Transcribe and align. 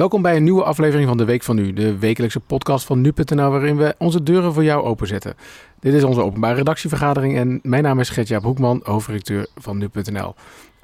Welkom 0.00 0.22
bij 0.22 0.36
een 0.36 0.44
nieuwe 0.44 0.62
aflevering 0.62 1.08
van 1.08 1.16
de 1.16 1.24
Week 1.24 1.42
van 1.42 1.56
Nu, 1.56 1.72
de 1.72 1.98
wekelijkse 1.98 2.40
podcast 2.40 2.86
van 2.86 3.00
nu.nl 3.00 3.50
waarin 3.50 3.76
we 3.76 3.94
onze 3.98 4.22
deuren 4.22 4.52
voor 4.52 4.64
jou 4.64 4.84
openzetten. 4.84 5.34
Dit 5.80 5.94
is 5.94 6.04
onze 6.04 6.22
openbare 6.22 6.54
redactievergadering 6.54 7.36
en 7.36 7.60
mijn 7.62 7.82
naam 7.82 8.00
is 8.00 8.08
Gertjaap 8.08 8.42
Hoekman, 8.42 8.80
hoofdredacteur 8.84 9.46
van 9.56 9.78
nu.nl. 9.78 10.34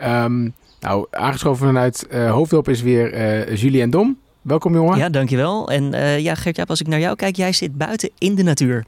Um, 0.05 0.55
nou, 0.81 1.07
aangeschoven 1.11 1.67
vanuit 1.67 2.07
uh, 2.11 2.31
Hoofddorp 2.31 2.69
is 2.69 2.83
weer 2.83 3.15
uh, 3.15 3.57
Julien 3.57 3.91
Dom. 3.91 4.19
Welkom 4.43 4.75
jongen. 4.75 4.99
Ja, 4.99 5.09
dankjewel. 5.09 5.71
En 5.71 5.93
uh, 5.93 6.19
ja, 6.19 6.35
Gertjaap, 6.35 6.71
als 6.71 6.81
ik 6.81 6.87
naar 6.87 7.01
jou 7.01 7.17
kijk, 7.17 7.37
jij 7.37 7.53
zit 7.53 7.77
buiten 7.77 8.11
in 8.19 8.35
de 8.35 8.43
natuur. 8.43 8.85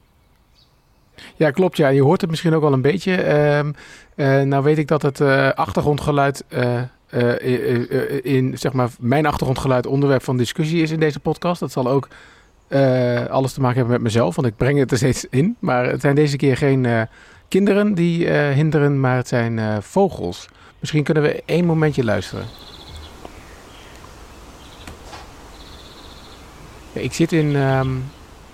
Ja, 1.35 1.51
klopt. 1.51 1.77
Ja, 1.77 1.87
je 1.87 2.01
hoort 2.01 2.21
het 2.21 2.29
misschien 2.29 2.53
ook 2.53 2.61
wel 2.61 2.73
een 2.73 2.81
beetje. 2.81 3.23
Uh, 4.15 4.41
nou 4.41 4.63
weet 4.63 4.77
ik 4.77 4.87
dat 4.87 5.01
het 5.01 5.21
achtergrondgeluid 5.55 6.43
uh, 7.11 8.25
in 8.25 8.57
zeg 8.57 8.73
maar 8.73 8.89
mijn 8.99 9.25
achtergrondgeluid 9.25 9.85
onderwerp 9.85 10.23
van 10.23 10.37
discussie 10.37 10.81
is 10.81 10.91
in 10.91 10.99
deze 10.99 11.19
podcast. 11.19 11.59
Dat 11.59 11.71
zal 11.71 11.89
ook 11.89 12.07
alles 13.29 13.53
te 13.53 13.61
maken 13.61 13.77
hebben 13.77 13.93
met 13.93 14.01
mezelf, 14.01 14.35
want 14.35 14.47
ik 14.47 14.55
breng 14.55 14.79
het 14.79 14.91
er 14.91 14.97
steeds 14.97 15.25
in. 15.29 15.55
Maar 15.59 15.85
het 15.85 16.01
zijn 16.01 16.15
deze 16.15 16.37
keer 16.37 16.57
geen 16.57 17.07
kinderen 17.47 17.93
die 17.93 18.27
hinderen, 18.29 18.99
maar 18.99 19.15
het 19.15 19.27
zijn 19.27 19.83
vogels. 19.83 20.47
Misschien 20.79 21.03
kunnen 21.03 21.23
we 21.23 21.43
één 21.45 21.65
momentje 21.65 22.03
luisteren. 22.03 22.45
Ja, 26.91 27.01
ik 27.01 27.13
zit 27.13 27.31
in, 27.31 27.55
um, 27.55 28.03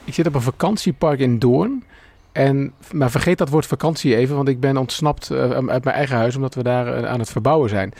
ik 0.03 0.13
zit 0.13 0.27
op 0.27 0.35
een 0.35 0.41
vakantiepark 0.41 1.19
in 1.19 1.39
Doorn. 1.39 1.83
En, 2.31 2.73
maar 2.91 3.11
vergeet 3.11 3.37
dat 3.37 3.49
woord 3.49 3.65
vakantie 3.65 4.15
even, 4.15 4.35
want 4.35 4.47
ik 4.47 4.59
ben 4.59 4.77
ontsnapt 4.77 5.31
uit 5.31 5.83
mijn 5.83 5.95
eigen 5.95 6.15
huis 6.15 6.35
omdat 6.35 6.55
we 6.55 6.63
daar 6.63 7.07
aan 7.07 7.19
het 7.19 7.29
verbouwen 7.29 7.69
zijn. 7.69 7.93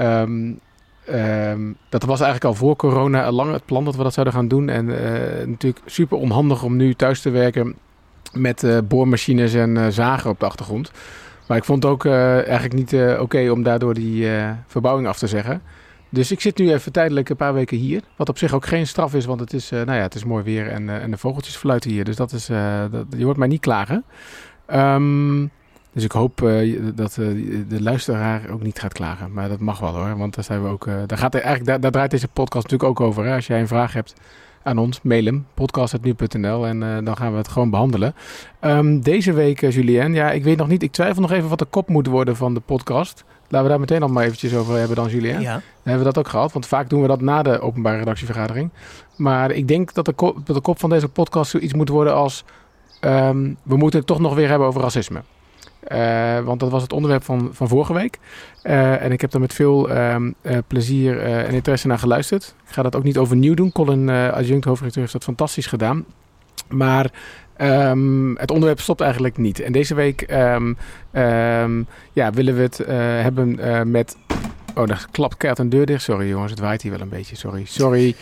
Um, 0.00 0.60
dat 1.88 2.02
was 2.02 2.20
eigenlijk 2.20 2.44
al 2.44 2.54
voor 2.54 2.76
corona 2.76 3.30
lang 3.30 3.52
het 3.52 3.64
plan 3.64 3.84
dat 3.84 3.96
we 3.96 4.02
dat 4.02 4.12
zouden 4.12 4.34
gaan 4.34 4.48
doen. 4.48 4.68
En 4.68 4.88
uh, 4.88 4.96
natuurlijk 5.46 5.82
super 5.86 6.18
onhandig 6.18 6.62
om 6.62 6.76
nu 6.76 6.94
thuis 6.94 7.20
te 7.20 7.30
werken 7.30 7.74
met 8.32 8.82
boormachines 8.88 9.54
en 9.54 9.92
zagen 9.92 10.30
op 10.30 10.40
de 10.40 10.46
achtergrond. 10.46 10.90
Maar 11.48 11.56
ik 11.56 11.64
vond 11.64 11.82
het 11.82 11.92
ook 11.92 12.06
eigenlijk 12.06 12.72
niet 12.72 12.94
oké 13.18 13.50
om 13.50 13.62
daardoor 13.62 13.94
die 13.94 14.28
verbouwing 14.66 15.08
af 15.08 15.18
te 15.18 15.26
zeggen. 15.26 15.62
Dus 16.08 16.32
ik 16.32 16.40
zit 16.40 16.58
nu 16.58 16.72
even 16.72 16.92
tijdelijk 16.92 17.28
een 17.28 17.36
paar 17.36 17.54
weken 17.54 17.76
hier. 17.76 18.02
Wat 18.16 18.28
op 18.28 18.38
zich 18.38 18.52
ook 18.52 18.66
geen 18.66 18.86
straf 18.86 19.14
is, 19.14 19.24
want 19.24 19.40
het 19.40 19.52
is, 19.52 19.70
nou 19.70 19.92
ja, 19.92 20.02
het 20.02 20.14
is 20.14 20.24
mooi 20.24 20.44
weer 20.44 20.68
en, 20.68 20.88
en 20.88 21.10
de 21.10 21.18
vogeltjes 21.18 21.56
fluiten 21.56 21.90
hier. 21.90 22.04
Dus 22.04 22.16
dat 22.16 22.32
is, 22.32 22.50
uh, 22.50 22.82
dat, 22.90 23.06
je 23.16 23.24
hoort 23.24 23.36
mij 23.36 23.48
niet 23.48 23.60
klagen. 23.60 24.04
Um, 24.72 25.50
dus 25.94 26.04
ik 26.04 26.12
hoop 26.12 26.36
dat 26.94 27.14
de 27.68 27.82
luisteraar 27.82 28.50
ook 28.50 28.62
niet 28.62 28.78
gaat 28.78 28.92
klagen. 28.92 29.32
Maar 29.32 29.48
dat 29.48 29.58
mag 29.58 29.80
wel 29.80 29.94
hoor, 29.94 30.16
want 30.16 30.34
daar 30.34 30.44
zijn 30.44 30.62
we 30.62 30.68
ook. 30.68 30.84
daar, 31.06 31.18
gaat 31.18 31.34
eigenlijk, 31.34 31.64
daar, 31.64 31.80
daar, 31.80 31.90
draait 31.90 32.10
deze 32.10 32.28
podcast 32.28 32.70
natuurlijk 32.70 33.00
ook 33.00 33.06
over. 33.06 33.24
Hè? 33.24 33.34
Als 33.34 33.46
jij 33.46 33.60
een 33.60 33.68
vraag 33.68 33.92
hebt 33.92 34.14
aan 34.62 34.78
ons, 34.78 35.02
mail 35.02 35.24
hem, 35.24 35.46
podcast.nu.nl 35.54 36.66
en 36.66 37.04
dan 37.04 37.16
gaan 37.16 37.30
we 37.30 37.38
het 37.38 37.48
gewoon 37.48 37.70
behandelen. 37.70 38.14
Um, 38.60 39.00
deze 39.00 39.32
week, 39.32 39.60
Julien, 39.60 40.14
ja, 40.14 40.30
ik 40.30 40.44
weet 40.44 40.56
nog 40.56 40.68
niet, 40.68 40.82
ik 40.82 40.92
twijfel 40.92 41.22
nog 41.22 41.30
even 41.30 41.48
wat 41.48 41.58
de 41.58 41.64
kop 41.64 41.88
moet 41.88 42.06
worden 42.06 42.36
van 42.36 42.54
de 42.54 42.60
podcast. 42.60 43.24
Laten 43.48 43.62
we 43.62 43.68
daar 43.68 43.80
meteen 43.80 44.00
nog 44.00 44.10
maar 44.10 44.24
eventjes 44.24 44.54
over 44.54 44.76
hebben 44.76 44.96
dan, 44.96 45.08
Julien. 45.08 45.40
Ja. 45.40 45.52
Dan 45.52 45.62
hebben 45.82 46.06
we 46.06 46.12
dat 46.12 46.18
ook 46.18 46.28
gehad, 46.28 46.52
want 46.52 46.66
vaak 46.66 46.88
doen 46.88 47.02
we 47.02 47.08
dat 47.08 47.20
na 47.20 47.42
de 47.42 47.60
openbare 47.60 47.98
redactievergadering. 47.98 48.70
Maar 49.16 49.50
ik 49.50 49.68
denk 49.68 49.94
dat 49.94 50.04
de 50.04 50.12
kop, 50.12 50.46
dat 50.46 50.56
de 50.56 50.62
kop 50.62 50.78
van 50.78 50.90
deze 50.90 51.08
podcast 51.08 51.50
zoiets 51.50 51.74
moet 51.74 51.88
worden 51.88 52.14
als... 52.14 52.44
Um, 53.00 53.56
we 53.62 53.76
moeten 53.76 53.98
het 53.98 54.08
toch 54.08 54.20
nog 54.20 54.34
weer 54.34 54.48
hebben 54.48 54.68
over 54.68 54.80
racisme. 54.80 55.22
Uh, 55.92 56.40
want 56.40 56.60
dat 56.60 56.70
was 56.70 56.82
het 56.82 56.92
onderwerp 56.92 57.24
van, 57.24 57.48
van 57.52 57.68
vorige 57.68 57.92
week. 57.92 58.18
Uh, 58.62 59.02
en 59.02 59.12
ik 59.12 59.20
heb 59.20 59.32
er 59.32 59.40
met 59.40 59.54
veel 59.54 59.96
um, 59.96 60.34
uh, 60.42 60.58
plezier 60.66 61.20
en 61.20 61.54
interesse 61.54 61.86
naar 61.86 61.98
geluisterd. 61.98 62.54
Ik 62.66 62.74
ga 62.74 62.82
dat 62.82 62.96
ook 62.96 63.02
niet 63.02 63.18
overnieuw 63.18 63.54
doen. 63.54 63.72
Colin, 63.72 64.08
adjunct 64.10 64.64
hoofdredacteur, 64.64 65.00
heeft 65.00 65.12
dat 65.12 65.24
fantastisch 65.24 65.66
gedaan. 65.66 66.04
Maar 66.68 67.10
Um, 67.60 68.36
het 68.36 68.50
onderwerp 68.50 68.80
stopt 68.80 69.00
eigenlijk 69.00 69.36
niet. 69.36 69.60
En 69.60 69.72
deze 69.72 69.94
week 69.94 70.26
um, 70.30 70.76
ja, 72.12 72.30
willen 72.32 72.54
we 72.56 72.62
het 72.62 72.76
hebben 73.24 73.58
met. 73.90 74.16
Oh, 74.74 74.86
daar 74.86 75.06
klapt 75.10 75.36
keert 75.36 75.58
een 75.58 75.68
deur 75.68 75.86
dicht. 75.86 76.02
Sorry 76.02 76.28
jongens, 76.28 76.50
het 76.50 76.60
waait 76.60 76.82
hier 76.82 76.90
wel 76.90 77.00
een 77.00 77.08
beetje. 77.08 77.36
Sorry. 77.36 77.64
Sorry. 77.64 78.14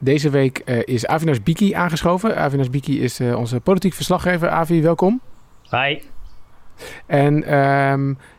deze 0.00 0.30
week 0.30 0.58
is 0.84 1.06
Avinas 1.06 1.42
Biki 1.42 1.72
aangeschoven. 1.72 2.36
Avinas 2.36 2.70
Biki 2.70 3.02
is 3.02 3.20
onze 3.20 3.60
politiek 3.60 3.94
verslaggever. 3.94 4.48
Avi, 4.48 4.82
welkom. 4.82 5.20
Hi. 5.70 5.98
En 7.06 7.44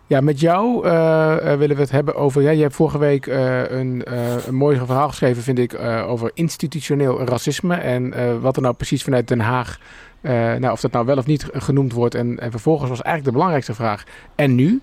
ja, 0.07 0.21
met 0.21 0.39
jou 0.39 0.85
uh, 0.85 0.91
uh, 0.91 1.53
willen 1.53 1.75
we 1.75 1.81
het 1.81 1.91
hebben 1.91 2.15
over. 2.15 2.41
Ja, 2.41 2.49
je 2.49 2.61
hebt 2.61 2.75
vorige 2.75 2.97
week 2.97 3.25
uh, 3.25 3.69
een, 3.69 4.03
een 4.47 4.55
mooi 4.55 4.77
verhaal 4.77 5.09
geschreven, 5.09 5.43
vind 5.43 5.59
ik, 5.59 5.79
over 6.07 6.31
institutioneel 6.33 7.25
racisme. 7.25 7.75
En 7.75 8.41
wat 8.41 8.55
er 8.55 8.61
nou 8.61 8.75
precies 8.75 9.03
vanuit 9.03 9.27
Den 9.27 9.39
Haag. 9.39 9.79
nou, 10.21 10.71
of 10.71 10.81
dat 10.81 10.91
nou 10.91 11.05
wel 11.05 11.17
of 11.17 11.25
niet 11.25 11.49
genoemd 11.53 11.93
wordt. 11.93 12.15
En, 12.15 12.39
en 12.39 12.51
vervolgens 12.51 12.89
was 12.89 13.01
eigenlijk 13.01 13.25
de 13.25 13.31
belangrijkste 13.31 13.73
vraag. 13.73 14.03
En 14.35 14.55
nu? 14.55 14.81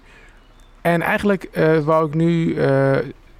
En 0.81 1.03
eigenlijk 1.03 1.49
wou 1.85 2.07
ik 2.07 2.15
nu, 2.15 2.61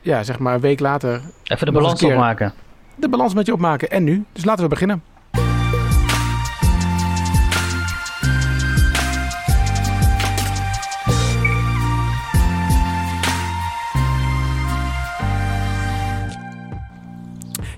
ja, 0.01 0.23
zeg 0.23 0.39
maar 0.39 0.55
een 0.55 0.61
week 0.61 0.81
later. 0.81 1.21
Even 1.45 1.67
de 1.67 1.73
balans 1.73 2.03
opmaken. 2.03 2.53
De 2.97 3.09
balans 3.09 3.35
met 3.35 3.47
je 3.47 3.53
opmaken. 3.53 3.91
En 3.91 4.05
nu? 4.05 4.25
Dus 4.33 4.45
laten 4.45 4.63
we 4.63 4.71
beginnen. 4.71 5.03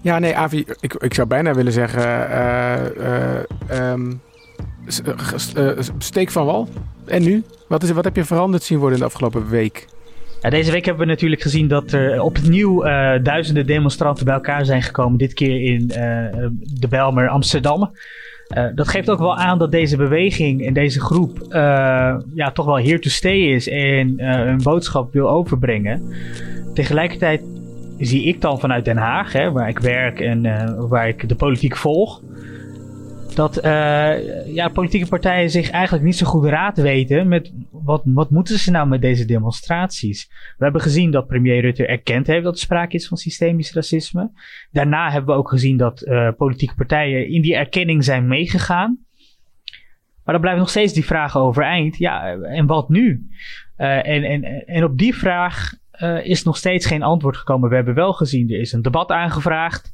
Ja, 0.02 0.18
nee, 0.18 0.36
Avi, 0.36 0.64
ik, 0.80 0.94
ik 0.94 1.14
zou 1.14 1.28
bijna 1.28 1.54
willen 1.54 1.72
zeggen... 1.72 2.02
Uh, 2.02 2.76
uh, 3.70 3.92
um, 3.92 4.20
steek 5.98 6.30
van 6.30 6.46
wal. 6.46 6.68
En 7.06 7.22
nu? 7.22 7.42
Wat, 7.68 7.82
is, 7.82 7.90
wat 7.90 8.04
heb 8.04 8.16
je 8.16 8.24
veranderd 8.24 8.62
zien 8.62 8.78
worden 8.78 8.96
in 8.96 9.02
de 9.02 9.08
afgelopen 9.10 9.48
week? 9.48 9.86
Ja, 10.40 10.50
deze 10.50 10.72
week 10.72 10.84
hebben 10.84 11.06
we 11.06 11.12
natuurlijk 11.12 11.42
gezien 11.42 11.68
dat 11.68 11.92
er 11.92 12.22
opnieuw 12.22 12.86
uh, 12.86 13.12
duizenden 13.22 13.66
demonstranten 13.66 14.24
bij 14.24 14.34
elkaar 14.34 14.64
zijn 14.64 14.82
gekomen. 14.82 15.18
Dit 15.18 15.34
keer 15.34 15.62
in 15.62 15.86
de 16.80 16.88
Belmer 16.88 17.28
Amsterdam. 17.28 17.90
Dat 18.74 18.88
geeft 18.88 19.10
ook 19.10 19.19
wel 19.19 19.36
aan 19.36 19.58
dat 19.58 19.70
deze 19.70 19.96
beweging 19.96 20.66
en 20.66 20.72
deze 20.72 21.00
groep 21.00 21.46
ja, 22.34 22.50
toch 22.52 22.66
wel 22.66 22.78
here 22.78 22.98
to 22.98 23.08
stay 23.08 23.38
is 23.38 23.69
en 23.69 24.14
een 24.26 24.62
boodschap 24.62 25.12
wil 25.12 25.30
overbrengen. 25.30 26.14
Tegelijkertijd 26.74 27.42
zie 28.06 28.24
ik 28.24 28.40
dan 28.40 28.60
vanuit 28.60 28.84
Den 28.84 28.96
Haag, 28.96 29.32
hè, 29.32 29.52
waar 29.52 29.68
ik 29.68 29.78
werk 29.78 30.20
en 30.20 30.44
uh, 30.44 30.84
waar 30.88 31.08
ik 31.08 31.28
de 31.28 31.34
politiek 31.34 31.76
volg, 31.76 32.22
dat 33.34 33.64
uh, 33.64 34.54
ja, 34.54 34.68
politieke 34.68 35.06
partijen 35.06 35.50
zich 35.50 35.70
eigenlijk 35.70 36.04
niet 36.04 36.16
zo 36.16 36.26
goed 36.26 36.44
raad 36.44 36.76
weten 36.76 37.28
met 37.28 37.52
wat, 37.70 38.02
wat 38.04 38.30
moeten 38.30 38.58
ze 38.58 38.70
nou 38.70 38.88
met 38.88 39.00
deze 39.00 39.24
demonstraties. 39.24 40.28
We 40.56 40.64
hebben 40.64 40.82
gezien 40.82 41.10
dat 41.10 41.26
premier 41.26 41.60
Rutte 41.60 41.86
erkend 41.86 42.26
heeft 42.26 42.44
dat 42.44 42.54
er 42.54 42.60
sprake 42.60 42.96
is 42.96 43.08
van 43.08 43.16
systemisch 43.16 43.72
racisme. 43.72 44.30
Daarna 44.70 45.10
hebben 45.10 45.34
we 45.34 45.40
ook 45.40 45.48
gezien 45.48 45.76
dat 45.76 46.06
uh, 46.06 46.28
politieke 46.36 46.74
partijen 46.74 47.28
in 47.28 47.42
die 47.42 47.56
erkenning 47.56 48.04
zijn 48.04 48.26
meegegaan. 48.26 48.98
Maar 50.24 50.34
dan 50.34 50.40
blijven 50.40 50.62
nog 50.62 50.70
steeds 50.70 50.92
die 50.92 51.04
vragen 51.04 51.40
overeind. 51.40 51.96
Ja, 51.96 52.32
en 52.32 52.66
wat 52.66 52.88
nu? 52.88 53.26
En, 53.76 54.22
en, 54.22 54.66
en 54.66 54.84
op 54.84 54.98
die 54.98 55.14
vraag 55.14 55.72
uh, 56.02 56.24
is 56.24 56.42
nog 56.42 56.56
steeds 56.56 56.86
geen 56.86 57.02
antwoord 57.02 57.36
gekomen. 57.36 57.68
We 57.68 57.74
hebben 57.74 57.94
wel 57.94 58.12
gezien, 58.12 58.50
er 58.50 58.60
is 58.60 58.72
een 58.72 58.82
debat 58.82 59.10
aangevraagd. 59.10 59.92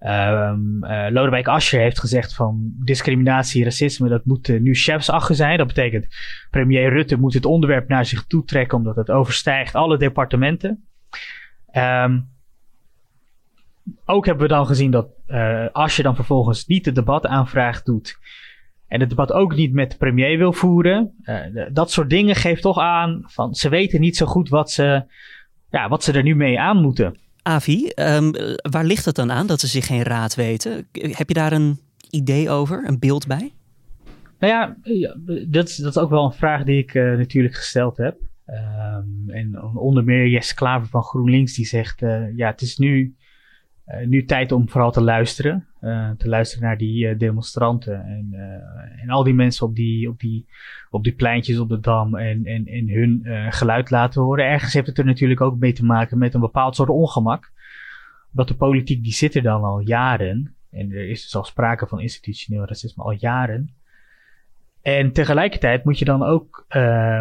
Um, 0.00 0.78
Lodewijk 1.10 1.48
Asscher 1.48 1.80
heeft 1.80 2.00
gezegd 2.00 2.34
van 2.34 2.72
discriminatie, 2.84 3.64
racisme, 3.64 4.08
dat 4.08 4.24
moet 4.24 4.48
uh, 4.48 4.60
nu 4.60 4.74
chefsache 4.74 5.34
zijn. 5.34 5.58
Dat 5.58 5.66
betekent 5.66 6.06
premier 6.50 6.88
Rutte 6.92 7.18
moet 7.18 7.34
het 7.34 7.44
onderwerp 7.44 7.88
naar 7.88 8.06
zich 8.06 8.26
toe 8.26 8.44
trekken 8.44 8.78
omdat 8.78 8.96
het 8.96 9.10
overstijgt 9.10 9.74
alle 9.74 9.98
departementen. 9.98 10.84
Um, 11.72 12.28
ook 14.04 14.26
hebben 14.26 14.42
we 14.48 14.54
dan 14.54 14.66
gezien 14.66 14.90
dat 14.90 15.08
uh, 15.28 15.66
Asscher 15.72 16.04
dan 16.04 16.14
vervolgens 16.14 16.66
niet 16.66 16.84
het 16.84 16.94
debat 16.94 17.26
aanvraag 17.26 17.82
doet. 17.82 18.18
En 18.88 19.00
het 19.00 19.08
debat 19.08 19.32
ook 19.32 19.56
niet 19.56 19.72
met 19.72 19.90
de 19.90 19.96
premier 19.96 20.38
wil 20.38 20.52
voeren. 20.52 21.14
Uh, 21.22 21.66
dat 21.72 21.90
soort 21.90 22.10
dingen 22.10 22.34
geeft 22.34 22.62
toch 22.62 22.78
aan 22.78 23.22
van 23.26 23.54
ze 23.54 23.68
weten 23.68 24.00
niet 24.00 24.16
zo 24.16 24.26
goed 24.26 24.48
wat 24.48 24.70
ze, 24.70 25.04
ja, 25.70 25.88
wat 25.88 26.04
ze 26.04 26.12
er 26.12 26.22
nu 26.22 26.34
mee 26.36 26.60
aan 26.60 26.82
moeten. 26.82 27.16
Avi, 27.42 27.90
um, 27.94 28.32
waar 28.70 28.84
ligt 28.84 29.04
het 29.04 29.14
dan 29.14 29.32
aan 29.32 29.46
dat 29.46 29.60
ze 29.60 29.66
zich 29.66 29.86
geen 29.86 30.02
raad 30.02 30.34
weten? 30.34 30.88
Heb 30.92 31.28
je 31.28 31.34
daar 31.34 31.52
een 31.52 31.78
idee 32.10 32.50
over, 32.50 32.84
een 32.86 32.98
beeld 32.98 33.26
bij? 33.26 33.52
Nou 34.38 34.52
ja, 34.52 34.76
dat, 35.48 35.68
is, 35.68 35.76
dat 35.76 35.96
is 35.96 36.02
ook 36.02 36.10
wel 36.10 36.24
een 36.24 36.32
vraag 36.32 36.64
die 36.64 36.78
ik 36.78 36.94
uh, 36.94 37.16
natuurlijk 37.16 37.54
gesteld 37.54 37.96
heb. 37.96 38.16
Um, 38.46 39.30
en 39.30 39.62
onder 39.74 40.04
meer 40.04 40.28
Jesse 40.28 40.54
Klaver 40.54 40.88
van 40.88 41.02
GroenLinks 41.02 41.54
die 41.54 41.66
zegt, 41.66 42.02
uh, 42.02 42.36
ja, 42.36 42.50
het 42.50 42.60
is 42.60 42.76
nu 42.78 43.16
nu 44.06 44.24
tijd 44.24 44.52
om 44.52 44.68
vooral 44.68 44.90
te 44.90 45.02
luisteren. 45.02 45.66
Uh, 45.80 46.10
te 46.10 46.28
luisteren 46.28 46.64
naar 46.64 46.78
die 46.78 47.06
uh, 47.06 47.18
demonstranten 47.18 48.04
en, 48.04 48.34
en 49.02 49.10
al 49.10 49.24
die 49.24 49.34
mensen 49.34 49.66
op 49.66 49.74
die, 49.74 50.08
op 50.08 50.18
die, 50.20 50.46
op 50.90 51.04
die 51.04 51.12
pleintjes 51.12 51.58
op 51.58 51.68
de 51.68 51.80
dam 51.80 52.16
en, 52.16 52.44
en, 52.44 52.88
hun 52.88 53.22
geluid 53.52 53.90
laten 53.90 54.22
horen. 54.22 54.44
Ergens 54.44 54.72
heeft 54.72 54.86
het 54.86 54.98
er 54.98 55.04
natuurlijk 55.04 55.40
ook 55.40 55.58
mee 55.58 55.72
te 55.72 55.84
maken 55.84 56.18
met 56.18 56.34
een 56.34 56.40
bepaald 56.40 56.76
soort 56.76 56.88
ongemak. 56.88 57.52
Want 58.30 58.48
de 58.48 58.54
politiek 58.54 59.02
die 59.02 59.12
zit 59.12 59.34
er 59.34 59.42
dan 59.42 59.62
al 59.62 59.80
jaren. 59.80 60.54
En 60.70 60.92
er 60.92 61.08
is 61.08 61.22
dus 61.22 61.36
al 61.36 61.44
sprake 61.44 61.86
van 61.86 62.00
institutioneel 62.00 62.64
racisme 62.64 63.02
al 63.02 63.12
jaren. 63.12 63.74
En 64.82 65.12
tegelijkertijd 65.12 65.84
moet 65.84 65.98
je 65.98 66.04
dan 66.04 66.22
ook, 66.22 66.66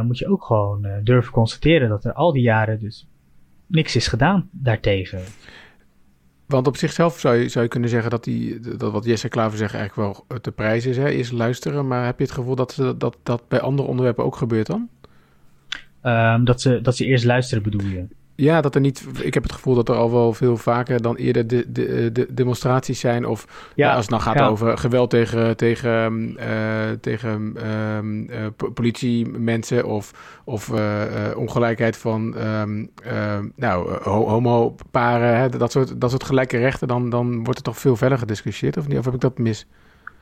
moet 0.04 0.18
je 0.18 0.28
ook 0.28 0.44
gewoon 0.44 0.88
durven 1.04 1.32
constateren 1.32 1.90
dat 1.90 2.06
er 2.06 2.14
al 2.14 2.32
die 2.32 2.44
jaren 2.44 2.80
dus 2.80 3.08
niks 3.68 3.96
is 3.96 4.08
gedaan 4.08 4.50
daartegen. 4.52 5.20
Want 6.48 6.68
op 6.68 6.78
zichzelf 6.78 7.20
zou 7.20 7.36
je, 7.36 7.50
zou 7.50 7.64
je 7.64 7.70
kunnen 7.70 7.90
zeggen 7.90 8.10
dat, 8.10 8.24
die, 8.24 8.60
dat 8.60 8.92
wat 8.92 9.06
Jesse 9.06 9.30
Klaver 9.30 9.58
zegt 9.58 9.74
eigenlijk 9.74 10.28
wel 10.28 10.40
te 10.40 10.52
prijs 10.52 10.86
is. 10.86 10.98
Hè? 10.98 11.10
Is 11.10 11.32
luisteren, 11.32 11.88
maar 11.88 12.06
heb 12.06 12.18
je 12.18 12.24
het 12.24 12.34
gevoel 12.34 12.56
dat 12.56 12.72
ze, 12.72 12.98
dat, 12.98 13.18
dat 13.24 13.48
bij 13.48 13.60
andere 13.60 13.88
onderwerpen 13.88 14.24
ook 14.24 14.36
gebeurt 14.36 14.68
dan? 14.68 14.90
Um, 16.04 16.46
dat, 16.46 16.62
ze, 16.62 16.82
dat 16.82 16.96
ze 16.96 17.06
eerst 17.06 17.26
luisteren 17.26 17.64
bedoel 17.64 17.82
je? 17.88 18.06
Ja, 18.40 18.62
dat 18.62 18.76
er 18.76 18.82
niet. 18.82 19.08
Ik 19.22 19.34
heb 19.34 19.44
het 19.44 19.52
gevoel 19.52 19.76
dat 19.76 19.90
er 19.90 19.96
al 19.96 20.12
wel 20.12 20.34
veel 20.34 20.58
vaker 20.58 21.02
dan 21.02 21.16
eerder 21.16 21.48
de, 21.48 21.72
de, 21.72 22.12
de 22.12 22.34
demonstraties 22.34 23.00
zijn. 23.00 23.26
Of 23.26 23.72
ja, 23.76 23.90
als 23.90 24.02
het 24.02 24.10
dan 24.10 24.22
gaat 24.22 24.42
over 24.42 24.78
geweld 24.78 25.10
tegen, 25.10 25.58
tegen, 25.58 26.36
uh, 26.40 26.90
tegen 27.02 27.68
um, 27.68 28.30
uh, 28.30 28.46
politiemensen 28.74 29.86
of, 29.86 30.14
of 30.46 30.68
uh, 30.68 31.04
ongelijkheid 31.36 31.98
van 31.98 32.36
um, 32.38 32.92
nou, 33.56 34.04
homo-paren, 34.10 35.60
dat 35.60 35.72
soort, 35.72 36.02
dat 36.02 36.10
soort 36.10 36.24
gelijke 36.24 36.58
rechten, 36.58 36.88
dan, 36.88 37.10
dan 37.10 37.36
wordt 37.36 37.56
het 37.56 37.64
toch 37.64 37.78
veel 37.78 37.96
verder 37.96 38.18
gediscussieerd, 38.18 38.78
of 38.78 38.88
niet? 38.88 38.98
Of 38.98 39.06
heb 39.06 39.14
ik 39.14 39.20
dat 39.20 39.38
mis? 39.38 39.68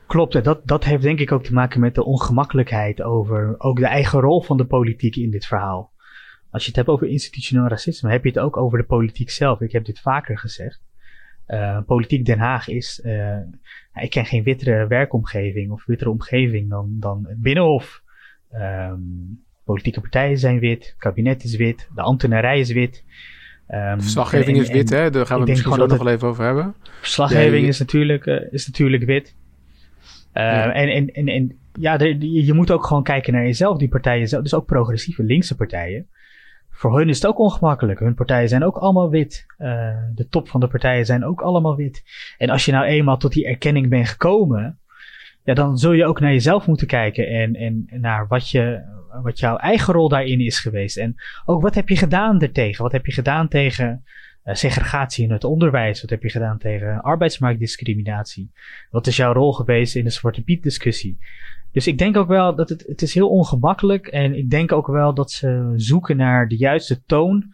Klopt, 0.06 0.44
dat, 0.44 0.60
dat 0.64 0.84
heeft 0.84 1.02
denk 1.02 1.20
ik 1.20 1.32
ook 1.32 1.42
te 1.42 1.52
maken 1.52 1.80
met 1.80 1.94
de 1.94 2.04
ongemakkelijkheid 2.04 3.02
over 3.02 3.54
ook 3.58 3.76
de 3.76 3.86
eigen 3.86 4.20
rol 4.20 4.42
van 4.42 4.56
de 4.56 4.66
politiek 4.66 5.16
in 5.16 5.30
dit 5.30 5.46
verhaal. 5.46 5.94
Als 6.56 6.64
je 6.64 6.70
het 6.70 6.80
hebt 6.80 6.88
over 6.88 7.08
institutioneel 7.08 7.68
racisme, 7.68 8.10
heb 8.10 8.22
je 8.22 8.28
het 8.28 8.38
ook 8.38 8.56
over 8.56 8.78
de 8.78 8.84
politiek 8.84 9.30
zelf. 9.30 9.60
Ik 9.60 9.72
heb 9.72 9.84
dit 9.84 10.00
vaker 10.00 10.38
gezegd. 10.38 10.80
Uh, 11.48 11.80
politiek 11.86 12.24
Den 12.24 12.38
Haag 12.38 12.68
is, 12.68 13.00
uh, 13.04 13.38
ik 13.94 14.10
ken 14.10 14.26
geen 14.26 14.42
wittere 14.42 14.86
werkomgeving 14.86 15.70
of 15.70 15.84
wittere 15.86 16.10
omgeving 16.10 16.70
dan, 16.70 16.96
dan 17.00 17.24
het 17.28 17.40
Binnenhof. 17.40 18.02
Um, 18.54 19.44
politieke 19.64 20.00
partijen 20.00 20.38
zijn 20.38 20.58
wit, 20.58 20.86
het 20.86 20.94
kabinet 20.98 21.44
is 21.44 21.56
wit, 21.56 21.88
de 21.94 22.02
ambtenarij 22.02 22.58
is 22.58 22.72
wit. 22.72 23.04
Um, 23.68 24.00
verslaggeving 24.00 24.58
is 24.58 24.70
wit, 24.70 24.90
hè? 24.90 25.10
Daar 25.10 25.26
gaan 25.26 25.40
we 25.40 25.46
misschien 25.46 25.72
zo 25.72 25.86
nog 25.86 26.02
wel 26.02 26.12
even 26.12 26.28
over 26.28 26.44
hebben. 26.44 26.74
Verslaggeving 27.00 27.66
is, 27.66 27.78
natuurlijk, 27.78 28.26
uh, 28.26 28.52
is 28.52 28.66
natuurlijk 28.66 29.04
wit. 29.04 29.36
Ja. 30.32 30.72
En, 30.72 30.88
en, 30.88 31.06
en, 31.06 31.28
en 31.28 31.58
ja, 31.72 31.98
je 32.18 32.52
moet 32.52 32.70
ook 32.70 32.86
gewoon 32.86 33.02
kijken 33.02 33.32
naar 33.32 33.44
jezelf, 33.44 33.78
die 33.78 33.88
partijen 33.88 34.28
zelf. 34.28 34.42
Dus 34.42 34.54
ook 34.54 34.66
progressieve 34.66 35.22
linkse 35.22 35.56
partijen 35.56 36.08
voor 36.76 36.98
hun 36.98 37.08
is 37.08 37.16
het 37.16 37.26
ook 37.26 37.38
ongemakkelijk. 37.38 37.98
Hun 37.98 38.14
partijen 38.14 38.48
zijn 38.48 38.64
ook 38.64 38.76
allemaal 38.76 39.10
wit. 39.10 39.46
Uh, 39.58 39.68
de 40.14 40.28
top 40.28 40.48
van 40.48 40.60
de 40.60 40.68
partijen 40.68 41.06
zijn 41.06 41.24
ook 41.24 41.40
allemaal 41.40 41.76
wit. 41.76 42.02
En 42.38 42.50
als 42.50 42.64
je 42.64 42.72
nou 42.72 42.84
eenmaal 42.84 43.16
tot 43.16 43.32
die 43.32 43.46
erkenning 43.46 43.88
bent 43.88 44.08
gekomen, 44.08 44.78
ja, 45.44 45.54
dan 45.54 45.78
zul 45.78 45.92
je 45.92 46.06
ook 46.06 46.20
naar 46.20 46.32
jezelf 46.32 46.66
moeten 46.66 46.86
kijken 46.86 47.28
en, 47.28 47.54
en 47.54 47.86
naar 47.90 48.26
wat, 48.28 48.50
je, 48.50 48.82
wat 49.22 49.38
jouw 49.38 49.56
eigen 49.56 49.94
rol 49.94 50.08
daarin 50.08 50.40
is 50.40 50.60
geweest. 50.60 50.96
En 50.96 51.14
ook 51.44 51.62
wat 51.62 51.74
heb 51.74 51.88
je 51.88 51.96
gedaan 51.96 52.40
ertegen? 52.40 52.82
Wat 52.82 52.92
heb 52.92 53.06
je 53.06 53.12
gedaan 53.12 53.48
tegen 53.48 54.04
uh, 54.44 54.54
segregatie 54.54 55.24
in 55.24 55.30
het 55.30 55.44
onderwijs? 55.44 56.00
Wat 56.00 56.10
heb 56.10 56.22
je 56.22 56.30
gedaan 56.30 56.58
tegen 56.58 57.02
arbeidsmarktdiscriminatie? 57.02 58.50
Wat 58.90 59.06
is 59.06 59.16
jouw 59.16 59.32
rol 59.32 59.52
geweest 59.52 59.96
in 59.96 60.04
de 60.04 60.10
Zwarte 60.10 60.42
Piet 60.42 60.62
discussie? 60.62 61.18
Dus 61.76 61.86
ik 61.86 61.98
denk 61.98 62.16
ook 62.16 62.28
wel 62.28 62.54
dat 62.54 62.68
het, 62.68 62.84
het 62.86 63.02
is 63.02 63.14
heel 63.14 63.28
ongemakkelijk. 63.28 64.06
En 64.06 64.36
ik 64.36 64.50
denk 64.50 64.72
ook 64.72 64.86
wel 64.86 65.14
dat 65.14 65.30
ze 65.30 65.72
zoeken 65.74 66.16
naar 66.16 66.48
de 66.48 66.56
juiste 66.56 67.02
toon. 67.04 67.44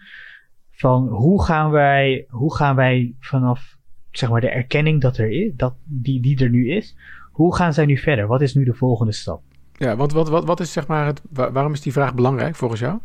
Van 0.71 1.09
hoe 1.09 1.45
gaan 1.45 1.71
wij, 1.71 2.27
hoe 2.29 2.57
gaan 2.57 2.77
wij 2.77 3.15
vanaf 3.21 3.77
zeg 4.11 4.31
maar, 4.31 4.41
de 4.41 4.49
erkenning 4.49 5.01
dat 5.01 5.17
er 5.17 5.31
is, 5.31 5.53
dat, 5.57 5.75
die, 5.85 6.21
die 6.21 6.39
er 6.39 6.51
nu 6.51 6.71
is. 6.71 6.97
Hoe 7.33 7.55
gaan 7.55 7.73
zij 7.73 7.87
nu 7.87 7.99
verder? 7.99 8.27
Wat 8.27 8.41
is 8.41 8.55
nu 8.55 8.65
de 8.65 8.75
volgende 8.75 9.13
stap? 9.13 9.43
Ja, 9.77 9.97
want 9.97 10.13
wat, 10.13 10.29
wat, 10.29 10.45
wat 10.45 10.61
is 10.61 10.73
zeg 10.73 10.87
maar 10.87 11.07
het, 11.07 11.23
waarom 11.31 11.73
is 11.73 11.81
die 11.81 11.93
vraag 11.93 12.15
belangrijk 12.15 12.57
volgens 12.57 12.81
jou? 12.81 12.99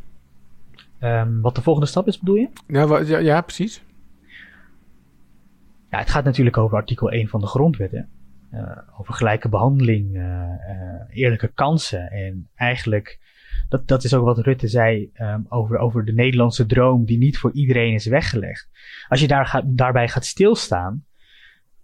Um, 0.99 1.41
wat 1.41 1.55
de 1.55 1.61
volgende 1.61 1.89
stap 1.89 2.07
is, 2.07 2.19
bedoel 2.19 2.35
je? 2.35 2.49
Ja, 2.67 2.99
ja, 2.99 3.17
ja, 3.17 3.41
precies. 3.41 3.83
Ja, 5.89 5.97
het 5.97 6.09
gaat 6.09 6.23
natuurlijk 6.23 6.57
over 6.57 6.77
artikel 6.77 7.11
1 7.11 7.27
van 7.27 7.39
de 7.39 7.47
grondwet. 7.47 7.91
Hè? 7.91 8.01
Uh, 8.57 8.99
over 8.99 9.13
gelijke 9.13 9.49
behandeling, 9.49 10.15
uh, 10.15 10.49
eerlijke 11.09 11.47
kansen. 11.47 12.11
En 12.11 12.49
eigenlijk, 12.55 13.19
dat, 13.69 13.87
dat 13.87 14.03
is 14.03 14.13
ook 14.13 14.25
wat 14.25 14.37
Rutte 14.37 14.67
zei 14.67 15.11
um, 15.13 15.45
over, 15.49 15.77
over 15.77 16.05
de 16.05 16.13
Nederlandse 16.13 16.65
droom 16.65 17.05
die 17.05 17.17
niet 17.17 17.37
voor 17.37 17.51
iedereen 17.51 17.93
is 17.93 18.05
weggelegd. 18.05 18.69
Als 19.07 19.19
je 19.19 19.27
daar 19.27 19.61
daarbij 19.65 20.07
gaat 20.07 20.25
stilstaan, 20.25 21.05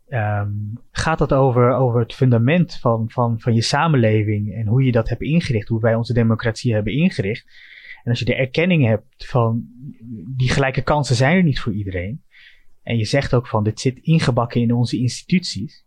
um, 0.09 0.73
gaat 0.91 1.17
dat 1.17 1.33
over, 1.33 1.73
over 1.73 1.99
het 1.99 2.13
fundament 2.13 2.75
van, 2.79 3.09
van, 3.09 3.39
van 3.39 3.53
je 3.53 3.61
samenleving 3.61 4.53
en 4.53 4.67
hoe 4.67 4.83
je 4.83 4.91
dat 4.91 5.09
hebt 5.09 5.21
ingericht, 5.21 5.67
hoe 5.67 5.81
wij 5.81 5.95
onze 5.95 6.13
democratie 6.13 6.73
hebben 6.73 6.93
ingericht. 6.93 7.45
En 8.03 8.09
als 8.09 8.19
je 8.19 8.25
de 8.25 8.35
erkenning 8.35 8.85
hebt 8.85 9.27
van 9.27 9.65
die 10.37 10.49
gelijke 10.49 10.81
kansen 10.81 11.15
zijn 11.15 11.37
er 11.37 11.43
niet 11.43 11.59
voor 11.59 11.73
iedereen. 11.73 12.23
En 12.83 12.97
je 12.97 13.05
zegt 13.05 13.33
ook 13.33 13.47
van 13.47 13.63
dit 13.63 13.79
zit 13.79 13.97
ingebakken 13.97 14.61
in 14.61 14.73
onze 14.73 14.97
instituties 14.97 15.85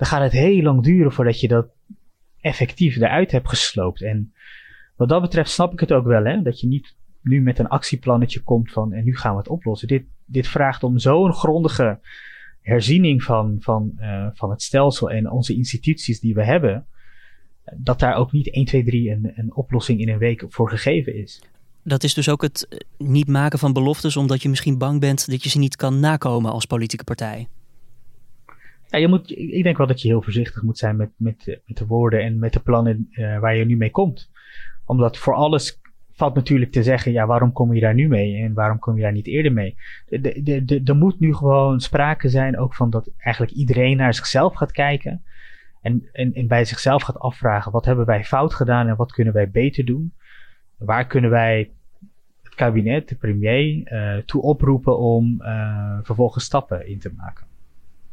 dan 0.00 0.08
gaat 0.08 0.22
het 0.22 0.32
heel 0.32 0.62
lang 0.62 0.82
duren 0.82 1.12
voordat 1.12 1.40
je 1.40 1.48
dat 1.48 1.66
effectief 2.40 2.96
eruit 2.96 3.30
hebt 3.30 3.48
gesloopt. 3.48 4.02
En 4.02 4.32
wat 4.96 5.08
dat 5.08 5.20
betreft 5.20 5.50
snap 5.50 5.72
ik 5.72 5.80
het 5.80 5.92
ook 5.92 6.06
wel, 6.06 6.24
hè, 6.24 6.42
dat 6.42 6.60
je 6.60 6.66
niet 6.66 6.96
nu 7.22 7.40
met 7.40 7.58
een 7.58 7.68
actieplannetje 7.68 8.42
komt 8.42 8.72
van 8.72 8.92
en 8.92 9.04
nu 9.04 9.16
gaan 9.16 9.32
we 9.32 9.38
het 9.38 9.48
oplossen. 9.48 9.88
Dit, 9.88 10.04
dit 10.24 10.48
vraagt 10.48 10.82
om 10.82 10.98
zo'n 10.98 11.32
grondige 11.32 11.98
herziening 12.60 13.22
van, 13.22 13.56
van, 13.58 13.92
uh, 13.98 14.26
van 14.32 14.50
het 14.50 14.62
stelsel 14.62 15.10
en 15.10 15.30
onze 15.30 15.54
instituties 15.54 16.20
die 16.20 16.34
we 16.34 16.44
hebben, 16.44 16.86
dat 17.76 17.98
daar 17.98 18.14
ook 18.14 18.32
niet 18.32 18.54
1, 18.54 18.64
2, 18.64 18.84
3 18.84 19.10
een, 19.10 19.32
een 19.34 19.54
oplossing 19.54 20.00
in 20.00 20.08
een 20.08 20.18
week 20.18 20.44
voor 20.48 20.70
gegeven 20.70 21.14
is. 21.14 21.42
Dat 21.82 22.02
is 22.02 22.14
dus 22.14 22.28
ook 22.28 22.42
het 22.42 22.66
eh, 22.68 22.78
niet 22.98 23.28
maken 23.28 23.58
van 23.58 23.72
beloftes 23.72 24.16
omdat 24.16 24.42
je 24.42 24.48
misschien 24.48 24.78
bang 24.78 25.00
bent 25.00 25.30
dat 25.30 25.42
je 25.42 25.50
ze 25.50 25.58
niet 25.58 25.76
kan 25.76 26.00
nakomen 26.00 26.52
als 26.52 26.64
politieke 26.64 27.04
partij. 27.04 27.48
Ja, 28.90 28.98
je 28.98 29.08
moet, 29.08 29.30
ik 29.30 29.62
denk 29.62 29.76
wel 29.76 29.86
dat 29.86 30.02
je 30.02 30.08
heel 30.08 30.22
voorzichtig 30.22 30.62
moet 30.62 30.78
zijn 30.78 30.96
met, 30.96 31.10
met, 31.16 31.60
met 31.66 31.76
de 31.76 31.86
woorden 31.86 32.22
en 32.22 32.38
met 32.38 32.52
de 32.52 32.60
plannen 32.60 33.08
uh, 33.10 33.38
waar 33.38 33.56
je 33.56 33.64
nu 33.64 33.76
mee 33.76 33.90
komt. 33.90 34.30
Omdat 34.84 35.18
voor 35.18 35.34
alles 35.34 35.80
valt 36.12 36.34
natuurlijk 36.34 36.72
te 36.72 36.82
zeggen, 36.82 37.12
ja, 37.12 37.26
waarom 37.26 37.52
kom 37.52 37.74
je 37.74 37.80
daar 37.80 37.94
nu 37.94 38.08
mee 38.08 38.42
en 38.42 38.54
waarom 38.54 38.78
kom 38.78 38.96
je 38.96 39.02
daar 39.02 39.12
niet 39.12 39.26
eerder 39.26 39.52
mee? 39.52 39.76
Er 40.84 40.96
moet 40.96 41.20
nu 41.20 41.34
gewoon 41.34 41.80
sprake 41.80 42.28
zijn 42.28 42.58
ook 42.58 42.74
van 42.74 42.90
dat 42.90 43.10
eigenlijk 43.18 43.56
iedereen 43.56 43.96
naar 43.96 44.14
zichzelf 44.14 44.54
gaat 44.54 44.72
kijken. 44.72 45.22
En, 45.82 46.08
en, 46.12 46.34
en 46.34 46.46
bij 46.46 46.64
zichzelf 46.64 47.02
gaat 47.02 47.18
afvragen, 47.18 47.72
wat 47.72 47.84
hebben 47.84 48.06
wij 48.06 48.24
fout 48.24 48.54
gedaan 48.54 48.88
en 48.88 48.96
wat 48.96 49.12
kunnen 49.12 49.34
wij 49.34 49.50
beter 49.50 49.84
doen? 49.84 50.12
Waar 50.78 51.06
kunnen 51.06 51.30
wij 51.30 51.70
het 52.42 52.54
kabinet, 52.54 53.08
de 53.08 53.14
premier, 53.14 53.92
uh, 53.92 54.22
toe 54.22 54.42
oproepen 54.42 54.98
om 54.98 55.42
uh, 55.42 55.98
vervolgens 56.02 56.44
stappen 56.44 56.88
in 56.88 56.98
te 56.98 57.12
maken? 57.16 57.49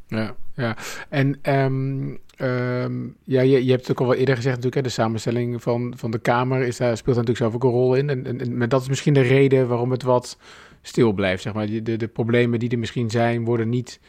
Ja, 0.07 0.35
ja. 0.55 0.77
En 1.09 1.39
um, 1.43 2.19
um, 2.41 3.15
ja, 3.23 3.41
je, 3.41 3.65
je 3.65 3.71
hebt 3.71 3.81
het 3.81 3.91
ook 3.91 3.99
al 3.99 4.07
wel 4.07 4.15
eerder 4.15 4.35
gezegd 4.35 4.55
natuurlijk, 4.55 4.75
hè, 4.75 4.89
de 4.89 5.01
samenstelling 5.01 5.61
van, 5.61 5.93
van 5.97 6.11
de 6.11 6.19
Kamer 6.19 6.61
is, 6.61 6.77
daar 6.77 6.97
speelt 6.97 7.15
natuurlijk 7.15 7.43
zelf 7.43 7.55
ook 7.55 7.63
een 7.63 7.79
rol 7.79 7.95
in. 7.95 8.09
En, 8.09 8.25
en, 8.25 8.61
en, 8.61 8.69
dat 8.69 8.81
is 8.81 8.87
misschien 8.87 9.13
de 9.13 9.21
reden 9.21 9.67
waarom 9.67 9.91
het 9.91 10.03
wat 10.03 10.37
stil 10.81 11.11
blijft, 11.11 11.41
zeg 11.41 11.53
maar. 11.53 11.67
De, 11.67 11.97
de 11.97 12.07
problemen 12.07 12.59
die 12.59 12.69
er 12.69 12.79
misschien 12.79 13.09
zijn, 13.09 13.45
worden 13.45 13.69
niet 13.69 13.99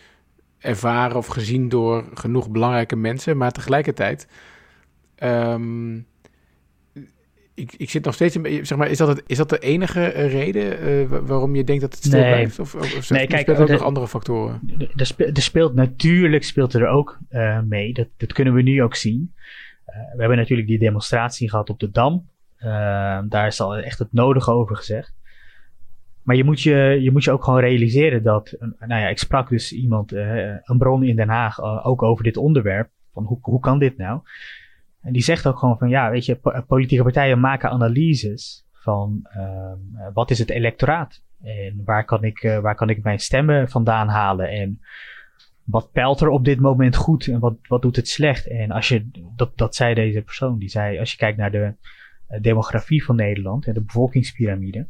ervaren 0.59 1.17
of 1.17 1.27
gezien 1.27 1.69
door 1.69 2.05
genoeg 2.15 2.51
belangrijke 2.51 2.97
mensen. 2.97 3.37
Maar 3.37 3.53
tegelijkertijd 3.53 4.29
um, 5.23 6.07
ik, 7.59 7.75
ik 7.77 7.91
zit 7.91 8.05
nog 8.05 8.15
steeds 8.15 8.37
in. 8.37 8.67
Zeg 8.67 8.79
maar, 8.79 8.89
is 8.89 8.99
dat, 8.99 9.09
het, 9.09 9.23
is 9.27 9.37
dat 9.37 9.49
de 9.49 9.59
enige 9.59 10.01
eh, 10.01 10.33
reden 10.33 10.89
uh, 10.89 11.19
waarom 11.23 11.55
je 11.55 11.65
denkt 11.65 11.83
dat 11.83 11.95
het 11.95 12.05
stil 12.05 12.21
blijft? 12.21 12.59
Of, 12.59 12.75
of, 12.75 12.97
of 12.97 13.11
nee, 13.11 13.27
kijk, 13.27 13.41
speelt 13.41 13.59
ook 13.59 13.69
nog 13.69 13.83
andere 13.83 14.09
factoren? 14.09 14.61
Er 14.97 15.07
speelt, 15.07 15.39
speelt, 15.39 15.75
natuurlijk 15.75 16.45
speelt 16.45 16.75
er 16.75 16.89
ook 16.89 17.19
uh, 17.31 17.61
mee. 17.61 17.93
Dat, 17.93 18.07
dat 18.17 18.33
kunnen 18.33 18.55
we 18.55 18.63
nu 18.63 18.83
ook 18.83 18.95
zien. 18.95 19.35
we 19.85 20.19
hebben 20.19 20.37
natuurlijk 20.37 20.69
die 20.69 20.79
demonstratie 20.79 21.51
gehad 21.51 21.71
op 21.71 21.81
de 21.81 21.91
Dam. 21.91 22.29
daar 23.29 23.47
is 23.47 23.61
al 23.61 23.77
echt 23.77 23.99
het 23.99 24.13
nodige 24.13 24.51
over 24.51 24.77
gezegd. 24.77 25.17
Maar 26.23 26.37
je 26.37 26.45
moet 26.45 26.63
je, 26.63 26.99
je 27.01 27.11
moet 27.11 27.25
je 27.25 27.31
ook 27.31 27.45
gewoon 27.45 27.61
realiseren 27.61 28.23
dat. 28.23 28.57
Nou 28.79 29.01
ja, 29.01 29.09
ik 29.09 29.19
sprak 29.19 29.49
dus 29.49 29.73
iemand, 29.73 30.13
een 30.13 30.79
bron 30.79 31.03
in 31.03 31.17
Den 31.17 31.29
Haag, 31.29 31.85
ook 31.85 32.03
over 32.03 32.25
dit 32.25 32.37
onderwerp. 32.37 32.89
Van 33.13 33.25
hoe, 33.25 33.39
hoe 33.41 33.61
kan 33.61 33.79
dit 33.79 33.97
nou? 33.97 34.21
En 35.03 35.13
die 35.13 35.23
zegt 35.23 35.47
ook 35.47 35.59
gewoon 35.59 35.79
van 35.79 35.89
ja, 35.89 36.11
weet 36.11 36.25
je, 36.25 36.63
politieke 36.67 37.03
partijen 37.03 37.41
maken 37.41 37.71
analyses 37.71 38.67
van 38.73 39.29
uh, 39.37 39.73
wat 40.13 40.31
is 40.31 40.39
het 40.39 40.51
electoraat 40.51 41.23
en 41.43 41.83
waar 41.85 42.05
kan 42.05 42.25
ik, 42.25 42.43
uh, 42.43 42.59
waar 42.59 42.75
kan 42.75 42.91
ik 42.91 43.03
mijn 43.03 43.19
stemmen 43.19 43.69
vandaan 43.69 44.09
halen 44.09 44.49
en 44.49 44.81
wat 45.65 45.93
peilt 45.93 46.21
er 46.21 46.29
op 46.29 46.45
dit 46.45 46.61
moment 46.61 46.97
goed 46.97 47.27
en 47.27 47.39
wat, 47.39 47.57
wat 47.63 47.83
doet 47.83 47.97
het 47.97 48.09
slecht. 48.09 48.49
En 48.49 48.71
als 48.71 48.89
je, 48.89 49.11
dat, 49.37 49.59
dat 49.59 49.75
zei 49.75 49.95
deze 49.95 50.23
persoon, 50.23 50.59
die 50.59 50.69
zei 50.69 50.99
als 50.99 51.11
je 51.11 51.17
kijkt 51.17 51.39
naar 51.39 51.51
de 51.51 51.75
demografie 52.41 53.05
van 53.05 53.17
Nederland 53.17 53.67
en 53.67 53.75
de 53.75 53.83
bevolkingspyramide, 53.83 54.89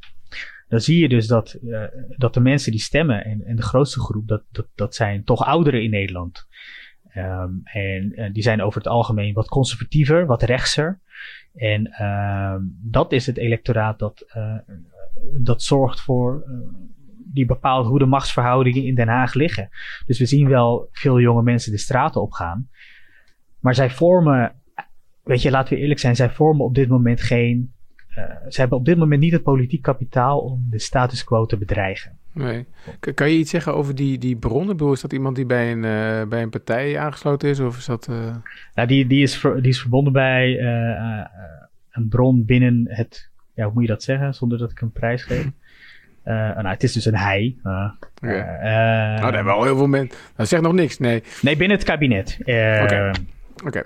dan 0.68 0.80
zie 0.80 0.98
je 0.98 1.08
dus 1.08 1.26
dat, 1.26 1.58
dat 2.16 2.34
de 2.34 2.40
mensen 2.40 2.72
die 2.72 2.80
stemmen, 2.80 3.24
en, 3.24 3.44
en 3.44 3.56
de 3.56 3.62
grootste 3.62 4.00
groep, 4.00 4.28
dat, 4.28 4.42
dat, 4.50 4.66
dat 4.74 4.94
zijn 4.94 5.24
toch 5.24 5.44
ouderen 5.44 5.82
in 5.82 5.90
Nederland. 5.90 6.46
Um, 7.18 7.60
en 7.64 8.20
uh, 8.20 8.32
die 8.32 8.42
zijn 8.42 8.62
over 8.62 8.78
het 8.78 8.88
algemeen 8.88 9.34
wat 9.34 9.48
conservatiever, 9.48 10.26
wat 10.26 10.42
rechtser. 10.42 11.00
En 11.54 11.96
uh, 12.00 12.54
dat 12.82 13.12
is 13.12 13.26
het 13.26 13.37
electoraat 13.37 13.98
dat, 13.98 14.25
uh, 14.37 14.58
dat 15.40 15.62
zorgt 15.62 16.00
voor 16.00 16.44
die 17.32 17.46
bepaalt 17.46 17.87
hoe 17.87 17.98
de 17.98 18.06
machtsverhoudingen 18.06 18.84
in 18.84 18.94
Den 18.94 19.08
Haag 19.08 19.34
liggen. 19.34 19.68
Dus 20.06 20.18
we 20.18 20.26
zien 20.26 20.48
wel 20.48 20.88
veel 20.92 21.20
jonge 21.20 21.42
mensen 21.42 21.72
de 21.72 21.78
straten 21.78 22.22
opgaan. 22.22 22.68
Maar 23.60 23.75
zij 23.75 23.90
vormen, 23.90 24.52
weet 25.22 25.42
je, 25.42 25.50
laten 25.50 25.75
we 25.75 25.80
eerlijk 25.80 26.00
zijn, 26.00 26.16
zij 26.16 26.30
vormen 26.30 26.64
op 26.64 26.75
dit 26.75 26.88
moment 26.88 27.20
geen. 27.20 27.72
Ze 28.48 28.60
hebben 28.60 28.78
op 28.78 28.84
dit 28.84 28.96
moment 28.96 29.20
niet 29.20 29.32
het 29.32 29.42
politiek 29.42 29.82
kapitaal 29.82 30.40
om 30.40 30.66
de 30.70 30.78
status 30.78 31.25
quo 31.25 31.46
te 31.46 31.56
bedreigen. 31.56 32.18
Nee. 32.38 32.66
Kan 33.14 33.30
je 33.30 33.38
iets 33.38 33.50
zeggen 33.50 33.75
over 33.75 33.95
die, 33.95 34.18
die 34.18 34.37
bron? 34.37 34.71
Ik 34.71 34.80
is 34.80 35.00
dat 35.00 35.12
iemand 35.12 35.37
die 35.37 35.47
bij 35.47 35.73
een, 35.73 35.83
uh, 35.85 36.28
bij 36.28 36.42
een 36.42 36.50
partij 36.50 36.99
aangesloten 36.99 37.49
is? 37.49 37.61
Of 37.61 37.76
is 37.76 37.87
dat. 37.87 38.09
Uh... 38.11 38.37
Nou, 38.75 38.88
die, 38.88 39.07
die, 39.07 39.23
is 39.23 39.37
ver, 39.37 39.62
die 39.62 39.71
is 39.71 39.80
verbonden 39.80 40.12
bij 40.12 40.61
een 41.90 42.09
bron 42.09 42.45
binnen 42.45 42.85
het. 42.88 43.30
Ja, 43.54 43.64
hoe 43.64 43.73
moet 43.73 43.83
je 43.83 43.88
dat 43.88 44.02
zeggen 44.02 44.35
zonder 44.35 44.59
dat 44.59 44.71
ik 44.71 44.80
een 44.80 44.92
prijs 44.92 45.23
geef? 45.23 45.45
Uh, 45.45 46.35
nou, 46.35 46.68
het 46.68 46.83
is 46.83 46.92
dus 46.92 47.04
een 47.04 47.16
hij. 47.16 47.57
Uh, 47.64 47.73
nou, 48.21 48.40
daar 49.21 49.35
hebben 49.35 49.45
we 49.45 49.50
al 49.50 49.64
heel 49.64 49.76
veel 49.76 49.87
mensen. 49.87 50.18
Dat 50.37 50.49
zegt 50.49 50.62
nog 50.62 50.73
niks, 50.73 50.99
nee. 50.99 51.23
Nee, 51.42 51.57
binnen 51.57 51.76
het 51.76 51.87
kabinet. 51.87 52.37
Oké. 52.40 52.50
Okay. 52.83 53.14
Okay. 53.64 53.85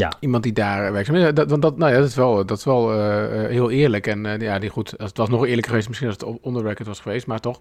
Ja. 0.00 0.12
Iemand 0.20 0.42
die 0.42 0.52
daar 0.52 0.92
werkt. 0.92 1.36
Dat, 1.36 1.50
want 1.50 1.62
dat, 1.62 1.78
nou 1.78 1.92
ja, 1.92 1.98
dat 1.98 2.08
is 2.08 2.14
wel, 2.14 2.46
dat 2.46 2.58
is 2.58 2.64
wel 2.64 2.90
heel 3.46 3.70
eerlijk. 3.70 4.06
En 4.06 4.40
ja, 4.40 4.58
die 4.58 4.70
goed, 4.70 4.94
het 4.96 5.16
was 5.16 5.28
nog 5.28 5.46
eerlijker 5.46 5.70
geweest 5.70 5.88
misschien 5.88 6.08
als 6.08 6.16
het 6.18 6.40
onder 6.42 6.62
record 6.62 6.88
was 6.88 7.00
geweest. 7.00 7.26
Maar 7.26 7.40
toch, 7.40 7.58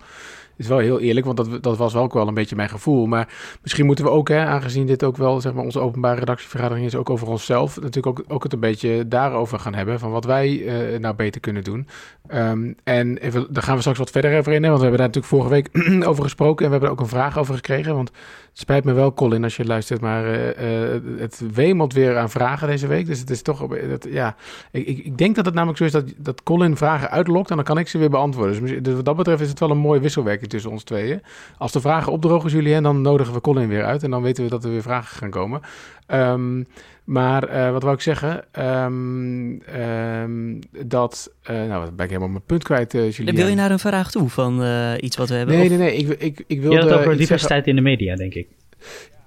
is 0.60 0.68
wel 0.68 0.78
heel 0.78 1.00
eerlijk, 1.00 1.26
want 1.26 1.38
dat, 1.38 1.64
dat 1.64 1.78
was 1.78 1.96
ook 1.96 2.14
wel 2.14 2.28
een 2.28 2.34
beetje 2.34 2.56
mijn 2.56 2.70
gevoel. 2.70 3.06
Maar 3.06 3.34
misschien 3.62 3.86
moeten 3.86 4.06
we 4.06 4.12
ook, 4.12 4.28
hè, 4.28 4.46
aangezien 4.46 4.86
dit 4.86 5.04
ook 5.04 5.18
wel 5.18 5.42
zeg 5.42 5.54
maar, 5.54 5.64
onze 5.64 5.80
openbare 5.80 6.20
redactievergadering 6.20 6.86
is, 6.86 6.96
ook 6.96 7.10
over 7.10 7.28
onszelf, 7.28 7.76
natuurlijk 7.82 8.20
ook, 8.20 8.26
ook 8.28 8.44
het 8.44 8.54
een 8.54 8.60
beetje 8.60 9.08
daarover 9.08 9.60
gaan 9.60 9.74
hebben. 9.74 10.00
Van 10.00 10.12
wat 10.12 10.26
wij 10.26 10.50
uh, 10.50 11.00
nou 11.00 11.16
beter 11.16 11.42
kunnen 11.42 11.64
doen. 11.64 11.88
Um, 12.34 12.76
en 12.84 13.18
even, 13.18 13.48
daar 13.50 13.64
gaan 13.64 13.74
we 13.74 13.80
straks 13.80 14.00
wat 14.00 14.10
verder 14.10 14.38
over 14.38 14.54
in, 14.54 14.62
want 14.62 14.76
we 14.76 14.82
hebben 14.82 15.00
daar 15.00 15.08
natuurlijk 15.08 15.34
vorige 15.34 15.50
week 15.50 15.70
over 16.10 16.24
gesproken. 16.24 16.66
En 16.66 16.72
we 16.72 16.78
hebben 16.78 16.90
er 16.90 16.96
ook 16.96 17.02
een 17.02 17.18
vraag 17.18 17.38
over 17.38 17.56
gekregen. 17.56 17.96
Want 17.96 18.10
het 18.50 18.60
spijt 18.60 18.84
me 18.84 18.94
wel, 18.94 19.14
Colin, 19.14 19.44
als 19.44 19.56
je 19.56 19.66
luistert, 19.66 20.02
maar 20.02 20.26
uh, 20.26 20.94
uh, 20.94 21.20
het 21.20 21.42
wemelt 21.54 21.94
weer 21.94 22.18
aan 22.18 22.30
vragen 22.30 22.68
deze 22.68 22.88
week. 22.88 23.06
Dus 23.06 23.20
het 23.20 23.30
is 23.30 23.42
toch, 23.42 23.68
dat, 23.68 24.08
ja, 24.10 24.36
ik, 24.72 24.88
ik, 24.88 24.98
ik, 24.98 25.18
denk 25.18 25.36
dat 25.36 25.46
het 25.46 25.54
namelijk 25.54 25.78
zo 25.78 25.86
is 25.86 25.92
dat, 25.92 26.14
dat 26.18 26.44
Colin 26.44 26.78
vragen 26.78 27.10
uitlokt 27.10 27.50
en 27.50 27.56
dan 27.56 27.66
kan 27.66 27.78
ik 27.78 27.88
ze 27.88 27.98
weer 27.98 28.10
beantwoorden. 28.10 28.62
Dus, 28.62 28.82
dus 28.82 28.94
wat 28.94 29.06
dat 29.06 29.16
betreft 29.16 29.42
is 29.42 29.50
het 29.50 29.60
wel 29.60 29.72
een 29.72 29.78
mooie 29.78 30.00
wisselwerking 30.00 30.49
tussen 30.50 30.72
ons 30.72 30.84
tweeën. 30.84 31.22
Als 31.58 31.72
de 31.72 31.82
vragen 31.82 32.12
opdrogen, 32.12 32.50
Julien, 32.50 32.84
dan 32.84 33.02
nodigen 33.02 33.34
we 33.34 33.42
Colin 33.42 33.68
weer 33.68 33.84
uit. 33.84 34.04
En 34.04 34.12
dan 34.12 34.22
weten 34.22 34.44
we 34.44 34.50
dat 34.50 34.64
er 34.64 34.70
weer 34.70 34.82
vragen 34.82 35.18
gaan 35.18 35.30
komen. 35.30 35.62
Um, 36.08 36.68
maar 37.04 37.50
uh, 37.54 37.72
wat 37.72 37.84
wou 37.84 37.96
ik 37.96 38.02
zeggen? 38.02 38.46
Um, 38.84 39.62
um, 39.80 40.60
dat, 40.86 41.34
uh, 41.52 41.64
nou, 41.68 41.92
ben 41.92 42.06
ik 42.06 42.12
helemaal 42.12 42.30
mijn 42.30 42.46
punt 42.46 42.64
kwijt, 42.64 42.94
uh, 42.94 43.12
Julien. 43.12 43.36
Wil 43.36 43.48
je 43.48 43.56
naar 43.56 43.72
een 43.72 43.80
vraag 43.80 44.12
toe 44.12 44.30
van 44.30 44.62
iets 45.00 45.18
wat 45.18 45.30
we 45.30 45.36
hebben? 45.36 45.56
Nee, 45.56 45.64
of? 45.64 45.70
nee, 45.70 45.78
nee. 45.78 45.96
Ik, 45.96 46.20
ik, 46.20 46.44
ik 46.48 46.62
wilde 46.62 46.76
ja, 46.76 46.96
over 46.96 47.18
diversiteit 47.18 47.40
zeggen... 47.48 47.66
in 47.66 47.76
de 47.76 47.82
media, 47.82 48.16
denk 48.16 48.34
ik. 48.34 48.48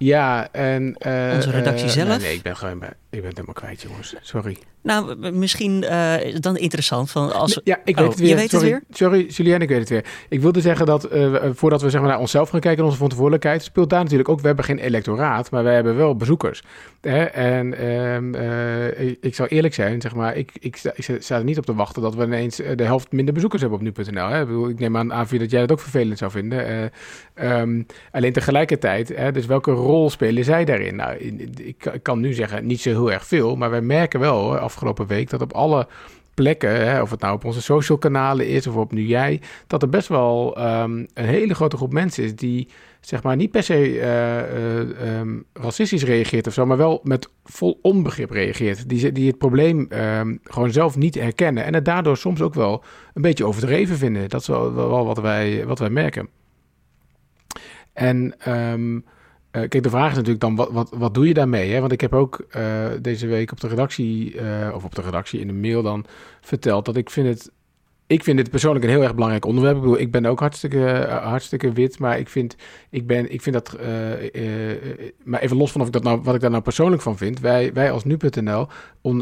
Ja, 0.04 0.48
en... 0.52 0.96
Onze 1.34 1.50
redactie 1.50 1.88
zelf? 1.88 2.08
Nee, 2.08 2.18
nee, 2.18 2.34
ik 2.34 2.42
ben 2.42 2.56
gewoon... 2.56 2.82
Ik 3.12 3.20
ben 3.20 3.28
het 3.28 3.38
helemaal 3.38 3.62
kwijt, 3.62 3.82
jongens. 3.82 4.14
Sorry. 4.20 4.58
Nou, 4.82 5.30
misschien 5.32 5.82
uh, 5.82 6.14
dan 6.40 6.56
interessant. 6.56 7.10
Van 7.10 7.32
als... 7.32 7.60
Ja, 7.64 7.80
ik 7.84 7.96
weet 7.96 8.04
oh, 8.04 8.10
het 8.10 8.20
weer. 8.20 8.28
Je 8.28 8.34
weet 8.34 8.50
sorry, 8.50 8.70
het 8.70 8.82
weer? 8.86 8.96
Sorry, 8.96 9.26
Julien, 9.28 9.60
ik 9.60 9.68
weet 9.68 9.78
het 9.78 9.88
weer. 9.88 10.04
Ik 10.28 10.40
wilde 10.40 10.60
zeggen 10.60 10.86
dat 10.86 11.12
uh, 11.14 11.34
voordat 11.52 11.82
we 11.82 11.90
zeg 11.90 12.00
maar, 12.00 12.10
naar 12.10 12.18
onszelf 12.18 12.48
gaan 12.48 12.60
kijken, 12.60 12.84
onze 12.84 12.96
verantwoordelijkheid, 12.96 13.62
speelt 13.62 13.90
daar 13.90 14.02
natuurlijk 14.02 14.28
ook. 14.28 14.40
We 14.40 14.46
hebben 14.46 14.64
geen 14.64 14.78
electoraat, 14.78 15.50
maar 15.50 15.64
wij 15.64 15.74
hebben 15.74 15.96
wel 15.96 16.16
bezoekers. 16.16 16.62
Hè? 17.00 17.24
En 17.24 17.86
um, 17.86 18.34
uh, 18.34 19.08
ik, 19.20 19.34
zal 19.34 19.46
eerlijk 19.46 19.74
zijn, 19.74 20.00
zeg 20.00 20.14
maar, 20.14 20.36
ik, 20.36 20.50
ik, 20.60 20.76
sta, 20.76 20.92
ik 20.94 21.16
sta 21.18 21.38
er 21.38 21.44
niet 21.44 21.58
op 21.58 21.66
te 21.66 21.74
wachten 21.74 22.02
dat 22.02 22.14
we 22.14 22.24
ineens 22.24 22.56
de 22.56 22.84
helft 22.84 23.12
minder 23.12 23.34
bezoekers 23.34 23.62
hebben 23.62 23.78
op 23.78 23.84
nu.nl. 23.84 24.28
Hè? 24.28 24.40
Ik, 24.40 24.46
bedoel, 24.46 24.68
ik 24.68 24.78
neem 24.78 24.96
aan, 24.96 25.12
aan 25.12 25.26
dat 25.30 25.50
jij 25.50 25.60
dat 25.60 25.72
ook 25.72 25.80
vervelend 25.80 26.18
zou 26.18 26.30
vinden. 26.30 26.90
Um, 27.34 27.86
alleen 28.10 28.32
tegelijkertijd, 28.32 29.08
hè, 29.16 29.32
dus 29.32 29.46
welke 29.46 29.70
rol 29.70 29.91
spelen 30.10 30.44
zij 30.44 30.64
daarin? 30.64 30.96
Nou, 30.96 31.16
ik, 31.56 31.98
kan 32.02 32.20
nu 32.20 32.32
zeggen, 32.32 32.66
niet 32.66 32.80
zo 32.80 32.90
heel 32.90 33.12
erg 33.12 33.26
veel, 33.26 33.56
maar 33.56 33.70
wij 33.70 33.80
merken 33.80 34.20
wel 34.20 34.56
afgelopen 34.56 35.06
week 35.06 35.30
dat 35.30 35.40
op 35.40 35.52
alle 35.52 35.86
plekken, 36.34 36.86
hè, 36.86 37.02
of 37.02 37.10
het 37.10 37.20
nou 37.20 37.34
op 37.34 37.44
onze 37.44 37.62
social 37.62 37.98
kanalen 37.98 38.48
is 38.48 38.66
of 38.66 38.76
op 38.76 38.92
nu 38.92 39.02
jij, 39.02 39.40
dat 39.66 39.82
er 39.82 39.88
best 39.88 40.08
wel 40.08 40.58
um, 40.58 41.06
een 41.14 41.24
hele 41.24 41.54
grote 41.54 41.76
groep 41.76 41.92
mensen 41.92 42.24
is 42.24 42.36
die 42.36 42.68
zeg 43.00 43.22
maar 43.22 43.36
niet 43.36 43.50
per 43.50 43.62
se 43.62 43.88
uh, 43.88 44.00
uh, 44.00 45.18
um, 45.18 45.44
racistisch 45.52 46.04
reageert 46.04 46.46
of 46.46 46.52
zo, 46.52 46.66
maar 46.66 46.76
wel 46.76 47.00
met 47.02 47.28
vol 47.44 47.78
onbegrip 47.82 48.30
reageert. 48.30 48.88
Die, 48.88 49.12
die 49.12 49.26
het 49.26 49.38
probleem 49.38 49.88
um, 49.92 50.40
gewoon 50.44 50.72
zelf 50.72 50.96
niet 50.96 51.14
herkennen 51.14 51.64
en 51.64 51.74
het 51.74 51.84
daardoor 51.84 52.16
soms 52.16 52.40
ook 52.40 52.54
wel 52.54 52.84
een 53.14 53.22
beetje 53.22 53.46
overdreven 53.46 53.96
vinden. 53.96 54.28
Dat 54.28 54.40
is 54.40 54.46
wel, 54.46 54.74
wel 54.74 55.04
wat, 55.04 55.18
wij, 55.18 55.66
wat 55.66 55.78
wij 55.78 55.90
merken. 55.90 56.28
En 57.92 58.34
uh, 59.52 59.68
kijk, 59.68 59.82
de 59.82 59.90
vraag 59.90 60.10
is 60.10 60.16
natuurlijk 60.16 60.40
dan, 60.40 60.56
wat, 60.56 60.70
wat, 60.70 60.90
wat 60.96 61.14
doe 61.14 61.28
je 61.28 61.34
daarmee? 61.34 61.72
Hè? 61.72 61.80
Want 61.80 61.92
ik 61.92 62.00
heb 62.00 62.14
ook 62.14 62.46
uh, 62.56 62.86
deze 63.00 63.26
week 63.26 63.52
op 63.52 63.60
de 63.60 63.68
redactie, 63.68 64.34
uh, 64.34 64.72
of 64.74 64.84
op 64.84 64.94
de 64.94 65.02
redactie 65.02 65.40
in 65.40 65.46
de 65.46 65.52
mail 65.52 65.82
dan 65.82 66.04
verteld 66.40 66.84
dat 66.84 66.96
ik 66.96 67.10
vind 67.10 67.26
het 67.26 67.50
ik 68.12 68.24
vind 68.24 68.36
dit 68.36 68.50
persoonlijk 68.50 68.84
een 68.84 68.90
heel 68.90 69.02
erg 69.02 69.14
belangrijk 69.14 69.44
onderwerp. 69.44 69.76
Ik 69.76 69.82
bedoel, 69.82 69.98
ik 69.98 70.10
ben 70.10 70.26
ook 70.26 70.40
hartstikke, 70.40 70.76
uh, 70.76 71.24
hartstikke 71.24 71.72
wit, 71.72 71.98
maar 71.98 72.18
ik 72.18 72.28
vind, 72.28 72.56
ik 72.90 73.06
ben, 73.06 73.32
ik 73.32 73.42
vind 73.42 73.54
dat, 73.54 73.76
uh, 73.80 74.34
uh, 74.34 74.78
maar 75.24 75.40
even 75.40 75.56
los 75.56 75.72
van 75.72 75.80
of 75.80 75.86
ik 75.86 75.92
dat 75.92 76.02
nou, 76.02 76.20
wat 76.22 76.34
ik 76.34 76.40
daar 76.40 76.50
nou 76.50 76.62
persoonlijk 76.62 77.02
van 77.02 77.16
vind. 77.16 77.40
Wij, 77.40 77.72
wij 77.72 77.90
als 77.90 78.04
nu.nl 78.04 78.66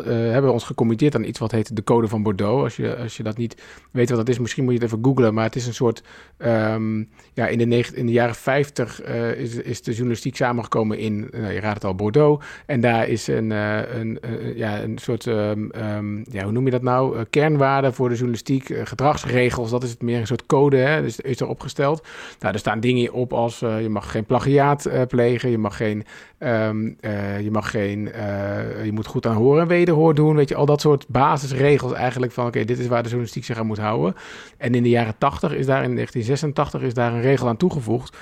hebben 0.04 0.52
ons 0.52 0.64
gecommitteerd 0.64 1.14
aan 1.14 1.24
iets 1.24 1.38
wat 1.38 1.50
heet 1.50 1.76
de 1.76 1.84
Code 1.84 2.08
van 2.08 2.22
Bordeaux. 2.22 2.62
Als 2.62 2.76
je, 2.76 2.96
als 2.96 3.16
je 3.16 3.22
dat 3.22 3.36
niet 3.36 3.62
weet 3.90 4.08
wat 4.08 4.18
dat 4.18 4.28
is, 4.28 4.38
misschien 4.38 4.64
moet 4.64 4.72
je 4.72 4.78
het 4.78 4.88
even 4.88 5.04
googlen, 5.04 5.34
maar 5.34 5.44
het 5.44 5.56
is 5.56 5.66
een 5.66 5.74
soort, 5.74 6.02
um, 6.38 7.08
ja, 7.32 7.46
in 7.46 7.58
de, 7.58 7.84
in 7.94 8.06
de 8.06 8.12
jaren 8.12 8.34
50 8.34 9.02
is, 9.36 9.54
is 9.54 9.82
de 9.82 9.90
journalistiek 9.90 10.36
samengekomen 10.36 10.98
in, 10.98 11.28
nou, 11.30 11.52
je 11.52 11.60
raadt 11.60 11.74
het 11.74 11.84
al, 11.84 11.94
Bordeaux. 11.94 12.44
En 12.66 12.80
daar 12.80 13.08
is 13.08 13.26
een, 13.26 13.50
een, 13.50 14.18
ja, 14.54 14.82
een 14.82 14.98
soort, 14.98 15.26
um, 15.26 15.70
um, 15.96 16.24
ja, 16.30 16.42
hoe 16.42 16.52
noem 16.52 16.64
je 16.64 16.70
dat 16.70 16.82
nou, 16.82 17.24
kernwaarde 17.30 17.92
voor 17.92 18.08
de 18.08 18.14
journalistiek 18.14 18.70
eh, 18.79 18.79
gedragsregels, 18.86 19.70
dat 19.70 19.82
is 19.82 19.90
het 19.90 20.02
meer 20.02 20.20
een 20.20 20.26
soort 20.26 20.46
code, 20.46 20.76
hè, 20.76 21.02
dus 21.02 21.20
is 21.20 21.40
er 21.40 21.48
opgesteld. 21.48 22.06
Nou, 22.40 22.52
er 22.52 22.58
staan 22.58 22.80
dingen 22.80 23.12
op 23.12 23.32
als 23.32 23.62
uh, 23.62 23.82
je 23.82 23.88
mag 23.88 24.10
geen 24.10 24.24
plagiaat 24.24 24.86
uh, 24.86 25.02
plegen, 25.08 25.50
je 25.50 25.58
mag 25.58 25.76
geen, 25.76 26.04
um, 26.38 26.96
uh, 27.00 27.40
je 27.40 27.50
mag 27.50 27.70
geen, 27.70 28.12
je 28.84 28.90
moet 28.92 29.06
goed 29.06 29.26
aan 29.26 29.36
horen 29.36 29.62
en 29.62 29.68
wederhoor 29.68 30.14
doen, 30.14 30.36
weet 30.36 30.48
je, 30.48 30.54
al 30.54 30.66
dat 30.66 30.80
soort 30.80 31.08
basisregels 31.08 31.92
eigenlijk 31.92 32.32
van, 32.32 32.46
oké, 32.46 32.64
dit 32.64 32.78
is 32.78 32.86
waar 32.86 33.02
de 33.02 33.08
journalistiek 33.08 33.44
zich 33.44 33.58
aan 33.58 33.66
moet 33.66 33.78
houden. 33.78 34.14
En 34.56 34.74
in 34.74 34.82
de 34.82 34.88
jaren 34.88 35.18
80 35.18 35.52
is 35.52 35.66
daar, 35.66 35.82
in 35.82 35.94
1986 35.94 36.82
is 36.82 36.94
daar 36.94 37.12
een 37.12 37.22
regel 37.22 37.48
aan 37.48 37.56
toegevoegd, 37.56 38.16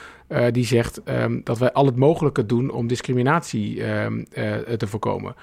die 0.50 0.64
zegt 0.64 1.00
um, 1.04 1.40
dat 1.44 1.58
wij 1.58 1.72
al 1.72 1.86
het 1.86 1.96
mogelijke 1.96 2.46
doen 2.46 2.70
om 2.70 2.86
discriminatie 2.86 3.84
um, 3.84 4.24
te 4.76 4.86
voorkomen. 4.86 5.34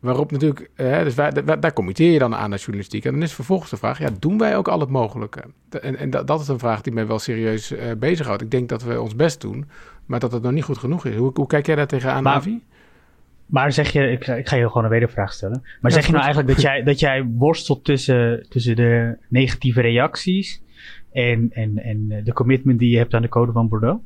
Waarop 0.00 0.30
natuurlijk, 0.30 0.70
hè, 0.74 1.04
dus 1.04 1.14
daar, 1.14 1.72
committeer 1.72 2.12
je 2.12 2.18
dan 2.18 2.34
aan 2.34 2.52
als 2.52 2.60
journalistiek. 2.60 3.04
En 3.04 3.12
dan 3.12 3.22
is 3.22 3.32
vervolgens 3.32 3.70
de 3.70 3.76
vraag, 3.76 3.98
ja, 3.98 4.08
doen 4.18 4.38
wij 4.38 4.56
ook 4.56 4.68
al 4.68 4.80
het 4.80 4.88
mogelijke? 4.88 5.44
En, 5.80 5.96
en 5.96 6.10
dat, 6.10 6.26
dat 6.26 6.40
is 6.40 6.48
een 6.48 6.58
vraag 6.58 6.80
die 6.80 6.92
mij 6.92 7.06
wel 7.06 7.18
serieus 7.18 7.72
uh, 7.72 7.78
bezighoudt. 7.98 8.42
Ik 8.42 8.50
denk 8.50 8.68
dat 8.68 8.82
we 8.82 9.00
ons 9.00 9.16
best 9.16 9.40
doen, 9.40 9.68
maar 10.06 10.20
dat 10.20 10.32
het 10.32 10.42
nog 10.42 10.52
niet 10.52 10.64
goed 10.64 10.78
genoeg 10.78 11.04
is. 11.04 11.16
Hoe, 11.16 11.30
hoe 11.34 11.46
kijk 11.46 11.66
jij 11.66 11.74
daar 11.74 11.86
tegenaan, 11.86 12.22
maar, 12.22 12.34
Avi? 12.34 12.62
Maar 13.46 13.72
zeg 13.72 13.92
je, 13.92 14.10
ik, 14.10 14.26
ik, 14.26 14.48
ga 14.48 14.56
je 14.56 14.66
gewoon 14.66 14.84
een 14.84 14.90
wedervraag 14.90 15.32
stellen. 15.32 15.60
Maar 15.80 15.90
ja, 15.90 15.96
zeg 15.96 16.06
je 16.06 16.12
nou 16.12 16.24
eigenlijk 16.24 16.54
dat 16.54 16.62
jij, 16.62 16.82
dat 16.82 17.00
jij 17.00 17.24
worstelt 17.24 17.84
tussen, 17.84 18.46
tussen 18.48 18.76
de 18.76 19.16
negatieve 19.28 19.80
reacties 19.80 20.62
en, 21.12 21.50
en, 21.52 21.78
en 21.78 22.20
de 22.24 22.32
commitment 22.32 22.78
die 22.78 22.90
je 22.90 22.96
hebt 22.96 23.14
aan 23.14 23.22
de 23.22 23.28
code 23.28 23.52
van 23.52 23.68
Bordeaux? 23.68 24.02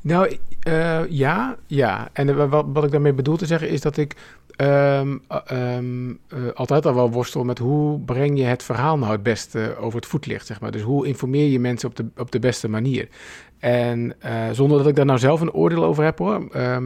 Nou, 0.00 0.36
uh, 0.68 1.00
ja, 1.08 1.56
ja. 1.66 2.08
En 2.12 2.48
wat, 2.48 2.64
wat 2.72 2.84
ik 2.84 2.90
daarmee 2.90 3.12
bedoel 3.12 3.36
te 3.36 3.46
zeggen 3.46 3.68
is 3.68 3.80
dat 3.80 3.96
ik 3.96 4.16
um, 4.56 5.22
um, 5.52 6.18
uh, 6.34 6.50
altijd 6.54 6.86
al 6.86 6.94
wel 6.94 7.10
worstel 7.10 7.44
met 7.44 7.58
hoe 7.58 8.00
breng 8.00 8.38
je 8.38 8.44
het 8.44 8.62
verhaal 8.62 8.98
nou 8.98 9.12
het 9.12 9.22
beste 9.22 9.76
over 9.80 9.98
het 9.98 10.08
voetlicht, 10.08 10.46
zeg 10.46 10.60
maar. 10.60 10.70
Dus 10.70 10.82
hoe 10.82 11.06
informeer 11.06 11.48
je 11.48 11.60
mensen 11.60 11.88
op 11.88 11.96
de, 11.96 12.06
op 12.16 12.30
de 12.30 12.38
beste 12.38 12.68
manier? 12.68 13.08
En 13.58 14.14
zonder 14.52 14.78
dat 14.78 14.86
ik 14.86 14.96
daar 14.96 15.04
nou 15.04 15.18
zelf 15.18 15.40
een 15.40 15.52
oordeel 15.52 15.84
over 15.84 16.04
heb 16.04 16.18
hoor, 16.18 16.48
uh, 16.56 16.76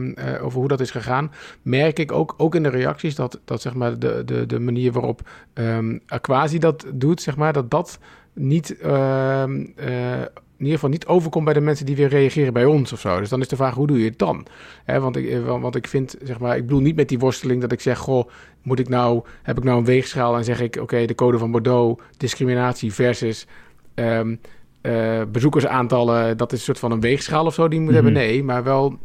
over 0.41 0.59
hoe 0.59 0.67
dat 0.67 0.79
is 0.79 0.91
gegaan, 0.91 1.31
merk 1.61 1.99
ik 1.99 2.11
ook, 2.11 2.33
ook 2.37 2.55
in 2.55 2.63
de 2.63 2.69
reacties 2.69 3.15
dat, 3.15 3.39
dat 3.45 3.61
zeg 3.61 3.73
maar 3.73 3.99
de, 3.99 4.21
de, 4.25 4.45
de 4.45 4.59
manier 4.59 4.91
waarop 4.91 5.29
um, 5.53 6.01
Aquasi 6.07 6.59
dat 6.59 6.85
doet, 6.93 7.21
zeg 7.21 7.37
maar, 7.37 7.53
dat 7.53 7.71
dat 7.71 7.99
niet, 8.37 8.77
ehm, 8.79 9.65
eh, 9.75 10.21
in 10.57 10.63
ieder 10.63 10.73
geval 10.73 10.89
niet 10.89 11.05
overkomt 11.05 11.45
bij 11.45 11.53
de 11.53 11.61
mensen 11.61 11.85
die 11.85 11.95
weer 11.95 12.07
reageren 12.09 12.53
bij 12.53 12.65
ons 12.65 12.93
of 12.93 12.99
zo. 12.99 13.19
Dus 13.19 13.29
dan 13.29 13.41
is 13.41 13.47
de 13.47 13.55
vraag, 13.55 13.73
hoe 13.73 13.87
doe 13.87 13.99
je 13.99 14.05
het 14.09 14.19
dan? 14.19 14.45
Hè, 14.83 14.99
want, 14.99 15.15
ik, 15.15 15.29
eh, 15.29 15.59
want 15.59 15.75
ik 15.75 15.87
vind, 15.87 16.15
zeg 16.23 16.39
maar, 16.39 16.57
ik 16.57 16.65
bedoel 16.65 16.81
niet 16.81 16.95
met 16.95 17.09
die 17.09 17.19
worsteling 17.19 17.61
dat 17.61 17.71
ik 17.71 17.81
zeg, 17.81 17.97
goh, 17.97 18.29
moet 18.61 18.79
ik 18.79 18.89
nou, 18.89 19.23
heb 19.43 19.57
ik 19.57 19.63
nou 19.63 19.77
een 19.77 19.85
weegschaal 19.85 20.37
en 20.37 20.43
zeg 20.43 20.61
ik, 20.61 20.75
oké, 20.81 21.05
de 21.05 21.15
code 21.15 21.37
van 21.37 21.51
Bordeaux, 21.51 22.03
discriminatie 22.17 22.93
versus 22.93 23.47
ehm, 23.93 24.35
eh, 24.81 25.21
bezoekersaantallen, 25.31 26.37
dat 26.37 26.51
is 26.51 26.57
een 26.59 26.65
soort 26.65 26.79
van 26.79 26.91
een 26.91 26.99
weegschaal 26.99 27.45
of 27.45 27.53
zo 27.53 27.67
die 27.67 27.79
je 27.79 27.85
moet 27.85 27.93
Mhm. 27.93 28.03
hebben. 28.03 28.21
Nee, 28.21 28.43
maar 28.43 28.63
wel, 28.63 28.97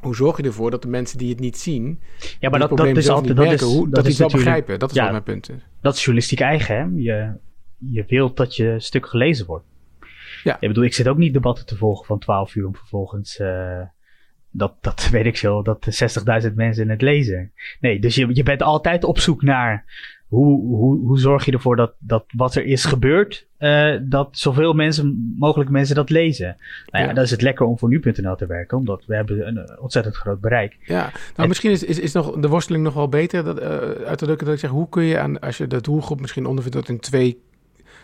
hoe 0.00 0.14
zorg 0.14 0.36
je 0.36 0.42
ervoor 0.42 0.70
dat 0.70 0.82
de 0.82 0.88
mensen 0.88 1.18
die 1.18 1.28
het 1.30 1.40
niet 1.40 1.58
zien, 1.58 2.00
Ja, 2.40 2.50
maar 2.50 2.58
dat, 2.58 2.76
dat 2.76 2.86
is 2.86 3.04
zelf 3.04 3.16
altijd 3.18 3.36
dat 3.36 3.46
merken, 3.46 3.66
is, 3.66 3.72
hoe, 3.74 3.88
dat, 3.88 4.06
is 4.06 4.08
het 4.08 4.18
wel 4.18 4.26
natuurlijk, 4.28 4.32
begrijpen. 4.44 4.78
Dat 4.78 4.90
is 4.90 4.96
ja, 4.96 5.02
wel 5.02 5.10
mijn 5.12 5.22
punt. 5.22 5.50
dat 5.80 5.94
is 5.94 5.98
journalistiek 6.04 6.40
eigen. 6.40 6.76
Hè? 6.76 6.86
Je, 6.96 7.30
je 7.90 8.04
wilt 8.06 8.36
dat 8.36 8.56
je 8.56 8.74
stuk 8.78 9.06
gelezen 9.06 9.46
wordt. 9.46 9.64
Ja. 10.42 10.56
Ik 10.60 10.68
bedoel, 10.68 10.84
ik 10.84 10.94
zit 10.94 11.08
ook 11.08 11.16
niet 11.16 11.32
debatten 11.32 11.66
te 11.66 11.76
volgen 11.76 12.06
van 12.06 12.18
12 12.18 12.54
uur 12.54 12.66
om 12.66 12.76
vervolgens, 12.76 13.38
eh, 13.38 13.80
dat, 14.50 14.74
dat 14.80 15.08
weet 15.10 15.26
ik 15.26 15.36
veel, 15.36 15.62
dat 15.62 15.86
60.000 16.46 16.54
mensen 16.54 16.88
het 16.88 17.02
lezen. 17.02 17.52
Nee, 17.80 18.00
dus 18.00 18.14
je, 18.14 18.34
je 18.34 18.42
bent 18.42 18.62
altijd 18.62 19.04
op 19.04 19.18
zoek 19.18 19.42
naar 19.42 19.84
hoe, 20.28 20.60
hoe, 20.60 20.98
hoe 21.06 21.18
zorg 21.18 21.44
je 21.44 21.52
ervoor 21.52 21.76
dat, 21.76 21.94
dat 21.98 22.24
wat 22.36 22.54
er 22.54 22.64
is 22.64 22.84
gebeurd, 22.84 23.46
eh, 23.56 23.96
dat 24.02 24.28
zoveel 24.38 24.72
mensen, 24.72 25.34
mogelijk 25.38 25.70
mensen 25.70 25.94
dat 25.94 26.10
lezen. 26.10 26.56
Nou 26.90 27.04
ja, 27.04 27.10
Ja. 27.10 27.14
dat 27.14 27.24
is 27.24 27.30
het 27.30 27.42
lekker 27.42 27.66
om 27.66 27.78
voor 27.78 27.88
nu.nl 27.88 28.36
te 28.36 28.46
werken, 28.46 28.78
omdat 28.78 29.04
we 29.06 29.14
hebben 29.14 29.46
een 29.46 29.56
eh, 29.56 29.82
ontzettend 29.82 30.16
groot 30.16 30.40
bereik. 30.40 30.76
Ja, 30.84 31.10
nou 31.36 31.48
misschien 31.48 31.70
is, 31.70 31.84
is, 31.84 31.98
is 31.98 32.12
nog 32.12 32.36
de 32.40 32.48
worsteling 32.48 32.84
nog 32.84 32.94
wel 32.94 33.08
beter 33.08 33.44
dat, 33.44 33.60
uit 33.60 34.18
te 34.18 34.24
drukken 34.24 34.46
dat 34.46 34.54
ik 34.54 34.60
zeg, 34.60 34.70
hoe 34.70 34.88
kun 34.88 35.02
je 35.04 35.18
aan, 35.18 35.40
als 35.40 35.58
je 35.58 35.66
de 35.66 35.80
doelgroep 35.80 36.20
misschien 36.20 36.46
onderverdeelt 36.46 36.88
in 36.88 37.00
twee 37.00 37.42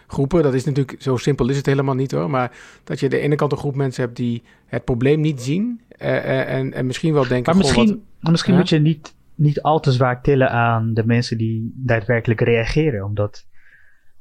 groepen, 0.08 0.42
dat 0.42 0.54
is 0.54 0.64
natuurlijk, 0.64 1.02
zo 1.02 1.16
simpel 1.16 1.48
is 1.48 1.56
het 1.56 1.66
helemaal 1.66 1.94
niet 1.94 2.10
hoor, 2.10 2.30
maar 2.30 2.52
dat 2.84 3.00
je 3.00 3.08
de 3.08 3.18
ene 3.18 3.34
kant 3.34 3.52
een 3.52 3.58
groep 3.58 3.74
mensen 3.74 4.02
hebt 4.04 4.16
die 4.16 4.42
het 4.66 4.84
probleem 4.84 5.20
niet 5.20 5.40
zien 5.42 5.80
eh, 5.88 6.16
eh, 6.16 6.54
en, 6.58 6.72
en 6.72 6.86
misschien 6.86 7.12
wel 7.12 7.28
denken, 7.28 7.56
Maar 7.56 7.64
goh, 7.64 7.74
misschien, 7.76 8.02
wat- 8.20 8.30
misschien 8.30 8.52
Ja? 8.52 8.58
moet 8.58 8.68
je 8.68 8.78
niet, 8.78 9.14
niet 9.34 9.62
al 9.62 9.80
te 9.80 9.92
zwaar 9.92 10.22
tillen 10.22 10.50
aan 10.50 10.94
de 10.94 11.06
mensen 11.06 11.38
die 11.38 11.72
daadwerkelijk 11.74 12.40
reageren. 12.40 13.04
Omdat, 13.04 13.46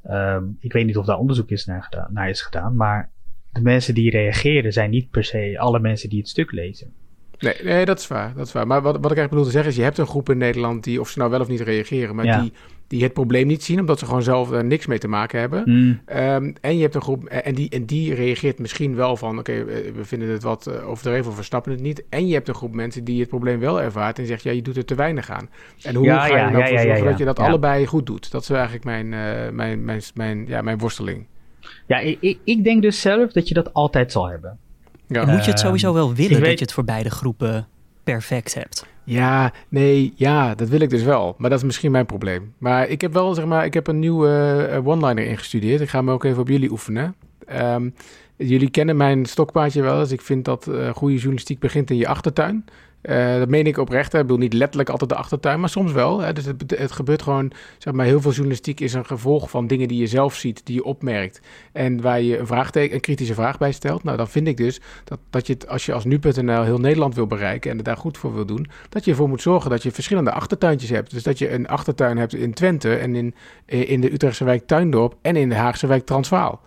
ehm, 0.04 0.44
ik 0.60 0.74
weet 0.74 0.86
niet 0.86 0.98
of 0.98 1.06
daar 1.06 1.18
onderzoek 1.18 1.50
is 1.50 1.66
naar, 1.66 1.84
gedaan, 1.84 2.08
naar 2.14 2.30
is 2.30 2.42
gedaan, 2.42 2.76
maar 2.76 3.10
de 3.52 3.62
mensen 3.62 3.94
die 3.94 4.10
reageren 4.10 4.74
zijn 4.74 4.90
niet 4.90 5.10
per 5.10 5.24
se 5.24 5.56
alle 5.60 5.80
mensen 5.80 6.10
die 6.10 6.20
het 6.20 6.30
stuk 6.30 6.52
lezen. 6.52 6.94
Nee, 7.40 7.56
nee, 7.64 7.86
dat 7.86 8.00
is 8.00 8.08
waar. 8.08 8.34
Dat 8.36 8.46
is 8.48 8.52
waar. 8.54 8.68
Maar 8.68 8.82
wat, 8.82 8.94
wat 8.94 9.12
ik 9.12 9.18
eigenlijk 9.18 9.30
bedoel 9.30 9.46
te 9.46 9.52
zeggen 9.52 9.70
is, 9.72 9.78
je 9.78 9.84
hebt 9.84 9.98
een 9.98 10.08
groep 10.08 10.30
in 10.30 10.38
Nederland 10.38 10.84
die, 10.84 11.00
of 11.00 11.10
ze 11.10 11.20
nou 11.20 11.32
wel 11.32 11.40
of 11.40 11.48
niet 11.48 11.62
reageren, 11.62 12.16
maar 12.16 12.26
Ja. 12.26 12.42
die, 12.42 12.54
die 12.88 13.04
het 13.04 13.14
probleem 13.14 13.48
niet 13.48 13.64
zien, 13.64 13.80
omdat 13.80 14.00
ze 14.00 14.06
gewoon 14.06 14.24
zelf 14.24 14.52
er 14.52 14.66
niks 14.66 14.86
mee 14.86 14.98
te 14.98 15.08
maken 15.08 15.40
hebben. 15.40 15.64
Hmm. 15.64 16.02
Ehm, 16.06 16.54
en 16.62 16.76
je 16.76 16.82
hebt 16.82 16.96
een 16.96 17.02
groep, 17.02 17.26
en 17.26 17.56
die, 17.56 17.70
en 17.70 17.86
die 17.86 18.14
reageert 18.14 18.60
misschien 18.60 18.96
wel 18.96 19.18
van, 19.18 19.40
oké, 19.40 19.52
eh, 19.52 19.66
we 19.96 20.06
vinden 20.06 20.30
het 20.30 20.44
wat 20.44 20.68
eh, 20.68 20.90
overdreven 20.90 21.32
of 21.32 21.38
we 21.38 21.44
snappen 21.44 21.72
het 21.72 21.82
niet. 21.82 22.04
En 22.10 22.28
je 22.28 22.34
hebt 22.34 22.48
een 22.48 22.56
groep 22.56 22.74
mensen 22.74 23.04
die 23.04 23.20
het 23.20 23.30
probleem 23.30 23.60
wel 23.60 23.82
ervaart 23.82 24.20
en 24.20 24.26
zegt, 24.26 24.44
ja, 24.44 24.52
je 24.52 24.62
doet 24.62 24.78
er 24.78 24.86
te 24.86 24.96
weinig 24.96 25.30
aan. 25.30 25.50
En 25.82 25.96
hoe 25.96 26.06
Ja, 26.06 26.20
ga 26.20 26.28
je 26.28 26.34
ja, 26.34 26.50
nou 26.50 26.58
ja, 26.58 26.66
voor 26.68 26.76
ja, 26.76 26.82
zorgen 26.82 27.04
ja, 27.04 27.10
dat 27.10 27.18
je 27.18 27.26
dat 27.26 27.38
ja. 27.38 27.48
allebei 27.48 27.86
goed 27.86 28.06
doet? 28.06 28.32
Dat 28.32 28.42
is 28.42 28.50
eigenlijk 28.50 28.84
mijn, 28.84 29.14
eh, 29.14 29.52
mijn, 29.52 29.86
mijn, 29.86 30.02
mijn, 30.14 30.46
ja, 30.48 30.62
mijn 30.62 30.78
worsteling. 30.78 31.26
Ja, 31.86 32.00
ik, 32.00 32.18
ik, 32.20 32.40
ik 32.44 32.64
denk 32.64 32.82
dus 32.82 33.02
zelf 33.02 33.32
dat 33.32 33.48
je 33.48 33.54
dat 33.54 33.74
altijd 33.74 34.12
zal 34.12 34.30
hebben. 34.30 34.58
Ja. 35.08 35.22
En 35.22 35.30
moet 35.30 35.46
je 35.46 35.52
het 35.52 35.60
Ehm, 35.60 35.66
sowieso 35.66 35.94
wel 35.94 36.14
willen 36.14 36.42
dat 36.42 36.60
je 36.60 36.66
het 36.66 36.74
voor 36.74 36.84
beide 36.84 37.10
groepen 37.10 37.68
perfect 38.14 38.54
hebt? 38.54 38.86
Ja, 39.04 39.54
nee, 39.70 40.14
ja, 40.16 40.56
dat 40.56 40.70
wil 40.70 40.80
ik 40.80 40.90
dus 40.90 41.04
wel. 41.04 41.36
Maar 41.38 41.50
dat 41.50 41.60
is 41.60 41.66
misschien 41.66 41.92
mijn 41.92 42.06
probleem. 42.06 42.54
Maar 42.58 42.88
ik 42.88 43.02
heb 43.02 43.14
wel, 43.14 43.34
zeg 43.34 43.46
maar, 43.46 43.66
ik 43.66 43.74
heb 43.74 43.88
een 43.88 44.00
nieuwe 44.00 44.30
eh, 44.72 44.88
one-liner 44.88 45.26
ingestudeerd. 45.26 45.82
Ik 45.82 45.90
ga 45.90 45.98
hem 45.98 46.10
ook 46.10 46.24
even 46.24 46.42
op 46.42 46.48
jullie 46.48 46.72
oefenen. 46.72 47.16
Ehm, 47.46 47.90
jullie 48.36 48.70
kennen 48.70 48.98
mijn 48.98 49.26
stokpaardje 49.26 49.82
wel. 49.82 50.00
Dus 50.00 50.12
ik 50.12 50.22
vind 50.22 50.46
dat 50.46 50.68
eh, 50.68 50.90
goede 50.90 51.16
journalistiek 51.16 51.60
begint 51.60 51.90
in 51.90 51.98
je 51.98 52.08
achtertuin. 52.08 52.66
Eh, 53.08 53.38
dat 53.38 53.50
meen 53.50 53.68
ik 53.68 53.78
oprecht. 53.78 54.12
hè. 54.12 54.20
Ik 54.20 54.26
bedoel 54.26 54.42
niet 54.42 54.54
letterlijk 54.54 54.90
altijd 54.90 55.10
de 55.10 55.16
achtertuin, 55.16 55.60
maar 55.60 55.70
soms 55.70 55.92
wel. 55.92 56.20
Hè. 56.20 56.34
Dus 56.34 56.46
het, 56.46 56.64
het 56.78 56.92
gebeurt 56.92 57.22
gewoon, 57.22 57.52
zeg 57.78 57.94
maar, 57.94 58.06
heel 58.06 58.22
veel 58.22 58.32
journalistiek 58.32 58.80
is 58.80 58.94
een 58.94 59.06
gevolg 59.06 59.50
van 59.50 59.68
dingen 59.68 59.88
die 59.88 60.00
je 60.00 60.08
zelf 60.08 60.36
ziet, 60.36 60.66
die 60.66 60.76
je 60.76 60.84
opmerkt. 60.84 61.42
En 61.72 62.02
waar 62.02 62.22
je 62.22 62.38
een, 62.38 62.48
vraagteken, 62.48 63.00
kritische 63.00 63.34
vraag 63.34 63.58
bij 63.58 63.72
stelt. 63.72 64.04
Nou, 64.04 64.18
dan 64.18 64.28
vind 64.28 64.48
ik 64.48 64.58
dus 64.58 64.82
dat, 65.04 65.20
dat 65.30 65.48
je 65.48 65.54
het, 65.54 65.68
als 65.68 65.86
je 65.86 65.94
als 65.94 66.06
nu.nl 66.06 66.64
heel 66.64 66.78
Nederland 66.78 67.16
wil 67.16 67.28
bereiken 67.28 67.72
en 67.72 67.78
het 67.78 67.86
daar 67.86 67.98
goed 67.98 68.18
voor 68.18 68.34
wil 68.34 68.46
doen, 68.46 68.68
dat 68.90 69.06
je 69.06 69.12
ervoor 69.12 69.30
moet 69.30 69.42
zorgen 69.42 69.70
dat 69.70 69.84
je 69.84 69.92
verschillende 69.92 70.32
achtertuintjes 70.32 70.90
hebt. 70.90 71.12
Dus 71.12 71.24
dat 71.24 71.38
je 71.38 71.52
een 71.52 71.68
achtertuin 71.68 72.18
hebt 72.18 72.34
in 72.34 72.54
Twente 72.54 72.96
en 72.96 73.16
in, 73.16 73.34
in 73.66 74.02
de 74.02 74.14
Utrechtse 74.14 74.44
wijk 74.44 74.68
Tuindorp 74.68 75.16
en 75.22 75.36
in 75.36 75.50
de 75.50 75.56
Haagse 75.56 75.88
wijk 75.88 76.06
Transvaal. 76.06 76.62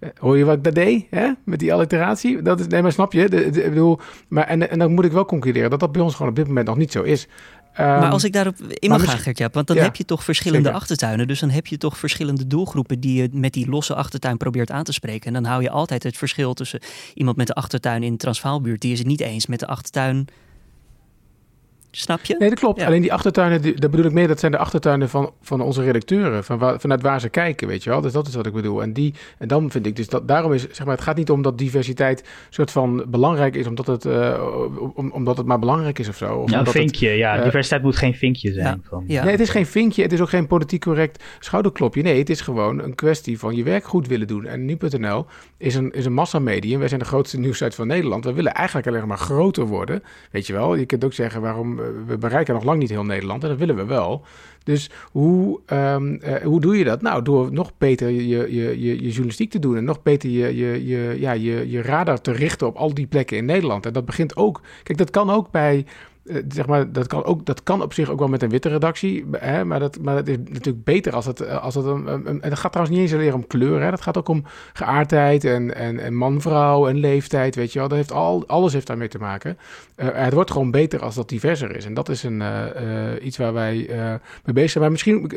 Eh, 0.00 0.08
Hoor 0.18 0.38
je 0.38 0.44
wat 0.44 0.56
ik 0.56 0.64
daar 0.64 0.72
deed? 0.72 1.06
Hè? 1.10 1.30
Met 1.44 1.58
die 1.58 1.72
alliteratie? 1.74 2.42
Dat 2.42 2.60
is, 2.60 2.66
nee, 2.66 2.82
maar 2.82 2.92
snap 2.92 3.12
je? 3.12 3.28
De, 3.28 3.50
bedoel, 3.68 3.98
maar, 4.28 4.46
en, 4.46 4.70
en 4.70 4.78
dan 4.78 4.92
moet 4.94 5.04
ik 5.04 5.12
wel 5.12 5.24
concluderen 5.24 5.70
dat 5.70 5.80
dat 5.80 5.92
bij 5.92 6.02
ons 6.02 6.14
gewoon 6.14 6.30
op 6.30 6.36
dit 6.36 6.46
moment 6.46 6.66
nog 6.66 6.76
niet 6.76 6.92
zo 6.92 7.02
is. 7.02 7.28
Ehm, 7.74 7.88
maar 7.88 8.10
als 8.10 8.24
ik 8.24 8.32
daarop 8.32 8.54
in 8.60 8.90
mag 8.90 9.04
gaan, 9.04 9.18
Gertja, 9.18 9.48
want 9.52 9.66
dan 9.66 9.76
Ja, 9.76 9.82
heb 9.82 9.96
je 9.96 10.04
toch 10.04 10.24
verschillende 10.24 10.64
zeker. 10.64 10.80
achtertuinen. 10.80 11.26
Dus 11.26 11.40
dan 11.40 11.50
heb 11.50 11.66
je 11.66 11.78
toch 11.78 11.98
verschillende 11.98 12.46
doelgroepen 12.46 13.00
die 13.00 13.22
je 13.22 13.28
met 13.32 13.52
die 13.52 13.68
losse 13.68 13.94
achtertuin 13.94 14.36
probeert 14.36 14.70
aan 14.70 14.84
te 14.84 14.92
spreken. 14.92 15.26
En 15.26 15.32
dan 15.42 15.44
hou 15.44 15.62
je 15.62 15.70
altijd 15.70 16.02
het 16.02 16.16
verschil 16.16 16.54
tussen 16.54 16.80
iemand 17.14 17.36
met 17.36 17.46
de 17.46 17.54
achtertuin 17.54 18.02
in 18.02 18.12
de 18.12 18.18
Transvaalbuurt. 18.18 18.80
Die 18.80 18.92
is 18.92 18.98
het 18.98 19.06
niet 19.06 19.20
eens 19.20 19.46
met 19.46 19.58
de 19.60 19.66
achtertuin. 19.66 20.26
Snap 21.90 22.24
je? 22.24 22.36
Nee, 22.38 22.48
dat 22.48 22.58
klopt. 22.58 22.80
Ja. 22.80 22.86
Alleen 22.86 23.00
die 23.02 23.12
achtertuinen, 23.12 23.62
die, 23.62 23.74
dat 23.74 23.90
bedoel 23.90 24.06
ik 24.06 24.12
meer, 24.12 24.28
dat 24.28 24.40
zijn 24.40 24.52
de 24.52 24.58
achtertuinen 24.58 25.08
van, 25.08 25.32
van 25.42 25.60
onze 25.60 25.82
redacteuren. 25.82 26.44
Van 26.44 26.58
waar, 26.58 26.80
vanuit 26.80 27.02
waar 27.02 27.20
ze 27.20 27.28
kijken, 27.28 27.68
weet 27.68 27.84
je 27.84 27.90
wel. 27.90 28.00
Dus 28.00 28.12
dat 28.12 28.26
is 28.28 28.34
wat 28.34 28.46
ik 28.46 28.52
bedoel. 28.52 28.82
En, 28.82 28.92
die, 28.92 29.14
en 29.38 29.48
dan 29.48 29.70
vind 29.70 29.86
ik 29.86 29.96
dus 29.96 30.08
dat, 30.08 30.28
daarom 30.28 30.52
is, 30.52 30.62
zeg 30.70 30.86
maar, 30.86 30.94
het 30.94 31.04
gaat 31.04 31.16
niet 31.16 31.30
om 31.30 31.42
dat 31.42 31.58
diversiteit 31.58 32.24
soort 32.50 32.70
van 32.70 33.04
belangrijk 33.08 33.54
is, 33.56 33.66
omdat 33.66 33.86
het, 33.86 34.04
eh, 34.04 34.42
om, 34.94 35.10
omdat 35.10 35.36
het 35.36 35.46
maar 35.46 35.58
belangrijk 35.58 35.98
is 35.98 36.08
of 36.08 36.16
zo. 36.16 36.34
Of 36.36 36.50
Ja, 36.50 36.58
een 36.58 36.64
het- 36.64 36.72
vinkje. 36.72 37.08
Ja, 37.10 37.36
eh, 37.36 37.44
diversiteit 37.44 37.82
moet 37.82 37.96
geen 37.96 38.14
vinkje 38.14 38.52
zijn. 38.52 38.66
Ja. 38.66 38.78
Van, 38.88 39.04
Ja. 39.06 39.22
Nee, 39.22 39.32
het 39.32 39.40
is 39.40 39.48
geen 39.50 39.66
vinkje, 39.66 40.02
het 40.02 40.12
is 40.12 40.20
ook 40.20 40.28
geen 40.28 40.46
politiek 40.46 40.80
correct 40.80 41.24
schouderklopje. 41.38 42.02
Nee, 42.02 42.18
het 42.18 42.30
is 42.30 42.40
gewoon 42.40 42.82
een 42.82 42.94
kwestie 42.94 43.38
van 43.38 43.56
je 43.56 43.62
werk 43.62 43.84
goed 43.84 44.06
willen 44.06 44.26
doen. 44.26 44.46
En 44.46 44.64
nu.nl 44.64 45.26
is 45.56 45.74
een, 45.74 45.90
is 45.90 46.04
een 46.04 46.12
massamedium. 46.12 46.78
Wij 46.78 46.88
zijn 46.88 47.00
de 47.00 47.06
grootste 47.06 47.38
nieuwssite 47.38 47.76
van 47.76 47.86
Nederland. 47.86 48.24
We 48.24 48.32
willen 48.32 48.54
eigenlijk 48.54 48.86
alleen 48.86 49.06
maar 49.06 49.18
groter 49.18 49.64
worden. 49.66 50.02
Weet 50.30 50.46
je 50.46 50.52
wel, 50.52 50.74
je 50.74 50.86
kunt 50.86 51.04
ook 51.04 51.12
zeggen 51.12 51.40
waarom 51.40 51.79
we 52.06 52.18
bereiken 52.18 52.54
nog 52.54 52.64
lang 52.64 52.78
niet 52.78 52.90
heel 52.90 53.04
Nederland. 53.04 53.42
En 53.42 53.48
dat 53.48 53.58
willen 53.58 53.76
we 53.76 53.84
wel. 53.84 54.24
Dus 54.64 54.90
hoe, 55.12 55.60
ehm, 55.66 56.14
eh, 56.14 56.42
hoe 56.42 56.60
doe 56.60 56.78
je 56.78 56.84
dat? 56.84 57.02
Nou, 57.02 57.22
door 57.22 57.52
nog 57.52 57.72
beter 57.78 58.10
je, 58.10 58.28
je, 58.28 58.54
je, 58.54 59.02
je 59.02 59.08
journalistiek 59.08 59.50
te 59.50 59.58
doen. 59.58 59.76
En 59.76 59.84
nog 59.84 60.02
beter 60.02 60.30
je, 60.30 60.56
je, 60.56 60.86
je, 60.86 61.16
ja, 61.18 61.32
je, 61.32 61.70
je 61.70 61.82
radar 61.82 62.20
te 62.20 62.32
richten 62.32 62.66
op 62.66 62.76
al 62.76 62.94
die 62.94 63.06
plekken 63.06 63.36
in 63.36 63.44
Nederland. 63.44 63.86
En 63.86 63.92
dat 63.92 64.04
begint 64.04 64.36
ook. 64.36 64.60
Kijk, 64.82 64.98
dat 64.98 65.10
kan 65.10 65.30
ook 65.30 65.50
bij. 65.50 65.86
Eh, 66.30 66.42
zeg 66.48 66.66
maar, 66.66 66.92
dat 66.92 67.06
kan, 67.06 67.24
ook, 67.24 67.46
dat 67.46 67.62
kan 67.62 67.82
op 67.82 67.92
zich 67.92 68.10
ook 68.10 68.18
wel 68.18 68.28
met 68.28 68.42
een 68.42 68.48
witte 68.48 68.68
redactie. 68.68 69.24
Hè, 69.32 69.64
maar, 69.64 69.78
dat, 69.80 69.98
maar 70.02 70.14
dat 70.14 70.28
is 70.28 70.36
natuurlijk 70.36 70.84
beter 70.84 71.14
als 71.14 71.26
het. 71.26 71.40
eh, 71.40 71.62
Als 71.62 71.74
het 71.74 71.84
een, 71.84 72.06
een, 72.06 72.26
en 72.42 72.50
dat 72.50 72.58
gaat 72.58 72.72
trouwens 72.72 72.98
niet 72.98 73.06
eens 73.10 73.18
alleen 73.20 73.34
om 73.34 73.46
kleur. 73.46 73.82
Hè, 73.82 73.90
dat 73.90 74.00
gaat 74.00 74.18
ook 74.18 74.28
om 74.28 74.44
geaardheid 74.72 75.44
en, 75.44 75.74
en, 75.74 75.98
en 75.98 76.14
man-vrouw 76.14 76.88
en 76.88 76.96
leeftijd. 76.96 77.54
Weet 77.54 77.72
je 77.72 77.78
wel. 77.78 77.88
Dat 77.88 77.96
heeft 77.96 78.12
al, 78.12 78.44
alles 78.46 78.72
heeft 78.72 78.86
daarmee 78.86 79.08
te 79.08 79.18
maken. 79.18 79.58
Eh, 79.94 80.08
het 80.12 80.32
wordt 80.32 80.50
gewoon 80.50 80.70
beter 80.70 81.02
als 81.02 81.14
dat 81.14 81.28
diverser 81.28 81.76
is. 81.76 81.84
En 81.84 81.94
dat 81.94 82.08
is 82.08 82.22
een, 82.22 82.42
iets 83.22 83.36
waar 83.36 83.52
wij 83.52 83.74
mee 84.44 84.54
bezig 84.54 84.70
zijn. 84.70 84.82
Maar 84.82 84.92
misschien, 84.92 85.30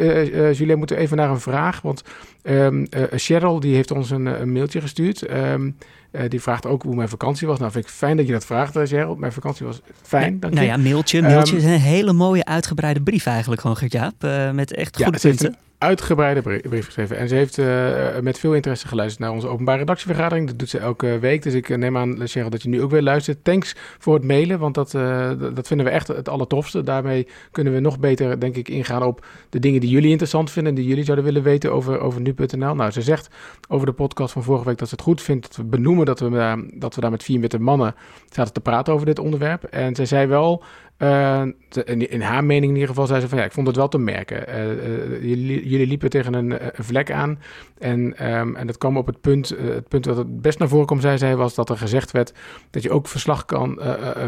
Julien, 0.53 0.77
moeten 0.77 0.95
we 0.95 1.01
even 1.01 1.17
naar 1.17 1.29
een 1.29 1.39
vraag. 1.39 1.81
Want 1.81 2.03
eh, 2.41 2.67
Cheryl 3.15 3.59
die 3.59 3.75
heeft 3.75 3.91
ons 3.91 4.09
een, 4.09 4.25
een 4.25 4.51
mailtje 4.51 4.81
gestuurd. 4.81 5.21
Ehm, 5.21 5.69
eh, 6.13 6.29
die 6.29 6.41
vraagt 6.41 6.65
ook 6.65 6.83
hoe 6.83 6.95
mijn 6.95 7.09
vakantie 7.09 7.47
was. 7.47 7.59
Nou, 7.59 7.71
vind 7.71 7.85
ik 7.85 7.91
fijn 7.91 8.17
dat 8.17 8.25
je 8.25 8.31
dat 8.31 8.45
vraagt, 8.45 8.75
eh, 8.75 8.85
Cheryl. 8.85 9.15
Mijn 9.15 9.31
vakantie 9.31 9.65
was 9.65 9.81
fijn, 10.01 10.39
dank 10.39 10.53
nou 10.53 10.65
je. 10.65 10.71
ja, 10.71 10.77
mailtje. 10.77 11.21
Mailtje 11.21 11.55
Ehm, 11.57 11.65
is 11.65 11.71
een 11.71 11.79
hele 11.79 12.13
mooie 12.13 12.45
uitgebreide 12.45 13.01
brief 13.01 13.25
eigenlijk 13.25 13.61
gewoon, 13.61 13.77
Gert-Jaap. 13.77 14.23
eh, 14.23 14.51
met 14.51 14.73
echt 14.73 14.97
Ja, 14.97 15.03
goede 15.05 15.19
heeft 15.21 15.37
punten. 15.39 15.59
Uitgebreide 15.83 16.41
brie- 16.41 16.61
brief 16.69 16.85
geschreven. 16.85 17.17
En 17.17 17.27
ze 17.27 17.35
heeft 17.35 17.57
eh, 17.57 18.19
met 18.21 18.39
veel 18.39 18.53
interesse 18.53 18.87
geluisterd 18.87 19.21
naar 19.23 19.31
onze 19.31 19.47
openbare 19.47 19.77
redactievergadering. 19.77 20.47
Dat 20.47 20.59
doet 20.59 20.69
ze 20.69 20.77
elke 20.77 21.19
week. 21.19 21.43
Dus 21.43 21.53
ik 21.53 21.69
eh, 21.69 21.77
neem 21.77 21.97
aan, 21.97 22.27
Cheryl, 22.27 22.49
dat 22.49 22.61
je 22.63 22.69
nu 22.69 22.81
ook 22.81 22.91
weer 22.91 23.01
luistert. 23.01 23.43
Thanks 23.43 23.75
voor 23.99 24.13
het 24.13 24.23
mailen, 24.23 24.59
want 24.59 24.75
dat, 24.75 24.93
eh, 24.93 25.29
dat- 25.39 25.55
dat 25.55 25.67
vinden 25.67 25.85
we 25.85 25.91
echt 25.91 26.07
het 26.07 26.29
allertofste. 26.29 26.83
Daarmee 26.83 27.27
kunnen 27.51 27.73
we 27.73 27.79
nog 27.79 27.99
beter, 27.99 28.39
denk 28.39 28.55
ik, 28.55 28.69
ingaan 28.69 29.03
op 29.03 29.25
de 29.49 29.59
dingen 29.59 29.79
die 29.81 29.89
jullie 29.89 30.09
interessant 30.09 30.51
vinden. 30.51 30.75
Die 30.75 30.87
jullie 30.87 31.03
zouden 31.03 31.25
willen 31.25 31.43
weten 31.43 31.71
over, 31.73 31.99
over 31.99 32.21
nu.nl. 32.21 32.75
Nou, 32.75 32.91
ze 32.91 33.01
zegt 33.01 33.29
over 33.67 33.85
de 33.85 33.93
podcast 33.93 34.33
van 34.33 34.43
vorige 34.43 34.65
week 34.65 34.77
dat 34.77 34.87
ze 34.89 34.95
het 34.95 35.03
goed 35.03 35.21
vindt 35.21 35.47
dat 35.47 35.55
we 35.55 35.63
benoemen 35.63 36.05
dat 36.05 36.19
we, 36.19 36.29
daar- 36.29 36.63
dat 36.73 36.95
we 36.95 37.01
daar 37.01 37.11
met 37.11 37.23
vier 37.23 37.39
witte 37.39 37.59
mannen 37.59 37.95
zaten 38.29 38.53
te 38.53 38.59
praten 38.61 38.93
over 38.93 39.05
dit 39.05 39.19
onderwerp. 39.19 39.63
En 39.63 39.95
zij 39.95 40.05
zei 40.05 40.27
wel... 40.27 40.63
Uh, 41.03 41.41
in, 41.85 42.09
in, 42.09 42.21
haar 42.21 42.43
mening 42.43 42.65
in 42.65 42.73
ieder 42.73 42.89
geval 42.89 43.07
zei 43.07 43.21
ze 43.21 43.27
van 43.29 43.37
ja, 43.37 43.43
ik 43.43 43.51
vond 43.51 43.67
het 43.67 43.75
wel 43.75 43.87
te 43.87 43.97
merken. 43.97 44.49
Uh, 44.49 44.71
uh, 44.71 45.23
jullie, 45.23 45.67
jullie, 45.67 45.87
liepen 45.87 46.09
tegen 46.09 46.33
een, 46.33 46.59
vlek 46.73 47.11
aan. 47.11 47.39
En, 47.77 47.99
um, 48.31 48.55
en 48.55 48.67
dat 48.67 48.77
kwam 48.77 48.97
op 48.97 49.07
het 49.07 49.21
punt, 49.21 49.49
het 49.49 49.87
punt 49.87 50.05
wat 50.05 50.17
het 50.17 50.41
best 50.41 50.59
naar 50.59 50.67
voren 50.67 50.85
kwam, 50.85 50.99
zei 50.99 51.17
zij, 51.17 51.35
was 51.35 51.55
dat 51.55 51.69
er 51.69 51.77
gezegd 51.77 52.11
werd 52.11 52.33
dat 52.69 52.83
je 52.83 52.89
ook 52.89 53.07
verslag 53.07 53.45
kan, 53.45 53.79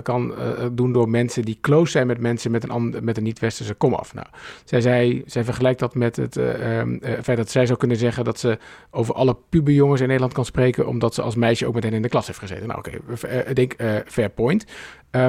kan 0.04 0.34
doen 0.72 0.92
door 0.92 1.10
mensen 1.10 1.44
die 1.44 1.58
close 1.62 1.92
zijn 1.92 2.08
met 2.08 2.20
mensen 2.20 2.52
met 2.52 2.70
een, 2.70 2.96
met 3.02 3.18
een 3.18 3.24
niet-westerse 3.24 3.74
komaf. 3.74 4.14
Nou, 4.14 4.28
zij, 4.64 4.82
zei, 4.82 5.24
zij 5.26 5.44
vergelijkt 5.44 5.80
dat 5.80 5.96
met 5.96 6.16
het 6.16 6.36
um, 6.36 7.00
feit 7.22 7.38
dat 7.38 7.50
zij 7.50 7.66
zou 7.66 7.80
kunnen 7.80 7.98
zeggen 7.98 8.24
dat 8.24 8.40
ze 8.40 8.58
over 8.92 9.14
alle 9.14 9.38
puberjongens 9.50 10.02
in 10.02 10.08
Nederland 10.08 10.34
kan 10.34 10.46
spreken, 10.46 10.88
omdat 10.88 11.14
ze 11.14 11.22
als 11.22 11.36
meisje 11.36 11.68
ook 11.68 11.74
met 11.74 11.84
hen 11.84 11.94
in 11.94 12.02
de 12.02 12.10
klas 12.10 12.28
heeft 12.28 12.40
gezeten. 12.40 12.68
Nou, 12.68 12.80
oké, 12.80 12.92
ik 13.50 13.56
denk 13.56 13.76
fair 14.06 14.30
point. 14.30 14.66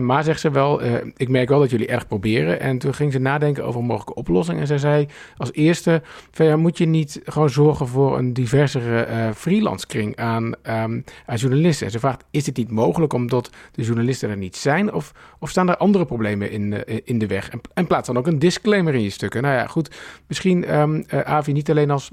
Maar 0.01 0.25
zegt 0.25 0.41
ze 0.41 0.51
wel, 0.51 0.83
ik 1.17 1.29
merk 1.37 1.49
wel 1.49 1.59
dat 1.59 1.71
jullie 1.71 1.87
erg 1.87 2.07
proberen. 2.07 2.61
En 2.61 2.79
toen 2.79 2.95
ging 2.95 3.13
ze 3.13 3.19
nadenken 3.19 3.65
over 3.65 3.81
een 3.81 3.87
mogelijke 3.87 4.15
oplossing. 4.15 4.61
En 4.61 4.67
zij 4.67 4.79
zei 4.79 5.09
als 5.37 5.53
eerste, 5.53 6.03
ja, 6.33 6.57
moet 6.57 6.79
je 6.79 6.87
niet 6.87 7.21
gewoon 7.25 7.51
zorgen 7.51 7.89
voor 7.89 8.19
een 8.19 8.33
diversere 8.33 9.07
uh, 9.09 9.31
freelance 9.31 9.87
kring 9.87 10.17
aan, 10.17 10.45
um, 10.45 11.05
aan 11.27 11.37
journalisten? 11.37 11.87
En 11.87 11.93
ze 11.93 11.99
vraagt, 11.99 12.25
is 12.31 12.47
het 12.47 12.57
niet 12.57 12.71
mogelijk 12.71 13.13
omdat 13.13 13.51
de 13.73 13.83
journalisten 13.83 14.31
er 14.31 14.37
niet 14.37 14.57
zijn? 14.57 14.93
Of, 14.93 15.13
of 15.39 15.51
staan 15.51 15.69
er 15.69 15.77
andere 15.77 16.05
problemen 16.05 16.51
in, 16.51 16.87
in 17.05 17.19
de 17.19 17.27
weg? 17.27 17.51
En, 17.51 17.61
en, 17.75 17.87
plaats 17.87 18.07
dan 18.07 18.19
ook 18.19 18.27
een 18.27 18.39
disclaimer 18.39 18.95
in 18.95 19.03
je 19.03 19.11
stukken. 19.11 19.43
Nou 19.43 19.55
ja, 19.55 19.67
goed, 19.67 19.97
misschien 20.27 20.79
um, 20.79 21.05
Avi 21.09 21.53
niet 21.53 21.71
alleen 21.71 21.91
als, 21.91 22.11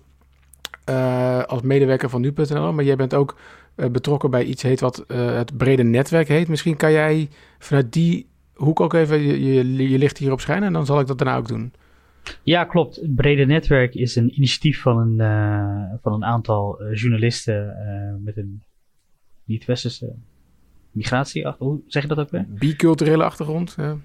als 1.47 1.62
medewerker 1.62 2.09
van 2.09 2.21
nu.nl, 2.21 2.73
maar 2.73 2.86
jij 2.86 2.95
bent 2.95 3.13
ook 3.13 3.36
betrokken 3.75 4.29
bij 4.29 4.43
iets 4.43 4.63
heet 4.63 4.79
wat 4.79 5.03
het 5.07 5.57
brede 5.57 5.83
netwerk 5.83 6.27
heet. 6.27 6.47
Misschien 6.47 6.77
kan 6.77 6.91
jij 6.91 7.29
vanuit 7.59 7.93
die 7.93 8.31
hoek 8.63 8.80
ook 8.80 8.93
even 8.93 9.21
je, 9.21 9.43
je, 9.43 9.89
je 9.89 9.97
licht 9.97 10.17
hierop 10.17 10.39
schijnen 10.39 10.67
en 10.67 10.73
dan 10.73 10.86
zal 10.86 10.99
ik 10.99 11.08
dat 11.08 11.17
daarna 11.17 11.38
ook 11.38 11.47
doen. 11.47 11.73
Ja, 12.43 12.63
klopt. 12.63 12.95
Het 12.95 13.15
brede 13.15 13.45
netwerk 13.45 13.95
is 13.95 14.15
een 14.15 14.36
initiatief 14.36 14.82
van 14.82 14.97
een, 14.97 15.19
uh, 15.19 15.99
van 16.02 16.13
een 16.13 16.26
aantal 16.26 16.84
journalisten 16.93 17.76
met 18.23 18.38
een 18.38 18.63
niet-westerse 19.43 20.13
migratie. 20.91 21.47
Hoe 21.58 21.82
zeg 21.88 22.02
je 22.02 22.08
dat 22.08 22.19
ook 22.19 22.30
weer? 22.30 22.45
Biculturele 22.49 23.23
achtergrond. 23.23 23.73
Ja 23.78 23.97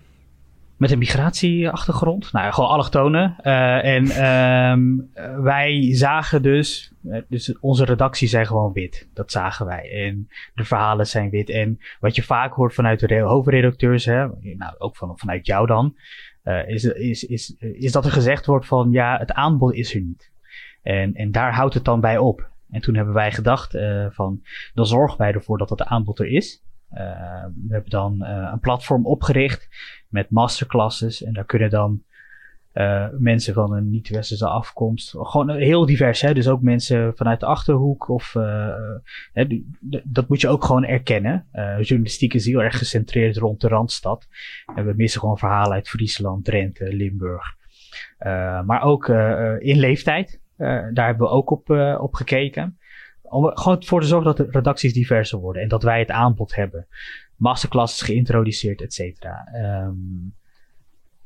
met 0.78 0.90
een 0.90 0.98
migratieachtergrond. 0.98 2.32
Nou, 2.32 2.52
gewoon 2.52 2.70
allochtonen. 2.70 3.36
Uh, 3.42 3.84
en 3.84 4.24
um, 4.72 5.10
wij 5.42 5.94
zagen 5.94 6.42
dus, 6.42 6.92
eh, 7.08 7.20
dus 7.28 7.58
onze 7.58 7.84
redactie 7.84 8.28
zijn 8.28 8.46
gewoon 8.46 8.72
wit. 8.72 9.08
Dat 9.14 9.32
zagen 9.32 9.66
wij. 9.66 9.90
En 10.06 10.28
de 10.54 10.64
verhalen 10.64 11.06
zijn 11.06 11.30
wit. 11.30 11.50
En 11.50 11.78
wat 12.00 12.14
je 12.14 12.22
vaak 12.22 12.52
hoort 12.52 12.74
vanuit 12.74 13.08
de 13.08 13.18
hoofdredacteurs, 13.18 14.04
hè, 14.04 14.26
nou, 14.40 14.74
ook 14.78 14.96
van, 14.96 15.18
vanuit 15.18 15.46
jou 15.46 15.66
dan, 15.66 15.96
uh, 16.44 16.68
is, 16.68 16.84
is, 16.84 17.24
is, 17.24 17.56
is 17.58 17.92
dat 17.92 18.04
er 18.04 18.12
gezegd 18.12 18.46
wordt 18.46 18.66
van, 18.66 18.90
ja, 18.90 19.18
het 19.18 19.32
aanbod 19.32 19.74
is 19.74 19.94
er 19.94 20.00
niet. 20.00 20.30
En, 20.82 21.14
en 21.14 21.32
daar 21.32 21.54
houdt 21.54 21.74
het 21.74 21.84
dan 21.84 22.00
bij 22.00 22.18
op. 22.18 22.50
En 22.70 22.80
toen 22.80 22.94
hebben 22.94 23.14
wij 23.14 23.32
gedacht 23.32 23.78
van, 24.10 24.42
dan 24.74 24.86
zorgen 24.86 25.18
wij 25.18 25.32
ervoor 25.32 25.58
dat 25.58 25.70
het 25.70 25.82
aanbod 25.82 26.18
er 26.18 26.26
is. 26.26 26.62
Uh, 26.94 27.44
we 27.66 27.72
hebben 27.72 27.90
dan 27.90 28.16
uh, 28.20 28.48
een 28.52 28.60
platform 28.60 29.06
opgericht 29.06 29.68
met 30.08 30.30
masterclasses. 30.30 31.22
En 31.22 31.32
daar 31.32 31.44
kunnen 31.44 31.70
dan 31.70 32.02
uh, 32.74 33.06
mensen 33.18 33.54
van 33.54 33.72
een 33.72 33.90
niet-westerse 33.90 34.46
afkomst, 34.46 35.14
gewoon 35.16 35.50
heel 35.50 35.86
divers, 35.86 36.20
hè? 36.20 36.34
dus 36.34 36.48
ook 36.48 36.62
mensen 36.62 37.16
vanuit 37.16 37.40
de 37.40 37.46
achterhoek. 37.46 38.08
Of, 38.08 38.32
hè, 39.32 39.62
dat 40.04 40.28
moet 40.28 40.40
je 40.40 40.48
ook 40.48 40.64
gewoon 40.64 40.84
erkennen. 40.84 41.46
journalistiek 41.80 42.34
is 42.34 42.46
heel 42.46 42.62
erg 42.62 42.78
gecentreerd 42.78 43.36
rond 43.36 43.60
de 43.60 43.68
randstad. 43.68 44.28
En 44.74 44.86
we 44.86 44.92
missen 44.96 45.20
gewoon 45.20 45.38
verhalen 45.38 45.72
uit 45.72 45.88
Friesland, 45.88 46.44
Drenthe, 46.44 46.94
Limburg. 46.94 47.56
maar 48.64 48.82
ook 48.82 49.08
in 49.58 49.78
leeftijd. 49.78 50.40
daar 50.56 51.06
hebben 51.06 51.26
we 51.26 51.32
ook 51.32 51.50
op, 51.50 51.70
op 52.00 52.14
gekeken. 52.14 52.77
Om 53.28 53.56
gewoon 53.56 53.84
voor 53.84 54.00
te 54.00 54.06
zorgen 54.06 54.26
dat 54.26 54.36
de 54.36 54.48
redacties 54.50 54.92
diverser 54.92 55.38
worden 55.38 55.62
en 55.62 55.68
dat 55.68 55.82
wij 55.82 55.98
het 55.98 56.10
aanbod 56.10 56.54
hebben. 56.54 56.86
Masterclasses 57.36 58.02
geïntroduceerd, 58.02 58.80
et 58.80 58.94
cetera. 58.94 59.48
Um, 59.86 60.34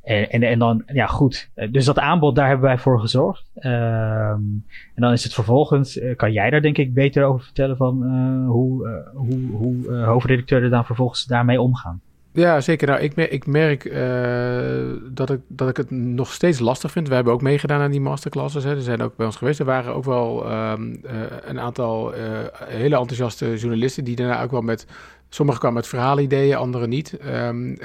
en, 0.02 0.30
en, 0.30 0.42
en, 0.42 0.58
dan, 0.58 0.82
ja 0.86 1.06
goed. 1.06 1.50
Dus 1.70 1.84
dat 1.84 1.98
aanbod, 1.98 2.36
daar 2.36 2.48
hebben 2.48 2.66
wij 2.66 2.78
voor 2.78 3.00
gezorgd. 3.00 3.50
Um, 3.54 4.64
en 4.94 5.02
dan 5.02 5.12
is 5.12 5.24
het 5.24 5.34
vervolgens, 5.34 5.96
uh, 5.96 6.16
kan 6.16 6.32
jij 6.32 6.50
daar 6.50 6.62
denk 6.62 6.78
ik 6.78 6.94
beter 6.94 7.24
over 7.24 7.44
vertellen 7.44 7.76
van 7.76 8.02
uh, 8.02 8.48
hoe, 8.48 8.88
uh, 8.88 9.16
hoe, 9.16 9.50
hoe 9.50 9.96
hoofdredacteuren 9.96 10.70
dan 10.70 10.84
vervolgens 10.84 11.24
daarmee 11.24 11.60
omgaan. 11.60 12.00
Ja, 12.32 12.60
zeker. 12.60 12.88
Nou, 12.88 13.00
ik, 13.00 13.14
ik 13.14 13.46
merk 13.46 13.84
uh, 13.84 15.00
dat, 15.10 15.30
ik, 15.30 15.40
dat 15.48 15.68
ik 15.68 15.76
het 15.76 15.90
nog 15.90 16.32
steeds 16.32 16.58
lastig 16.58 16.90
vind. 16.90 17.08
We 17.08 17.14
hebben 17.14 17.32
ook 17.32 17.42
meegedaan 17.42 17.80
aan 17.80 17.90
die 17.90 18.00
masterclasses. 18.00 18.64
Er 18.64 18.82
zijn 18.82 19.02
ook 19.02 19.16
bij 19.16 19.26
ons 19.26 19.36
geweest. 19.36 19.58
Er 19.58 19.64
waren 19.64 19.94
ook 19.94 20.04
wel 20.04 20.52
um, 20.52 21.00
uh, 21.04 21.10
een 21.44 21.60
aantal 21.60 22.14
uh, 22.14 22.20
hele 22.64 22.96
enthousiaste 22.96 23.56
journalisten 23.56 24.04
die 24.04 24.16
daarna 24.16 24.42
ook 24.42 24.50
wel 24.50 24.62
met... 24.62 24.86
Sommigen 25.28 25.60
kwamen 25.60 25.78
met 25.78 25.88
verhaalideeën, 25.88 26.56
anderen 26.56 26.88
niet. 26.88 27.18
Um, 27.26 27.76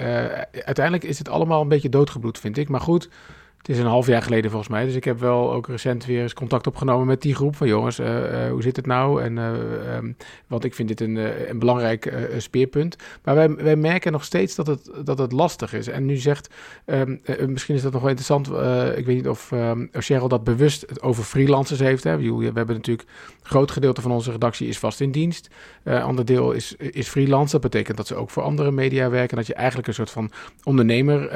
uiteindelijk 0.65 1.03
is 1.03 1.17
het 1.17 1.29
allemaal 1.29 1.61
een 1.61 1.67
beetje 1.67 1.89
doodgebloed, 1.89 2.39
vind 2.39 2.57
ik. 2.57 2.69
Maar 2.69 2.81
goed, 2.81 3.09
het 3.57 3.75
is 3.75 3.79
een 3.79 3.89
half 3.89 4.07
jaar 4.07 4.21
geleden 4.21 4.49
volgens 4.51 4.71
mij. 4.71 4.85
Dus 4.85 4.95
ik 4.95 5.03
heb 5.03 5.19
wel 5.19 5.53
ook 5.53 5.67
recent 5.67 6.05
weer 6.05 6.21
eens 6.21 6.33
contact 6.33 6.67
opgenomen 6.67 7.07
met 7.07 7.21
die 7.21 7.35
groep 7.35 7.55
van 7.55 7.67
jongens, 7.67 7.99
uh, 7.99 8.07
uh, 8.07 8.49
hoe 8.51 8.61
zit 8.61 8.75
het 8.75 8.85
nou? 8.85 9.23
En, 9.23 9.37
uh, 9.37 9.51
want 10.47 10.63
ik 10.63 10.73
vind 10.73 10.87
dit 10.87 11.01
een, 11.01 11.15
een 11.49 11.59
belangrijk 11.59 12.13
speerpunt. 12.37 12.95
Maar 13.23 13.35
wij, 13.35 13.55
wij 13.55 13.75
merken 13.75 14.11
nog 14.11 14.23
steeds 14.23 14.55
dat 14.55 14.67
het, 14.67 14.91
dat 15.03 15.17
het 15.17 15.31
lastig 15.31 15.73
is. 15.73 15.87
En 15.87 16.05
nu 16.05 16.15
zegt, 16.15 16.49
um, 16.85 17.21
misschien 17.47 17.75
is 17.75 17.81
dat 17.81 17.91
nog 17.91 18.01
wel 18.01 18.09
interessant. 18.09 18.47
ik 18.97 19.05
weet 19.05 19.15
niet 19.15 19.27
of, 19.27 19.51
um, 19.51 19.89
Cheryl 19.91 20.27
dat 20.27 20.43
bewust 20.43 21.01
over 21.01 21.23
freelancers 21.23 21.79
heeft. 21.79 22.03
Hè? 22.03 22.17
We 22.17 22.51
hebben 22.53 22.75
natuurlijk 22.75 23.09
een 23.09 23.49
groot 23.49 23.71
gedeelte 23.71 24.01
van 24.01 24.11
onze 24.11 24.31
redactie 24.31 24.67
is 24.67 24.79
vast 24.79 25.01
in 25.01 25.11
dienst. 25.11 25.49
Een 25.83 26.01
ander 26.01 26.25
deel 26.25 26.51
is, 26.51 26.75
is 26.75 27.07
freelance. 27.07 27.51
Dat 27.51 27.61
betekent 27.61 27.97
dat 27.97 28.07
ze 28.07 28.15
ook 28.15 28.29
voor 28.29 28.43
andere 28.43 28.71
media 28.71 29.09
werken. 29.09 29.37
Dat 29.37 29.47
je 29.47 29.53
eigenlijk 29.53 29.87
een 29.87 29.93
soort 29.93 30.11
van 30.11 30.31
ondernemer 30.63 31.29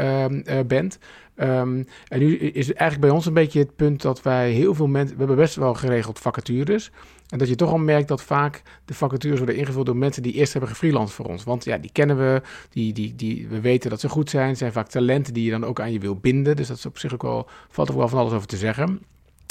bent. 0.68 1.00
Um, 1.36 1.86
en 2.08 2.20
nu 2.20 2.38
is 2.38 2.68
het 2.68 2.78
eigenlijk 2.78 3.10
bij 3.10 3.18
ons 3.18 3.26
een 3.26 3.34
beetje 3.34 3.60
het 3.60 3.76
punt 3.76 4.02
dat 4.02 4.22
wij 4.22 4.52
heel 4.52 4.74
veel 4.74 4.88
mensen... 4.88 5.14
We 5.14 5.20
hebben 5.20 5.38
best 5.38 5.56
wel 5.56 5.74
geregeld 5.74 6.20
vacatures. 6.20 6.92
En 7.30 7.38
dat 7.38 7.48
je 7.48 7.56
toch 7.56 7.72
al 7.72 7.78
merkt 7.78 8.08
dat 8.08 8.22
vaak 8.22 8.62
de 8.86 8.94
vacatures 8.94 9.38
worden 9.38 9.56
ingevuld 9.56 9.86
door 9.86 9.98
mensen 9.98 10.24
die 10.24 10.34
eerst 10.34 10.52
hebben 10.52 10.70
gefreelanced 10.70 11.16
voor 11.16 11.26
ons. 11.26 11.44
Want 11.44 11.64
ja, 11.64 11.78
die 11.78 11.92
kennen 11.92 12.18
we, 12.18 12.42
die, 12.70 12.94
die, 12.94 13.16
die, 13.16 13.48
we 13.48 13.62
weten 13.62 13.90
dat 13.90 14.00
ze 14.00 14.10
goed 14.10 14.30
zijn. 14.30 14.58
zijn 14.58 14.72
vaak 14.72 14.88
talenten 14.88 15.34
die 15.34 15.44
je 15.44 15.52
dan 15.52 15.66
ook 15.66 15.80
aan 15.80 15.92
je 15.92 16.00
wil 16.00 16.16
binden. 16.16 16.56
Dus 16.56 16.68
dat 16.68 16.78
is 16.78 16.86
op 16.86 16.98
zich 16.98 17.14
ook 17.14 17.22
wel, 17.22 17.50
valt 17.70 17.90
er 17.90 17.98
wel 17.98 18.08
van 18.08 18.20
alles 18.20 18.34
over 18.34 18.48
te 18.48 18.58
zeggen. 18.58 19.02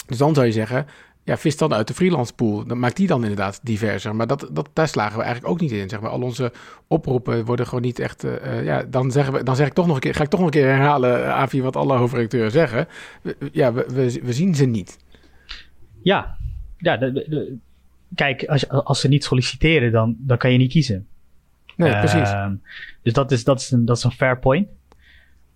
Dus 0.07 0.19
dan 0.19 0.35
zou 0.35 0.47
je 0.47 0.53
zeggen, 0.53 0.87
ja, 1.31 1.37
vis 1.37 1.57
dan 1.57 1.75
uit 1.75 1.87
de 1.87 1.95
freelance 1.95 2.35
pool. 2.35 2.67
Dan 2.67 2.79
maakt 2.79 2.97
die 2.97 3.07
dan 3.07 3.23
inderdaad 3.23 3.61
diverser. 3.63 4.17
Maar 4.17 4.27
dat, 4.27 4.49
dat, 4.53 4.71
daar 4.73 4.89
slagen 4.89 5.19
we 5.19 5.23
eigenlijk 5.23 5.53
ook 5.53 5.61
niet 5.61 5.71
in. 5.71 5.89
Zeg 5.89 6.01
maar. 6.01 6.11
Al 6.11 6.23
onze 6.23 6.53
oproepen 6.87 7.45
worden 7.45 7.67
gewoon 7.67 7.83
niet 7.83 7.99
echt. 7.99 8.25
Uh, 8.25 8.65
ja, 8.65 8.83
dan, 8.83 9.11
zeggen 9.11 9.33
we, 9.33 9.43
dan 9.43 9.57
zeg 9.57 9.67
ik 9.67 9.73
toch 9.73 9.87
nog 9.87 9.95
een 9.95 10.01
keer, 10.01 10.15
ga 10.15 10.23
ik 10.23 10.29
toch 10.29 10.41
nog 10.41 10.49
een 10.49 10.61
keer 10.61 10.67
herhalen, 10.67 11.21
uh, 11.21 11.29
Avi, 11.29 11.63
wat 11.63 11.77
alle 11.77 11.97
hoofdredacteuren 11.97 12.51
zeggen. 12.51 12.89
ja, 13.53 13.73
we, 13.73 13.87
we, 13.89 14.21
we, 14.23 14.33
zien 14.33 14.55
ze 14.55 14.65
niet. 14.65 14.99
Ja, 16.03 16.37
ja 16.77 16.97
de, 16.97 17.13
de, 17.13 17.57
kijk, 18.15 18.45
als, 18.45 18.69
als 18.69 19.01
ze 19.01 19.09
niet 19.09 19.25
solliciteren, 19.25 19.93
dan, 19.93 20.17
dan 20.19 20.39
kan 20.39 20.53
je 20.53 20.59
niet 20.59 20.73
kiezen. 20.73 21.07
Nee, 21.77 21.91
uh, 21.91 21.99
precies. 21.99 22.31
Ehm, 22.31 22.55
dus 23.03 23.13
dat 23.13 23.33
is, 23.33 23.45
dat, 23.45 23.61
is 23.61 23.71
een, 23.71 23.85
dat 23.85 23.97
is 23.97 24.05
een 24.05 24.11
fair 24.11 24.39
point. 24.39 24.69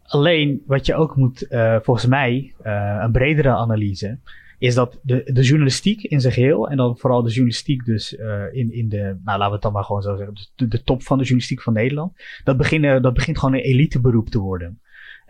Alleen 0.02 0.62
wat 0.66 0.86
je 0.86 0.94
ook 0.94 1.16
moet, 1.16 1.46
volgens 1.82 2.06
mij, 2.06 2.54
een 2.62 3.12
bredere 3.12 3.48
analyse 3.48 4.18
is 4.64 4.74
dat 4.74 5.00
de, 5.02 5.30
de 5.32 5.42
journalistiek 5.42 6.02
in 6.02 6.20
zijn 6.20 6.32
geheel, 6.32 6.68
en 6.68 6.76
dan 6.76 6.98
vooral 6.98 7.22
de 7.22 7.28
journalistiek 7.28 7.84
dus 7.84 8.12
uh, 8.12 8.42
in, 8.52 8.72
in 8.72 8.88
de, 8.88 9.02
nou 9.24 9.38
laten 9.38 9.46
we 9.46 9.52
het 9.52 9.62
dan 9.62 9.72
maar 9.72 9.84
gewoon 9.84 10.02
zo 10.02 10.16
zeggen, 10.16 10.34
de, 10.54 10.68
de 10.68 10.82
top 10.82 11.02
van 11.02 11.16
de 11.18 11.22
journalistiek 11.22 11.62
van 11.62 11.72
Nederland, 11.72 12.12
dat, 12.44 12.58
dat 13.02 13.14
begint 13.14 13.38
gewoon 13.38 13.54
een 13.54 13.60
eliteberoep 13.60 14.28
te 14.28 14.38
worden. 14.38 14.80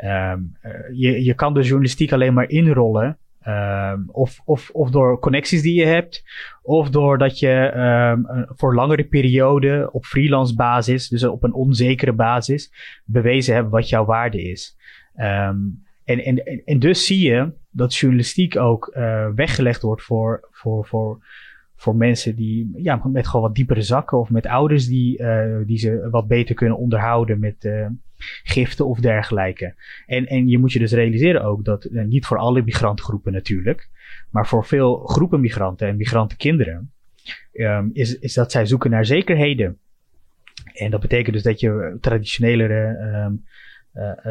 Um, 0.04 0.56
uh, 0.62 0.72
je, 0.92 1.24
je 1.24 1.34
kan 1.34 1.54
de 1.54 1.62
journalistiek 1.62 2.12
alleen 2.12 2.34
maar 2.34 2.48
inrollen, 2.48 3.18
um, 3.46 4.08
of, 4.10 4.40
of, 4.44 4.70
of 4.70 4.90
door 4.90 5.18
connecties 5.18 5.62
die 5.62 5.74
je 5.74 5.86
hebt, 5.86 6.24
of 6.62 6.90
doordat 6.90 7.38
je 7.38 7.72
um, 7.76 8.46
voor 8.48 8.74
langere 8.74 9.04
periode 9.04 9.88
op 9.92 10.04
freelance 10.04 10.54
basis, 10.54 11.08
dus 11.08 11.24
op 11.24 11.42
een 11.42 11.54
onzekere 11.54 12.12
basis, 12.12 12.72
bewezen 13.04 13.54
hebt 13.54 13.70
wat 13.70 13.88
jouw 13.88 14.04
waarde 14.04 14.42
is. 14.42 14.76
En, 15.14 15.84
en, 16.04 16.44
en 16.64 16.78
dus 16.78 17.06
zie 17.06 17.28
je 17.28 17.52
dat 17.76 17.94
journalistiek 17.94 18.56
ook 18.56 18.92
uh, 18.96 19.28
weggelegd 19.34 19.82
wordt 19.82 20.02
voor, 20.02 20.48
voor, 20.50 20.86
voor, 20.86 21.24
voor 21.76 21.96
mensen 21.96 22.36
die 22.36 22.70
ja, 22.76 23.00
met 23.04 23.26
gewoon 23.26 23.46
wat 23.46 23.54
diepere 23.54 23.82
zakken 23.82 24.18
of 24.18 24.30
met 24.30 24.46
ouders 24.46 24.86
die, 24.86 25.20
uh, 25.20 25.56
die 25.66 25.78
ze 25.78 26.08
wat 26.10 26.26
beter 26.26 26.54
kunnen 26.54 26.78
onderhouden 26.78 27.38
met 27.38 27.64
uh, 27.64 27.86
giften 28.42 28.86
of 28.86 29.00
dergelijke. 29.00 29.74
En, 30.06 30.26
en 30.26 30.48
je 30.48 30.58
moet 30.58 30.72
je 30.72 30.78
dus 30.78 30.92
realiseren 30.92 31.44
ook 31.44 31.64
dat 31.64 31.88
niet 31.90 32.26
voor 32.26 32.38
alle 32.38 32.62
migrantengroepen 32.62 33.32
natuurlijk, 33.32 33.88
maar 34.30 34.46
voor 34.46 34.64
veel 34.64 34.96
groepen 34.96 35.40
migranten 35.40 35.88
en 35.88 35.96
migrantenkinderen 35.96 36.92
um, 37.52 37.90
is, 37.92 38.18
is 38.18 38.34
dat 38.34 38.52
zij 38.52 38.66
zoeken 38.66 38.90
naar 38.90 39.06
zekerheden. 39.06 39.78
En 40.72 40.90
dat 40.90 41.00
betekent 41.00 41.34
dus 41.34 41.42
dat 41.42 41.60
je 41.60 41.96
traditionelere 42.00 42.98
um, 43.26 43.44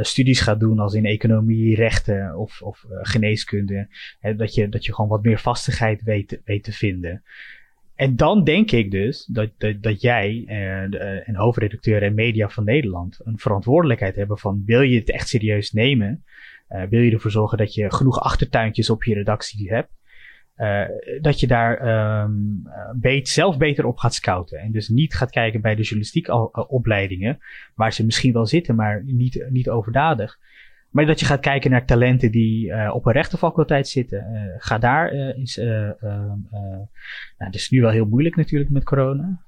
studies 0.01 0.41
gaat 0.41 0.59
doen 0.59 0.79
als 0.79 0.93
in 0.93 1.05
economie, 1.05 1.75
rechten 1.75 2.37
of, 2.37 2.61
of 2.61 2.85
geneeskunde. 2.89 3.87
Hè, 4.19 4.35
dat, 4.35 4.53
je, 4.53 4.69
dat 4.69 4.85
je 4.85 4.93
gewoon 4.93 5.09
wat 5.09 5.23
meer 5.23 5.39
vastigheid 5.39 6.03
weet, 6.03 6.41
weet 6.45 6.63
te 6.63 6.71
vinden. 6.71 7.23
En 7.95 8.15
dan 8.15 8.43
denk 8.43 8.71
ik 8.71 8.91
dus 8.91 9.25
dat, 9.25 9.49
dat, 9.81 10.01
jij 10.01 10.43
en 11.25 11.35
hoofdredacteur 11.35 12.03
en 12.03 12.13
media 12.13 12.49
van 12.49 12.63
Nederland 12.63 13.19
een 13.23 13.37
verantwoordelijkheid 13.37 14.15
hebben 14.15 14.37
van 14.37 14.63
wil 14.65 14.81
je 14.81 14.99
het 14.99 15.11
echt 15.11 15.27
serieus 15.27 15.71
nemen? 15.71 16.23
Wil 16.89 17.01
je 17.01 17.11
ervoor 17.11 17.31
zorgen 17.31 17.57
dat 17.57 17.73
je 17.73 17.93
genoeg 17.93 18.19
achtertuintjes 18.19 18.89
op 18.89 19.03
je 19.03 19.13
redactie 19.13 19.73
hebt? 19.73 19.91
Uh, 20.57 20.83
dat 21.21 21.39
je 21.39 21.47
daar 21.47 22.21
um, 22.23 22.63
beet, 22.95 23.29
zelf 23.29 23.57
beter 23.57 23.85
op 23.85 23.97
gaat 23.97 24.13
scouten. 24.13 24.59
En 24.59 24.71
dus 24.71 24.89
niet 24.89 25.15
gaat 25.15 25.31
kijken 25.31 25.61
bij 25.61 25.75
de 25.75 25.81
journalistieke 25.81 26.51
opleidingen, 26.67 27.39
waar 27.75 27.93
ze 27.93 28.05
misschien 28.05 28.33
wel 28.33 28.45
zitten, 28.45 28.75
maar 28.75 29.03
niet, 29.05 29.45
niet 29.49 29.69
overdadig. 29.69 30.39
Maar 30.89 31.05
dat 31.05 31.19
je 31.19 31.25
gaat 31.25 31.39
kijken 31.39 31.71
naar 31.71 31.85
talenten 31.85 32.31
die 32.31 32.67
uh, 32.67 32.91
op 32.93 33.05
een 33.05 33.13
rechtenfaculteit 33.13 33.87
zitten. 33.87 34.51
Ga 34.57 34.77
daar 34.77 35.13
uh, 35.13 35.37
eens. 35.37 35.55
nou, 35.55 36.87
dat 37.37 37.55
is 37.55 37.69
nu 37.69 37.81
wel 37.81 37.91
heel 37.91 38.05
moeilijk 38.05 38.35
natuurlijk 38.35 38.71
met 38.71 38.83
corona. 38.83 39.39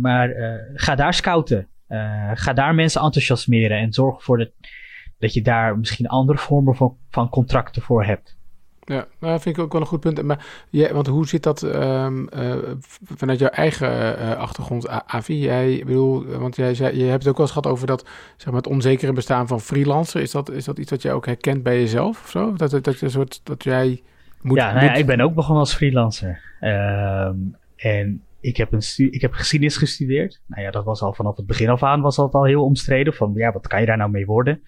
maar 0.00 0.34
ga 0.74 0.94
daar 0.94 1.14
scouten. 1.14 1.68
ga 2.34 2.52
daar 2.52 2.74
mensen 2.74 3.02
enthousiasmeren 3.02 3.78
en 3.78 3.92
zorg 3.92 4.16
ervoor 4.16 4.38
dat, 4.38 4.50
dat 5.18 5.34
je 5.34 5.42
daar 5.42 5.78
misschien 5.78 6.08
andere 6.08 6.38
vormen 6.38 6.76
van, 6.76 6.96
van 7.08 7.28
contracten 7.28 7.82
voor 7.82 8.04
hebt. 8.04 8.38
Ja, 8.90 9.06
nou, 9.18 9.32
dat 9.32 9.42
vind 9.42 9.56
ik 9.56 9.62
ook 9.62 9.72
wel 9.72 9.80
een 9.80 9.86
goed 9.86 10.00
punt. 10.00 10.22
Maar 10.22 10.46
ja, 10.70 10.92
want 10.92 11.06
hoe 11.06 11.26
zit 11.26 11.42
dat 11.42 11.62
um, 11.62 12.28
uh, 12.34 12.54
vanuit 13.02 13.38
jouw 13.38 13.48
eigen 13.48 14.18
uh, 14.18 14.36
achtergrond, 14.36 14.88
Avi? 14.88 15.38
Jij, 15.38 15.82
bedoel, 15.86 16.24
want 16.24 16.56
jij 16.56 16.74
zei, 16.74 16.98
je 16.98 17.04
hebt 17.04 17.22
het 17.22 17.28
ook 17.28 17.36
wel 17.36 17.46
eens 17.46 17.54
gehad 17.54 17.72
over 17.72 17.86
dat, 17.86 18.08
zeg 18.36 18.46
maar, 18.46 18.62
het 18.62 18.66
onzekere 18.66 19.12
bestaan 19.12 19.46
van 19.46 19.60
freelancer. 19.60 20.20
Is 20.20 20.30
dat, 20.30 20.50
is 20.50 20.64
dat 20.64 20.78
iets 20.78 20.90
wat 20.90 21.02
jij 21.02 21.12
ook 21.12 21.26
herkent 21.26 21.62
bij 21.62 21.78
jezelf 21.78 22.22
of 22.22 22.30
zo? 22.30 22.52
Dat, 22.52 22.70
dat, 22.70 22.98
je 22.98 23.04
een 23.04 23.10
soort, 23.10 23.40
dat 23.44 23.64
jij 23.64 24.02
moet... 24.40 24.56
Ja, 24.56 24.72
nou 24.72 24.84
ja, 24.84 24.94
ik 24.94 25.06
ben 25.06 25.20
ook 25.20 25.34
begonnen 25.34 25.60
als 25.60 25.74
freelancer. 25.74 26.40
Um, 26.60 27.56
en 27.76 28.22
ik 28.40 28.56
heb, 28.56 28.72
een 28.72 28.82
stu 28.82 29.10
ik 29.10 29.20
heb 29.20 29.32
geschiedenis 29.32 29.76
gestudeerd. 29.76 30.40
Nou 30.46 30.62
ja, 30.62 30.70
dat 30.70 30.84
was 30.84 31.02
al 31.02 31.14
vanaf 31.14 31.36
het 31.36 31.46
begin 31.46 31.68
af 31.68 31.82
aan 31.82 32.00
was 32.00 32.16
dat 32.16 32.32
al 32.32 32.44
heel 32.44 32.64
omstreden. 32.64 33.14
Van 33.14 33.32
ja, 33.34 33.52
wat 33.52 33.66
kan 33.66 33.80
je 33.80 33.86
daar 33.86 33.96
nou 33.96 34.10
mee 34.10 34.26
worden? 34.26 34.62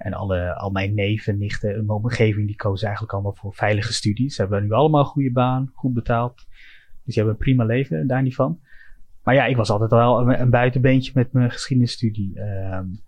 En 0.00 0.12
alle, 0.12 0.54
al 0.54 0.70
mijn 0.70 0.94
neven, 0.94 1.38
nichten 1.38 1.70
mijn 1.70 1.88
omgeving, 1.88 2.46
die 2.46 2.56
kozen 2.56 2.84
eigenlijk 2.84 3.14
allemaal 3.14 3.34
voor 3.34 3.54
veilige 3.54 3.92
studies. 3.92 4.34
Ze 4.34 4.40
hebben 4.40 4.62
nu 4.62 4.70
allemaal 4.70 5.00
een 5.00 5.06
goede 5.06 5.32
baan, 5.32 5.70
goed 5.74 5.92
betaald. 5.92 6.36
Dus 7.04 7.14
die 7.14 7.14
hebben 7.14 7.32
een 7.32 7.44
prima 7.44 7.64
leven, 7.64 8.06
daar 8.06 8.22
niet 8.22 8.34
van. 8.34 8.60
Maar 9.22 9.34
ja, 9.34 9.44
ik 9.46 9.56
was 9.56 9.70
altijd 9.70 9.90
wel 9.90 10.20
een, 10.20 10.40
een 10.40 10.50
buitenbeentje 10.50 11.12
met 11.14 11.32
mijn 11.32 11.50
geschiedenisstudie. 11.50 12.40
Um, 12.40 13.00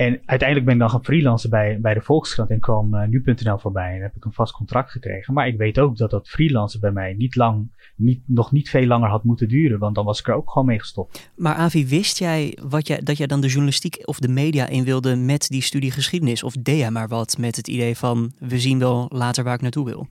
en 0.00 0.20
uiteindelijk 0.24 0.64
ben 0.64 0.74
ik 0.74 0.80
dan 0.80 0.90
gaan 0.90 1.04
freelancen 1.04 1.50
bij, 1.50 1.78
bij 1.80 1.94
de 1.94 2.00
Volkskrant 2.00 2.50
en 2.50 2.60
kwam 2.60 2.94
uh, 2.94 3.06
nu.nl 3.06 3.58
voorbij 3.58 3.94
en 3.94 4.02
heb 4.02 4.16
ik 4.16 4.24
een 4.24 4.32
vast 4.32 4.52
contract 4.52 4.90
gekregen. 4.90 5.34
Maar 5.34 5.46
ik 5.46 5.56
weet 5.56 5.78
ook 5.78 5.96
dat 5.96 6.10
dat 6.10 6.28
freelancen 6.28 6.80
bij 6.80 6.90
mij 6.90 7.14
niet 7.14 7.36
lang, 7.36 7.70
niet, 7.96 8.22
nog 8.26 8.52
niet 8.52 8.70
veel 8.70 8.86
langer 8.86 9.08
had 9.08 9.24
moeten 9.24 9.48
duren, 9.48 9.78
want 9.78 9.94
dan 9.94 10.04
was 10.04 10.20
ik 10.20 10.28
er 10.28 10.34
ook 10.34 10.50
gewoon 10.50 10.68
mee 10.68 10.78
gestopt. 10.78 11.30
Maar 11.36 11.54
Avi, 11.54 11.86
wist 11.86 12.18
jij, 12.18 12.58
wat 12.68 12.86
jij 12.86 13.00
dat 13.00 13.16
jij 13.16 13.26
dan 13.26 13.40
de 13.40 13.46
journalistiek 13.46 14.02
of 14.04 14.18
de 14.18 14.28
media 14.28 14.68
in 14.68 14.84
wilde 14.84 15.16
met 15.16 15.48
die 15.48 15.62
studie 15.62 15.90
geschiedenis? 15.90 16.42
Of 16.42 16.54
deed 16.54 16.78
jij 16.78 16.90
maar 16.90 17.08
wat 17.08 17.38
met 17.38 17.56
het 17.56 17.68
idee 17.68 17.96
van 17.96 18.32
we 18.38 18.58
zien 18.58 18.78
wel 18.78 19.06
later 19.12 19.44
waar 19.44 19.54
ik 19.54 19.62
naartoe 19.62 19.84
wil? 19.84 20.06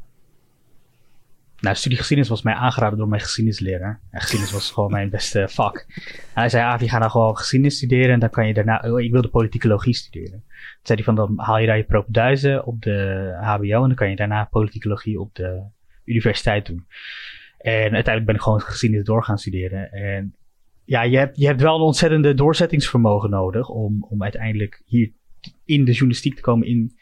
Nou, 1.61 1.75
studie 1.75 1.97
geschiedenis 1.97 2.31
was 2.31 2.41
mij 2.41 2.53
aangeraden 2.53 2.97
door 2.97 3.07
mijn 3.07 3.21
geschiedenisleraar. 3.21 4.01
En 4.11 4.21
geschiedenis 4.21 4.53
was 4.53 4.71
gewoon 4.71 4.91
mijn 4.91 5.09
beste 5.09 5.47
vak. 5.49 5.85
Hij 6.33 6.49
zei, 6.49 6.63
Avi, 6.63 6.87
ga 6.87 6.97
nou 6.97 7.11
gewoon 7.11 7.37
geschiedenis 7.37 7.75
studeren 7.77 8.13
en 8.13 8.19
dan 8.19 8.29
kan 8.29 8.47
je 8.47 8.53
daarna... 8.53 8.83
Oh, 8.85 8.99
ik 8.99 9.11
wilde 9.11 9.27
politicologie 9.27 9.93
studeren. 9.93 10.43
Toen 10.47 10.79
zei 10.83 11.03
hij 11.03 11.13
van, 11.13 11.15
dan 11.15 11.39
haal 11.39 11.57
je 11.57 11.67
daar 11.67 11.77
je 11.77 11.83
propenduizen 11.83 12.65
op 12.65 12.81
de 12.81 13.29
hbo 13.41 13.81
en 13.81 13.87
dan 13.87 13.95
kan 13.95 14.09
je 14.09 14.15
daarna 14.15 14.45
politicologie 14.45 15.19
op 15.19 15.35
de 15.35 15.61
universiteit 16.05 16.65
doen. 16.65 16.85
En 17.57 17.93
uiteindelijk 17.93 18.25
ben 18.25 18.35
ik 18.35 18.41
gewoon 18.41 18.61
geschiedenis 18.61 19.05
door 19.05 19.23
gaan 19.23 19.37
studeren. 19.37 19.91
En 19.91 20.35
ja, 20.85 21.03
je 21.03 21.17
hebt, 21.17 21.37
je 21.37 21.45
hebt 21.45 21.61
wel 21.61 21.75
een 21.75 21.81
ontzettende 21.81 22.33
doorzettingsvermogen 22.33 23.29
nodig 23.29 23.69
om, 23.69 24.05
om 24.09 24.23
uiteindelijk 24.23 24.81
hier 24.85 25.11
in 25.65 25.85
de 25.85 25.91
journalistiek 25.91 26.35
te 26.35 26.41
komen 26.41 26.67
in... 26.67 26.97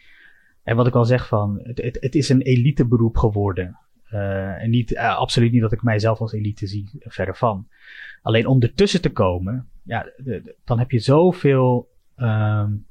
En 0.64 0.76
wat 0.76 0.88
ik 0.88 0.96
al 0.96 1.06
zeg 1.06 1.28
van, 1.28 1.60
het, 1.64 1.82
het, 1.82 1.98
het 2.00 2.16
is 2.16 2.30
een 2.30 2.42
elite 2.42 2.88
beroep 2.88 3.18
geworden. 3.18 3.78
Uh, 4.14 4.64
en 4.64 4.70
niet, 4.70 4.92
uh, 4.92 5.18
absoluut 5.18 5.52
niet 5.52 5.62
dat 5.62 5.72
ik 5.72 5.84
mijzelf 5.84 6.20
als 6.20 6.34
elite 6.34 6.68
zie, 6.68 6.90
verder 7.00 7.36
van. 7.36 7.68
Alleen 8.22 8.48
om 8.48 8.62
ertussen 8.62 9.02
te 9.02 9.12
komen, 9.12 9.70
ja, 9.84 10.12
dan 10.66 10.80
heb 10.80 10.92
je 10.92 11.00
zoveel 11.00 11.90
um, 12.18 12.86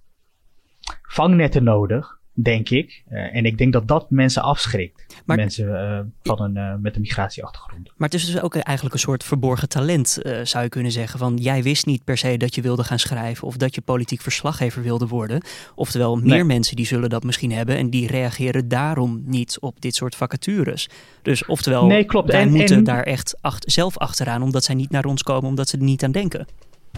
vangnetten 1.02 1.64
nodig 1.64 2.20
denk 2.38 2.68
ik. 2.68 3.02
Uh, 3.10 3.36
en 3.36 3.44
ik 3.44 3.58
denk 3.58 3.72
dat 3.72 3.88
dat 3.88 4.10
mensen 4.10 4.42
afschrikt. 4.42 5.06
Maar, 5.24 5.36
mensen 5.36 5.66
uh, 5.66 6.00
van 6.22 6.42
een, 6.42 6.56
uh, 6.56 6.74
met 6.80 6.94
een 6.94 7.00
migratieachtergrond. 7.00 7.92
Maar 7.96 8.08
het 8.08 8.18
is 8.18 8.26
dus 8.26 8.40
ook 8.40 8.56
eigenlijk 8.56 8.94
een 8.94 9.00
soort 9.00 9.24
verborgen 9.24 9.68
talent, 9.68 10.18
zou 10.42 10.64
je 10.64 10.70
kunnen 10.70 10.92
zeggen. 10.92 11.18
Van 11.18 11.36
jij 11.36 11.62
wist 11.62 11.86
niet 11.86 12.04
per 12.04 12.18
se 12.18 12.36
dat 12.36 12.54
je 12.54 12.60
wilde 12.60 12.84
gaan 12.84 12.98
schrijven 12.98 13.46
of 13.46 13.56
dat 13.56 13.74
je 13.74 13.80
politiek 13.80 14.20
verslaggever 14.20 14.82
wilde 14.82 15.06
worden. 15.06 15.42
Oftewel, 15.74 16.16
meer 16.16 16.24
nee. 16.26 16.44
mensen 16.44 16.76
die 16.76 16.86
zullen 16.86 17.10
dat 17.10 17.24
misschien 17.24 17.52
hebben 17.52 17.76
en 17.76 17.90
die 17.90 18.06
reageren 18.06 18.68
daarom 18.68 19.22
niet 19.24 19.58
op 19.60 19.80
dit 19.80 19.94
soort 19.94 20.14
vacatures. 20.14 20.88
Dus 21.22 21.46
oftewel, 21.46 21.86
nee, 21.86 22.04
klopt. 22.04 22.30
wij 22.30 22.40
en, 22.40 22.50
moeten 22.50 22.76
en... 22.76 22.84
daar 22.84 23.02
echt 23.02 23.36
acht, 23.40 23.72
zelf 23.72 23.98
achteraan 23.98 24.42
omdat 24.42 24.64
zij 24.64 24.74
niet 24.74 24.90
naar 24.90 25.04
ons 25.04 25.22
komen 25.22 25.48
omdat 25.48 25.68
ze 25.68 25.76
er 25.76 25.82
niet 25.82 26.04
aan 26.04 26.12
denken. 26.12 26.46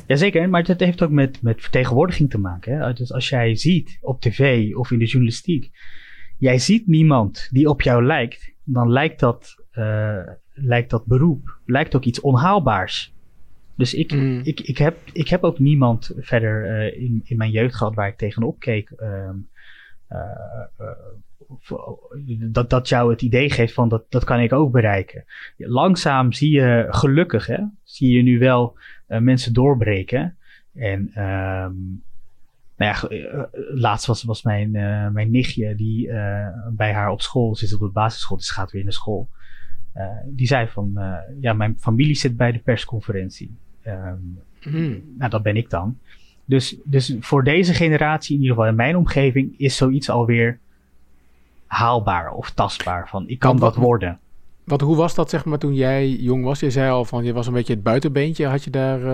Jazeker, 0.07 0.49
maar 0.49 0.65
dat 0.65 0.81
heeft 0.81 1.03
ook 1.03 1.11
met, 1.11 1.43
met 1.43 1.61
vertegenwoordiging 1.61 2.31
te 2.31 2.39
maken. 2.39 2.79
Hè? 2.79 2.93
Dus 2.93 3.13
als 3.13 3.29
jij 3.29 3.57
ziet 3.57 3.99
op 4.01 4.21
tv 4.21 4.75
of 4.75 4.91
in 4.91 4.99
de 4.99 5.05
journalistiek, 5.05 5.71
jij 6.39 6.59
ziet 6.59 6.87
niemand 6.87 7.49
die 7.51 7.69
op 7.69 7.83
jou 7.83 8.05
lijkt, 8.05 8.53
dan 8.65 8.91
lijkt 8.91 9.21
dat, 9.21 9.65
uh, 9.73 10.23
lijkt 10.53 10.91
dat 10.91 11.07
beroep, 11.07 11.59
lijkt 11.65 11.97
ook 11.97 12.05
iets 12.05 12.21
onhaalbaars. 12.21 13.15
Dus 13.77 13.95
ik, 13.95 14.13
mm. 14.13 14.41
ik, 14.43 14.61
ik, 14.61 14.79
heb, 14.79 14.97
ik 15.13 15.29
heb 15.29 15.43
ook 15.43 15.59
niemand 15.59 16.13
verder 16.17 16.65
uh, 16.65 17.03
in, 17.03 17.21
in 17.25 17.37
mijn 17.37 17.51
jeugd 17.51 17.75
gehad 17.75 17.95
waar 17.95 18.09
ik 18.09 18.17
tegenop 18.17 18.59
keek. 18.59 18.91
Um, 19.01 19.49
uh, 20.11 20.19
dat, 22.53 22.71
dat 22.71 22.89
jou 22.89 23.11
het 23.11 23.23
idee 23.23 23.51
geeft 23.51 23.75
van 23.75 23.89
dat, 23.89 24.05
dat 24.09 24.25
kan 24.25 24.41
ik 24.41 24.53
ook 24.53 24.73
bereiken. 24.73 25.25
Langzaam 25.57 26.33
zie 26.33 26.51
je 26.51 26.87
gelukkig, 26.89 27.47
hè, 27.47 27.59
zie 27.83 28.17
je 28.17 28.23
nu 28.23 28.39
wel 28.39 28.79
mensen 29.09 29.53
doorbreken. 29.53 30.37
En 30.75 31.01
um, 31.23 32.03
nou 32.77 32.95
ja, 32.95 33.11
uh, 33.11 33.43
laatst 33.75 34.07
was, 34.07 34.23
was 34.23 34.43
mijn, 34.43 34.75
uh, 34.75 35.09
mijn 35.09 35.31
nichtje 35.31 35.75
die 35.75 36.07
bij 36.71 36.93
haar 36.93 37.11
op 37.11 37.23
school 37.23 37.57
zit 37.57 37.73
op 37.75 37.81
de 37.81 37.89
basisschool, 37.89 38.37
dus 38.37 38.51
gaat 38.51 38.71
weer 38.71 38.85
naar 38.85 38.93
school. 38.93 39.29
die 40.27 40.47
zei 40.47 40.69
van, 40.69 40.99
ja, 41.41 41.53
mijn 41.53 41.77
familie 41.79 42.15
zit 42.15 42.37
bij 42.37 42.53
de 42.53 42.59
persconferentie. 42.59 43.57
Um, 43.87 44.41
mm. 44.65 45.03
Nou, 45.19 45.31
dat 45.31 45.43
ben 45.43 45.57
ik 45.57 45.71
dan. 45.71 45.99
Dus, 46.45 46.77
dus 46.85 47.17
voor 47.21 47.45
deze 47.45 47.75
generatie, 47.75 48.35
in 48.35 48.41
ieder 48.41 48.57
geval 48.57 48.71
in 48.71 48.77
mijn 48.77 48.97
omgeving, 48.97 49.55
is 49.59 49.77
zoiets 49.77 50.11
alweer 50.11 50.59
haalbaar 51.67 52.33
of 52.33 52.51
tastbaar. 52.51 53.09
Van 53.09 53.29
ik 53.29 53.39
kan 53.39 53.59
wat 53.59 53.77
worden. 53.77 54.19
Wat, 54.69 54.81
hoe 54.81 54.97
was 54.97 55.15
dat 55.15 55.31
zeg 55.31 55.45
maar 55.45 55.59
toen 55.59 55.75
jij 55.75 56.09
jong 56.09 56.45
was? 56.45 56.61
Je 56.61 56.71
zei 56.71 56.91
al 56.91 57.05
van 57.05 57.25
je 57.25 57.33
was 57.33 57.47
een 57.47 57.53
beetje 57.53 57.73
het 57.73 57.83
buitenbeentje. 57.83 58.47
Had 58.47 58.65
je 58.65 58.71
daar. 58.71 59.01
Uh, 59.01 59.07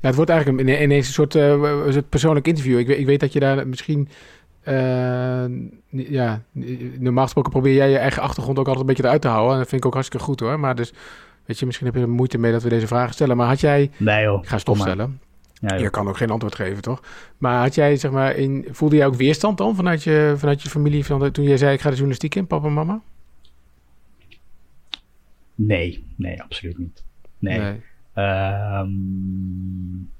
ja, 0.00 0.06
het 0.06 0.14
wordt 0.14 0.30
eigenlijk 0.30 0.60
een, 0.60 0.82
ineens 0.82 1.06
een 1.06 1.12
soort 1.12 1.34
uh, 1.34 1.96
persoonlijk 2.08 2.46
interview. 2.46 2.78
Ik, 2.78 2.88
ik 2.88 3.06
weet 3.06 3.20
dat 3.20 3.32
je 3.32 3.40
daar 3.40 3.68
misschien. 3.68 4.08
Uh, 4.68 5.44
ja, 5.90 6.42
normaal 6.98 7.24
gesproken 7.24 7.50
probeer 7.50 7.74
jij 7.74 7.90
je 7.90 7.98
eigen 7.98 8.22
achtergrond 8.22 8.58
ook 8.58 8.66
altijd 8.66 8.80
een 8.80 8.86
beetje 8.86 9.04
eruit 9.04 9.22
te 9.22 9.28
houden. 9.28 9.52
En 9.52 9.58
dat 9.58 9.68
vind 9.68 9.80
ik 9.80 9.86
ook 9.86 9.94
hartstikke 9.94 10.24
goed 10.24 10.40
hoor. 10.40 10.60
Maar 10.60 10.74
dus, 10.74 10.92
weet 11.44 11.58
je, 11.58 11.66
misschien 11.66 11.86
heb 11.86 11.94
je 11.94 12.00
er 12.00 12.08
moeite 12.08 12.38
mee 12.38 12.52
dat 12.52 12.62
we 12.62 12.68
deze 12.68 12.86
vragen 12.86 13.14
stellen. 13.14 13.36
Maar 13.36 13.46
had 13.46 13.60
jij. 13.60 13.90
Nee 13.96 14.22
joh. 14.22 14.42
Ik 14.42 14.48
ga 14.48 14.58
stopstellen. 14.58 15.20
Ja, 15.60 15.74
je 15.74 15.90
kan 15.90 16.08
ook 16.08 16.16
geen 16.16 16.30
antwoord 16.30 16.54
geven, 16.54 16.82
toch? 16.82 17.00
Maar 17.38 17.60
had 17.60 17.74
jij, 17.74 17.96
zeg 17.96 18.10
maar, 18.10 18.36
in, 18.36 18.66
voelde 18.70 18.96
jij 18.96 19.06
ook 19.06 19.14
weerstand 19.14 19.58
dan 19.58 19.74
vanuit 19.74 20.02
je, 20.02 20.34
vanuit 20.36 20.62
je 20.62 20.68
familie 20.68 21.04
van 21.04 21.30
toen 21.30 21.44
jij 21.44 21.56
zei 21.56 21.72
ik 21.72 21.80
ga 21.80 21.88
de 21.88 21.94
journalistiek 21.94 22.34
in, 22.34 22.46
papa 22.46 22.66
en 22.66 22.72
mama? 22.72 23.00
Nee, 25.56 26.04
nee, 26.16 26.42
absoluut 26.42 26.78
niet. 26.78 27.04
Nee. 27.38 27.58
Nee, 27.58 27.80
um, 28.78 30.10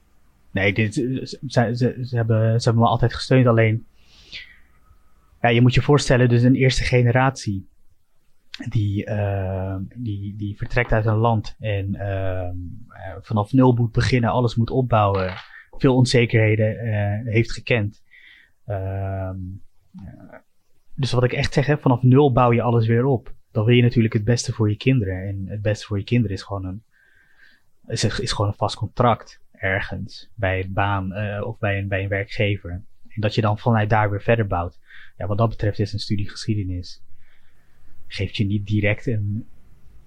nee 0.51 0.73
dit, 0.73 0.95
ze, 0.95 1.39
ze, 1.47 1.75
ze, 2.03 2.17
hebben, 2.17 2.61
ze 2.61 2.65
hebben 2.69 2.83
me 2.83 2.89
altijd 2.89 3.15
gesteund. 3.15 3.47
Alleen, 3.47 3.87
ja, 5.41 5.49
je 5.49 5.61
moet 5.61 5.75
je 5.75 5.83
voorstellen, 5.83 6.29
dus 6.29 6.43
een 6.43 6.55
eerste 6.55 6.85
generatie 6.85 7.69
die, 8.69 9.07
uh, 9.07 9.77
die, 9.95 10.37
die 10.37 10.57
vertrekt 10.57 10.93
uit 10.93 11.07
een 11.07 11.17
land 11.17 11.57
en 11.59 11.95
uh, 11.95 12.49
vanaf 13.21 13.53
nul 13.53 13.73
moet 13.73 13.93
beginnen, 13.93 14.31
alles 14.31 14.55
moet 14.55 14.71
opbouwen, 14.71 15.33
veel 15.71 15.95
onzekerheden 15.95 16.87
uh, 16.87 17.33
heeft 17.33 17.53
gekend. 17.53 18.03
dus 20.95 21.13
wat 21.13 21.25
ik 21.25 21.33
echt 21.33 21.53
zeg, 21.53 21.67
hè, 21.67 21.79
vanaf 21.79 22.03
nul 22.03 22.33
bouw 22.33 22.53
je 22.53 22.63
alles 22.63 22.87
weer 22.87 23.05
op. 23.05 23.35
Dan 23.57 23.65
wil 23.65 23.75
je 23.75 23.83
natuurlijk 23.83 24.15
het 24.15 24.25
beste 24.25 24.53
voor 24.53 24.71
je 24.71 24.77
kinderen. 24.77 25.29
En 25.29 25.45
het 25.47 25.63
beste 25.63 25.87
voor 25.87 25.99
je 25.99 26.05
kinderen 26.05 26.37
is 26.37 26.43
gewoon 26.43 26.65
een, 26.65 26.83
is, 27.87 28.05
is 28.05 28.33
gewoon 28.33 28.51
een 28.51 28.57
vast 28.57 28.77
contract 28.77 29.41
ergens 29.53 30.31
bij 30.35 30.65
een 30.65 30.73
baan 30.73 31.13
of 31.43 31.59
bij 31.59 31.79
een, 31.79 31.89
bij 31.89 32.03
een 32.03 32.09
werkgever. 32.09 32.71
En 33.09 33.21
dat 33.21 33.35
je 33.35 33.41
dan 33.41 33.59
vanuit 33.59 33.91
daar 33.91 34.11
weer 34.11 34.23
verder 34.23 34.47
bouwt. 34.47 34.79
Ja, 35.17 35.27
wat 35.27 35.39
dat 35.39 35.49
betreft 35.49 35.79
is 35.79 35.93
een 35.93 35.99
studie 35.99 36.31
geschiedenis. 36.31 37.03
Geeft 38.07 38.37
je 38.37 38.45
niet 38.45 38.67
direct 38.67 39.07
een 39.07 39.47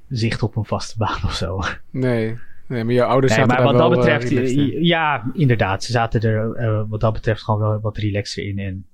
zicht 0.07 0.43
op 0.43 0.55
een 0.55 0.65
vaste 0.65 0.97
baan 1.03 1.23
of 1.23 1.33
zo. 1.33 1.59
Nee, 1.91 2.37
nee 2.67 2.83
maar 2.83 2.93
je 2.93 3.03
ouders 3.03 3.35
nee, 3.35 3.45
zaten 3.45 3.63
maar 3.63 3.73
wat 3.73 3.81
dat 3.81 3.89
wel, 3.89 4.07
eh, 4.07 4.17
betreft, 4.19 4.53
ja, 4.85 5.31
inderdaad. 5.33 5.83
Ze 5.83 5.91
zaten 5.91 6.21
er 6.21 6.55
eh, 6.55 6.83
wat 6.87 7.01
dat 7.01 7.13
betreft 7.13 7.43
gewoon 7.43 7.59
wel 7.59 7.79
wat 7.79 7.97
relaxer 7.97 8.47
in. 8.47 8.59
En 8.59 8.87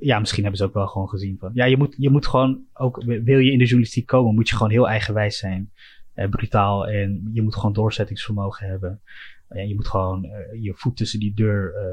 ja, 0.00 0.18
misschien 0.18 0.42
hebben 0.42 0.60
ze 0.60 0.66
ook 0.66 0.74
wel 0.74 0.86
gewoon 0.86 1.08
gezien 1.08 1.36
van. 1.40 1.50
Ja, 1.54 1.64
je 1.64 1.76
moet, 1.76 1.94
je 1.98 2.10
moet 2.10 2.26
gewoon 2.26 2.60
ook, 2.74 3.02
wil 3.04 3.38
je 3.38 3.52
in 3.52 3.58
de 3.58 3.64
journalistiek 3.64 4.06
komen, 4.06 4.34
moet 4.34 4.48
je 4.48 4.56
gewoon 4.56 4.72
heel 4.72 4.88
eigenwijs 4.88 5.38
zijn. 5.38 5.70
eh, 6.14 6.28
brutaal 6.28 6.86
en 6.88 7.30
je 7.32 7.42
moet 7.42 7.54
gewoon 7.54 7.72
doorzettingsvermogen 7.72 8.66
hebben. 8.66 9.00
En 9.48 9.68
je 9.68 9.74
moet 9.74 9.88
gewoon 9.88 10.24
eh, 10.24 10.62
je 10.62 10.72
voet 10.74 10.96
tussen 10.96 11.20
die 11.20 11.34
deur 11.34 11.74
eh, 11.74 11.84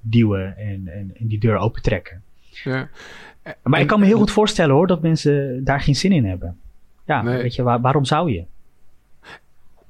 duwen 0.00 0.56
en, 0.56 0.88
en, 0.88 1.10
en 1.16 1.26
die 1.26 1.40
deur 1.40 1.56
opentrekken. 1.56 2.22
Ja. 2.64 2.88
Maar 3.62 3.80
ik 3.80 3.86
kan 3.86 4.00
me 4.00 4.06
heel 4.06 4.18
goed 4.18 4.30
voorstellen 4.30 4.74
hoor, 4.74 4.86
dat 4.86 5.02
mensen 5.02 5.64
daar 5.64 5.80
geen 5.80 5.96
zin 5.96 6.12
in 6.12 6.24
hebben. 6.24 6.58
Ja, 7.06 7.22
Nee. 7.22 7.42
weet 7.42 7.54
je, 7.54 7.62
waar- 7.62 7.80
waarom 7.80 8.04
zou 8.04 8.32
je? 8.32 8.44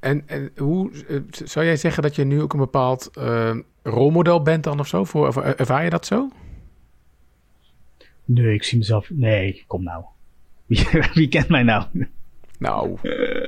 En, 0.00 0.22
en 0.28 0.50
hoe 0.56 0.90
eh, 1.08 1.20
zou 1.30 1.64
jij 1.66 1.76
zeggen 1.76 2.02
dat 2.02 2.14
je 2.16 2.24
nu 2.24 2.40
ook 2.42 2.52
een 2.52 2.58
bepaald 2.58 3.10
rolmodel 3.82 4.42
bent 4.42 4.64
dan 4.64 4.78
of 4.80 4.86
zo? 4.86 5.04
Voor, 5.04 5.42
ervaar 5.44 5.84
je 5.84 5.90
dat 5.90 6.06
zo? 6.06 6.28
Nee, 8.26 8.54
ik 8.54 8.62
zie 8.62 8.78
mezelf. 8.78 9.10
Nee, 9.10 9.64
kom 9.66 9.82
nou. 9.82 10.04
Wie, 10.66 10.86
wie 11.14 11.28
kent 11.28 11.48
mij 11.48 11.62
nou? 11.62 11.84
Nou, 12.58 12.98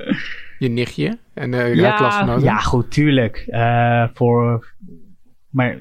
je 0.58 0.68
nichtje 0.68 1.18
en 1.34 1.54
eh 1.54 1.74
ja, 1.74 1.96
klasgenoten. 1.96 2.42
ja, 2.44 2.56
goed, 2.58 2.90
tuurlijk. 2.90 3.36
Eh, 3.36 4.08
voor, 4.14 4.72
maar 5.50 5.78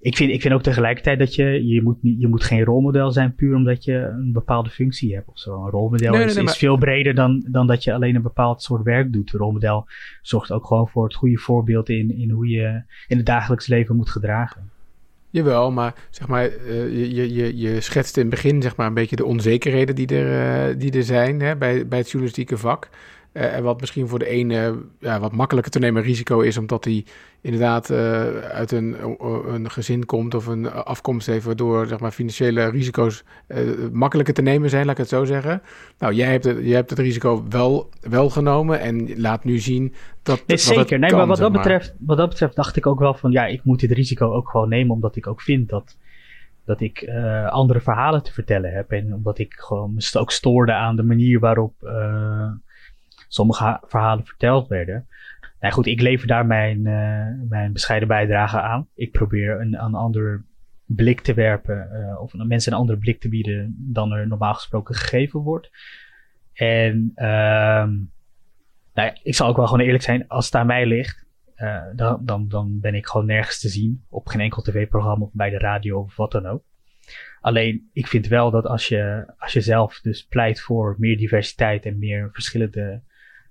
ik 0.00 0.16
vind, 0.16 0.30
ik 0.32 0.40
vind 0.40 0.54
ook 0.54 0.62
tegelijkertijd 0.62 1.18
dat 1.18 1.34
je, 1.34 1.66
je 1.66 1.82
moet, 1.82 1.96
je 2.00 2.28
moet 2.28 2.44
geen 2.44 2.64
rolmodel 2.64 3.10
zijn 3.10 3.34
puur 3.34 3.54
omdat 3.54 3.84
je 3.84 3.94
een 3.94 4.32
bepaalde 4.32 4.70
functie 4.70 5.14
hebt 5.14 5.28
of 5.28 5.38
zo. 5.38 5.64
Een 5.64 5.70
rolmodel 5.70 6.10
Nee, 6.10 6.18
nee, 6.18 6.28
is, 6.28 6.34
nee, 6.34 6.42
is 6.44 6.48
maar- 6.50 6.58
veel 6.58 6.76
breder 6.76 7.14
dan, 7.14 7.46
dan 7.50 7.66
dat 7.66 7.84
je 7.84 7.92
alleen 7.92 8.14
een 8.14 8.22
bepaald 8.22 8.62
soort 8.62 8.82
werk 8.82 9.12
doet. 9.12 9.32
Een 9.32 9.38
rolmodel 9.38 9.86
zorgt 10.22 10.52
ook 10.52 10.66
gewoon 10.66 10.88
voor 10.88 11.04
het 11.04 11.14
goede 11.14 11.38
voorbeeld 11.38 11.88
in, 11.88 12.18
in 12.18 12.30
hoe 12.30 12.48
je 12.48 12.82
in 13.06 13.16
het 13.16 13.26
dagelijks 13.26 13.66
leven 13.66 13.96
moet 13.96 14.10
gedragen. 14.10 14.70
Jawel, 15.34 15.70
maar 15.70 15.94
zeg 16.10 16.28
maar, 16.28 16.44
eh, 16.44 16.88
je, 16.90 17.34
je, 17.34 17.56
je, 17.56 17.80
schetst 17.80 18.16
in 18.16 18.22
het 18.22 18.30
begin 18.30 18.62
zeg 18.62 18.76
maar 18.76 18.86
een 18.86 18.94
beetje 18.94 19.16
de 19.16 19.24
onzekerheden 19.24 19.94
die 19.94 20.06
er, 20.06 20.68
eh, 20.68 20.74
die 20.78 20.92
er 20.92 21.02
zijn 21.02 21.40
hè, 21.40 21.56
bij, 21.56 21.86
bij 21.86 21.98
het 21.98 22.06
journalistieke 22.06 22.58
vak. 22.58 22.88
Eh, 23.34 23.56
en 23.56 23.62
wat 23.62 23.80
misschien 23.80 24.08
voor 24.08 24.18
de 24.18 24.26
ene 24.26 24.78
ja, 24.98 25.20
wat 25.20 25.32
makkelijker 25.32 25.72
te 25.72 25.78
nemen 25.78 26.02
risico 26.02 26.40
is, 26.40 26.56
omdat 26.56 26.84
hij 26.84 27.04
inderdaad 27.40 27.90
eh, 27.90 28.38
uit 28.38 28.72
een, 28.72 28.96
een 29.54 29.70
gezin 29.70 30.06
komt 30.06 30.34
of 30.34 30.46
een 30.46 30.70
afkomst 30.70 31.26
heeft, 31.26 31.44
waardoor 31.44 31.86
zeg 31.86 32.00
maar, 32.00 32.10
financiële 32.10 32.70
risico's 32.70 33.24
eh, 33.46 33.58
makkelijker 33.92 34.34
te 34.34 34.42
nemen 34.42 34.70
zijn, 34.70 34.84
laat 34.84 34.94
ik 34.94 35.00
het 35.00 35.08
zo 35.08 35.24
zeggen. 35.24 35.62
Nou, 35.98 36.14
jij 36.14 36.30
hebt 36.30 36.44
het, 36.44 36.58
jij 36.62 36.74
hebt 36.74 36.90
het 36.90 36.98
risico 36.98 37.44
wel, 37.48 37.90
wel 38.00 38.30
genomen 38.30 38.80
en 38.80 39.20
laat 39.20 39.44
nu 39.44 39.58
zien 39.58 39.94
dat. 40.22 40.42
Nee, 40.46 40.56
zeker. 40.56 40.98
Nee, 40.98 41.12
maar 41.12 41.26
wat 41.26 41.38
dat, 41.38 41.52
betreft, 41.52 41.94
wat 41.98 42.16
dat 42.16 42.28
betreft 42.28 42.56
dacht 42.56 42.76
ik 42.76 42.86
ook 42.86 42.98
wel 42.98 43.14
van, 43.14 43.30
ja, 43.30 43.46
ik 43.46 43.64
moet 43.64 43.80
dit 43.80 43.92
risico 43.92 44.32
ook 44.32 44.50
gewoon 44.50 44.68
nemen, 44.68 44.94
omdat 44.94 45.16
ik 45.16 45.26
ook 45.26 45.40
vind 45.40 45.68
dat, 45.68 45.96
dat 46.64 46.80
ik 46.80 47.00
eh, 47.00 47.48
andere 47.48 47.80
verhalen 47.80 48.22
te 48.22 48.32
vertellen 48.32 48.72
heb. 48.72 48.90
En 48.90 49.14
omdat 49.14 49.38
ik 49.38 49.54
gewoon 49.54 49.94
me 49.94 50.18
ook 50.18 50.30
stoorde 50.30 50.72
aan 50.72 50.96
de 50.96 51.02
manier 51.02 51.40
waarop 51.40 51.74
eh, 51.82 52.50
sommige 53.34 53.64
ha- 53.64 53.82
verhalen 53.86 54.26
verteld 54.26 54.68
werden. 54.68 55.06
Nou 55.60 55.74
goed, 55.74 55.86
ik 55.86 56.00
lever 56.00 56.26
daar 56.26 56.46
mijn, 56.46 56.86
eh, 56.86 57.48
mijn 57.48 57.72
bescheiden 57.72 58.08
bijdrage 58.08 58.60
aan. 58.60 58.88
Ik 58.94 59.12
probeer 59.12 59.60
een, 59.60 59.84
een 59.84 59.94
ander 59.94 60.44
blik 60.84 61.20
te 61.20 61.34
werpen, 61.34 61.90
eh, 61.90 62.20
of 62.20 62.34
mensen 62.34 62.72
een 62.72 62.78
andere 62.78 62.98
blik 62.98 63.20
te 63.20 63.28
bieden 63.28 63.76
dan 63.78 64.12
er 64.12 64.28
normaal 64.28 64.54
gesproken 64.54 64.94
gegeven 64.94 65.40
wordt. 65.40 65.70
En 66.52 67.12
ja, 68.94 69.14
ik 69.22 69.34
zal 69.34 69.48
ook 69.48 69.56
wel 69.56 69.66
gewoon 69.66 69.84
eerlijk 69.84 70.04
zijn, 70.04 70.28
als 70.28 70.44
het 70.44 70.54
aan 70.54 70.66
mij 70.66 70.86
ligt, 70.86 71.24
eh, 71.54 71.82
dan, 71.94 72.20
dan, 72.24 72.48
dan 72.48 72.80
ben 72.80 72.94
ik 72.94 73.06
gewoon 73.06 73.26
nergens 73.26 73.60
te 73.60 73.68
zien. 73.68 74.04
Op 74.08 74.26
geen 74.26 74.40
enkel 74.40 74.62
tv-programma 74.62 75.24
of 75.24 75.30
bij 75.32 75.50
de 75.50 75.58
radio 75.58 76.00
of 76.00 76.16
wat 76.16 76.32
dan 76.32 76.46
ook. 76.46 76.62
Alleen, 77.40 77.90
ik 77.92 78.06
vind 78.06 78.26
wel 78.26 78.50
dat 78.50 78.66
als 78.66 78.88
je, 78.88 79.32
als 79.38 79.52
je 79.52 79.60
zelf 79.60 80.00
dus 80.00 80.26
pleit 80.26 80.60
voor 80.60 80.96
meer 80.98 81.16
diversiteit 81.16 81.86
en 81.86 81.98
meer 81.98 82.30
verschillende 82.32 83.02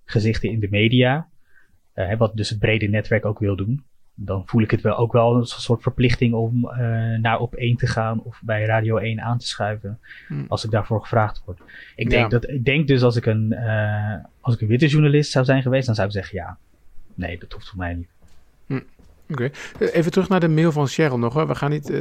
gezichten 0.06 0.50
in 0.50 0.60
de 0.60 0.68
media, 0.70 1.28
eh, 1.94 2.18
wat 2.18 2.36
dus 2.38 2.50
het 2.50 2.60
brede 2.60 2.88
netwerk 2.88 3.26
ook 3.26 3.40
wil 3.40 3.56
doen, 3.56 3.84
dan 4.16 4.44
voel 4.48 4.62
ik 4.62 4.72
het 4.72 4.82
wel 4.82 4.98
ook 4.98 5.12
wel 5.14 5.36
een 5.36 5.46
soort 5.46 5.82
verplichting 5.82 6.34
om 6.34 6.70
eh, 6.70 6.78
naar 7.20 7.40
op 7.40 7.54
1 7.56 7.76
te 7.78 7.88
gaan 7.88 8.24
of 8.24 8.42
bij 8.44 8.66
Radio 8.66 8.98
1 8.98 9.22
aan 9.22 9.38
te 9.38 9.48
schuiven 9.48 10.00
Hmm. 10.28 10.46
als 10.48 10.64
ik 10.64 10.72
daarvoor 10.72 11.02
gevraagd 11.02 11.42
word. 11.46 11.60
Ik 11.96 12.12
Ja. 12.12 12.18
denk, 12.18 12.32
dat, 12.32 12.50
ik 12.50 12.66
denk 12.66 12.88
dus 12.88 13.02
als 13.04 13.16
ik, 13.16 13.26
een, 13.26 13.54
eh, 13.54 14.16
als 14.42 14.56
ik 14.56 14.62
een 14.62 14.68
witte 14.68 14.88
journalist 14.88 15.32
zou 15.32 15.46
zijn 15.46 15.62
geweest, 15.62 15.86
dan 15.86 15.96
zou 15.96 16.08
ik 16.08 16.14
zeggen 16.14 16.38
ja, 16.38 16.58
nee, 17.16 17.38
dat 17.40 17.52
hoeft 17.54 17.70
voor 17.70 17.78
mij 17.78 17.94
niet. 17.94 18.10
Oké. 19.30 19.52
Even 19.80 20.12
terug 20.12 20.30
naar 20.30 20.40
de 20.40 20.48
mail 20.48 20.72
van 20.72 20.88
Cheryl 20.88 21.20
nog. 21.20 21.34
Hoor. 21.34 21.48
We 21.48 21.56
gaan 21.56 21.70
niet 21.70 21.90
eh, 21.90 22.00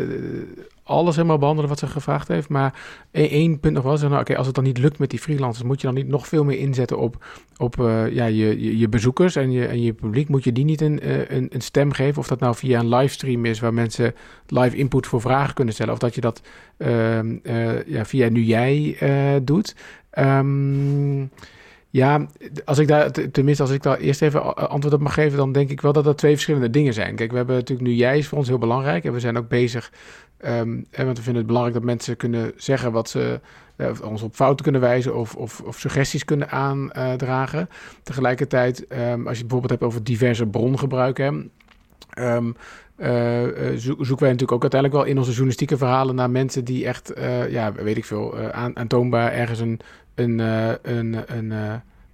alles 0.83 1.17
helemaal 1.17 1.39
behandelen 1.39 1.71
wat 1.71 1.79
ze 1.79 1.87
gevraagd 1.87 2.29
heeft. 2.29 2.49
Maar 2.49 2.81
één, 3.11 3.31
één 3.31 3.61
punt 3.61 3.75
nog 3.75 3.83
wel. 3.83 4.09
Nou, 4.09 4.35
als 4.35 4.47
het 4.47 4.55
dan 4.55 4.65
niet 4.65 4.79
lukt 4.79 4.99
met 4.99 5.11
die 5.11 5.19
freelancers, 5.19 5.67
moet 5.67 5.81
je 5.81 5.87
dan 5.87 5.97
niet 5.97 6.09
nog 6.09 6.29
veel 6.29 6.45
meer 6.45 6.59
inzetten 6.59 6.99
op, 6.99 7.25
op 7.57 7.81
eh, 7.81 8.11
ja, 8.11 8.25
je, 8.25 8.61
je, 8.61 8.79
je 8.79 8.89
bezoekers 8.89 9.37
en 9.37 9.53
je, 9.53 9.67
en 9.67 9.83
je 9.83 9.93
publiek? 9.93 10.29
Moet 10.29 10.45
je 10.45 10.53
die 10.53 10.65
niet 10.65 10.81
een, 10.81 11.01
eh, 11.01 11.31
een, 11.31 11.47
een 11.51 11.61
stem 11.61 11.93
geven? 11.93 12.19
Of 12.19 12.27
dat 12.27 12.41
nou 12.41 12.55
via 12.55 12.81
een 12.81 12.89
livestream 12.89 13.45
is 13.45 13.61
waar 13.61 13.75
mensen 13.75 14.15
live 14.47 14.77
input 14.77 15.07
voor 15.07 15.21
vragen 15.21 15.55
kunnen 15.55 15.75
stellen. 15.75 15.93
Of 15.93 15.99
dat 15.99 16.15
je 16.15 16.21
dat 16.21 16.43
ehm, 16.77 17.37
eh, 17.43 17.87
ja, 17.87 18.05
via 18.05 18.29
nu 18.29 18.43
jij 18.43 18.97
doet. 19.45 19.75
Ehm, 20.11 21.27
ja, 21.92 22.26
als 22.64 22.78
ik 22.78 22.88
daar, 22.88 23.11
tenminste, 23.11 23.62
als 23.62 23.72
ik 23.72 23.83
daar 23.83 23.98
eerst 23.98 24.22
even 24.22 24.57
antwoord 24.68 24.94
op 24.94 25.00
mag 25.00 25.14
geven, 25.14 25.37
dan 25.38 25.52
denk 25.52 25.70
ik 25.70 25.81
wel 25.81 25.92
dat 25.92 26.05
dat 26.05 26.18
twee 26.18 26.33
verschillende 26.33 26.70
dingen 26.70 26.94
zijn. 26.94 27.14
Kijk, 27.14 27.31
we 27.31 27.37
hebben 27.37 27.55
natuurlijk 27.57 27.88
nu 27.88 27.94
jij 27.94 28.18
is 28.18 28.28
voor 28.28 28.38
ons 28.38 28.48
heel 28.48 28.59
belangrijk 28.59 29.05
en 29.05 29.12
we 29.12 29.20
zijn 29.20 29.37
ook 29.37 29.48
bezig, 29.48 29.92
ehm, 30.37 30.83
hè, 30.90 31.05
want 31.05 31.16
we 31.16 31.22
vinden 31.22 31.42
het 31.42 31.46
belangrijk 31.46 31.76
dat 31.76 31.87
mensen 31.87 32.16
kunnen 32.16 32.52
zeggen 32.57 32.92
wat 32.92 33.09
ze, 33.09 33.40
eh, 33.76 33.90
ons 34.05 34.22
op 34.22 34.35
fouten 34.35 34.62
kunnen 34.62 34.81
wijzen 34.81 35.16
of, 35.16 35.35
of, 35.37 35.61
of 35.61 35.78
suggesties 35.78 36.24
kunnen 36.24 36.50
aandragen. 36.50 37.68
Tegelijkertijd, 38.02 38.87
ehm, 38.87 39.00
als 39.26 39.37
je 39.37 39.42
het 39.42 39.48
bijvoorbeeld 39.48 39.70
hebt 39.70 39.83
over 39.83 40.05
diverse 40.05 40.46
brongebruik, 40.46 41.18
ehm, 41.18 42.52
eh, 43.03 43.69
eh, 43.69 43.77
zo- 43.79 43.95
zoeken 43.97 44.19
wij 44.19 44.33
natuurlijk 44.33 44.53
ook 44.53 44.62
uiteindelijk 44.62 45.01
wel 45.01 45.11
in 45.11 45.19
onze 45.19 45.31
journalistieke 45.31 45.77
verhalen 45.77 46.15
naar 46.15 46.31
mensen 46.31 46.65
die 46.65 46.87
echt, 46.87 47.12
eh, 47.12 47.51
ja, 47.51 47.73
weet 47.73 47.97
ik 47.97 48.05
veel, 48.05 48.38
aan, 48.38 48.77
aantoonbaar 48.77 49.33
ergens 49.33 49.61
een, 49.61 49.81
een, 50.15 50.38
een, 50.83 51.17
een, 51.27 51.53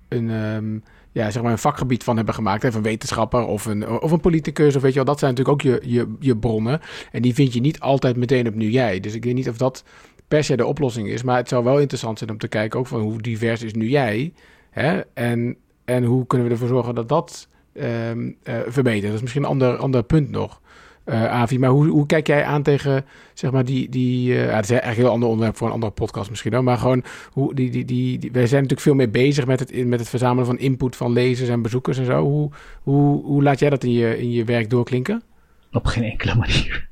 een, 0.08 0.30
ehm, 0.30 0.78
ja, 1.12 1.30
zeg 1.30 1.42
maar 1.42 1.52
een 1.52 1.58
vakgebied 1.58 2.04
van 2.04 2.16
hebben 2.16 2.34
gemaakt. 2.34 2.62
Hè, 2.62 2.72
van 2.72 2.82
wetenschapper 2.82 3.46
of 3.46 3.64
een, 3.66 3.88
of 3.88 4.10
een 4.10 4.20
politicus. 4.20 4.76
Of 4.76 4.82
weet 4.82 4.90
je 4.90 4.96
wel, 4.96 5.06
dat 5.06 5.18
zijn 5.18 5.34
natuurlijk 5.34 5.66
ook 5.66 5.72
je, 5.72 5.90
je, 5.92 6.14
je 6.20 6.36
bronnen. 6.36 6.80
En 7.12 7.22
die 7.22 7.34
vind 7.34 7.52
je 7.52 7.60
niet 7.60 7.80
altijd 7.80 8.16
meteen 8.16 8.46
op 8.48 8.54
nu 8.54 8.70
jij. 8.70 9.00
Dus 9.00 9.14
ik 9.14 9.24
weet 9.24 9.34
niet 9.34 9.48
of 9.48 9.56
dat 9.56 9.84
per 10.28 10.44
se 10.44 10.56
de 10.56 10.66
oplossing 10.66 11.08
is. 11.08 11.22
Maar 11.22 11.36
het 11.36 11.48
zou 11.48 11.64
wel 11.64 11.78
interessant 11.78 12.18
zijn 12.18 12.30
om 12.30 12.38
te 12.38 12.48
kijken 12.48 12.78
ook 12.78 12.86
van 12.86 13.00
hoe 13.00 13.22
divers 13.22 13.62
is 13.62 13.72
nu 13.72 13.88
jij. 13.88 14.32
Hè? 14.70 15.00
En, 15.14 15.56
en 15.84 16.04
hoe 16.04 16.26
kunnen 16.26 16.46
we 16.46 16.52
ervoor 16.52 16.68
zorgen 16.68 16.94
dat 16.94 17.08
dat 17.08 17.48
ehm, 17.78 18.30
eh, 18.42 18.54
verbetert. 18.66 19.04
Dat 19.04 19.14
is 19.14 19.20
misschien 19.20 19.42
een 19.42 19.48
ander, 19.48 19.76
ander 19.76 20.02
punt 20.02 20.30
nog. 20.30 20.60
eh 21.04 21.24
Avi, 21.30 21.58
maar 21.58 21.70
hoe, 21.70 21.86
hoe 21.86 22.06
kijk 22.06 22.26
jij 22.26 22.44
aan 22.44 22.62
tegen, 22.62 23.04
zeg 23.34 23.50
maar, 23.50 23.64
die, 23.64 23.88
die 23.88 24.34
eh, 24.34 24.44
ja, 24.46 24.54
het 24.54 24.64
is 24.64 24.70
eigenlijk 24.70 24.96
een 24.98 25.02
heel 25.04 25.12
ander 25.12 25.28
onderwerp 25.28 25.56
voor 25.56 25.66
een 25.66 25.72
andere 25.72 25.92
podcast 25.92 26.30
misschien 26.30 26.54
ook, 26.56 26.62
maar 26.64 26.78
gewoon, 26.78 27.02
hoe, 27.32 27.54
die, 27.54 27.70
die, 27.70 27.84
die, 27.84 28.18
die- 28.18 28.30
wij 28.32 28.46
zijn 28.46 28.54
natuurlijk 28.62 28.80
veel 28.88 28.94
meer 28.94 29.10
bezig 29.10 29.46
met 29.46 29.60
het, 29.60 29.86
met 29.86 29.98
het 30.00 30.08
verzamelen 30.08 30.46
van 30.46 30.58
input 30.58 30.96
van 30.96 31.12
lezers 31.12 31.48
en 31.48 31.62
bezoekers 31.62 31.98
en 31.98 32.04
zo. 32.04 32.22
Hoe, 32.22 32.50
hoe, 32.82 33.24
hoe 33.24 33.42
laat 33.42 33.58
jij 33.58 33.70
dat 33.70 33.84
in 33.84 33.92
je, 33.92 34.18
in 34.18 34.30
je 34.30 34.44
werk 34.44 34.70
doorklinken? 34.70 35.22
Op 35.72 35.86
geen 35.86 36.04
enkele 36.04 36.34
manier. 36.34 36.88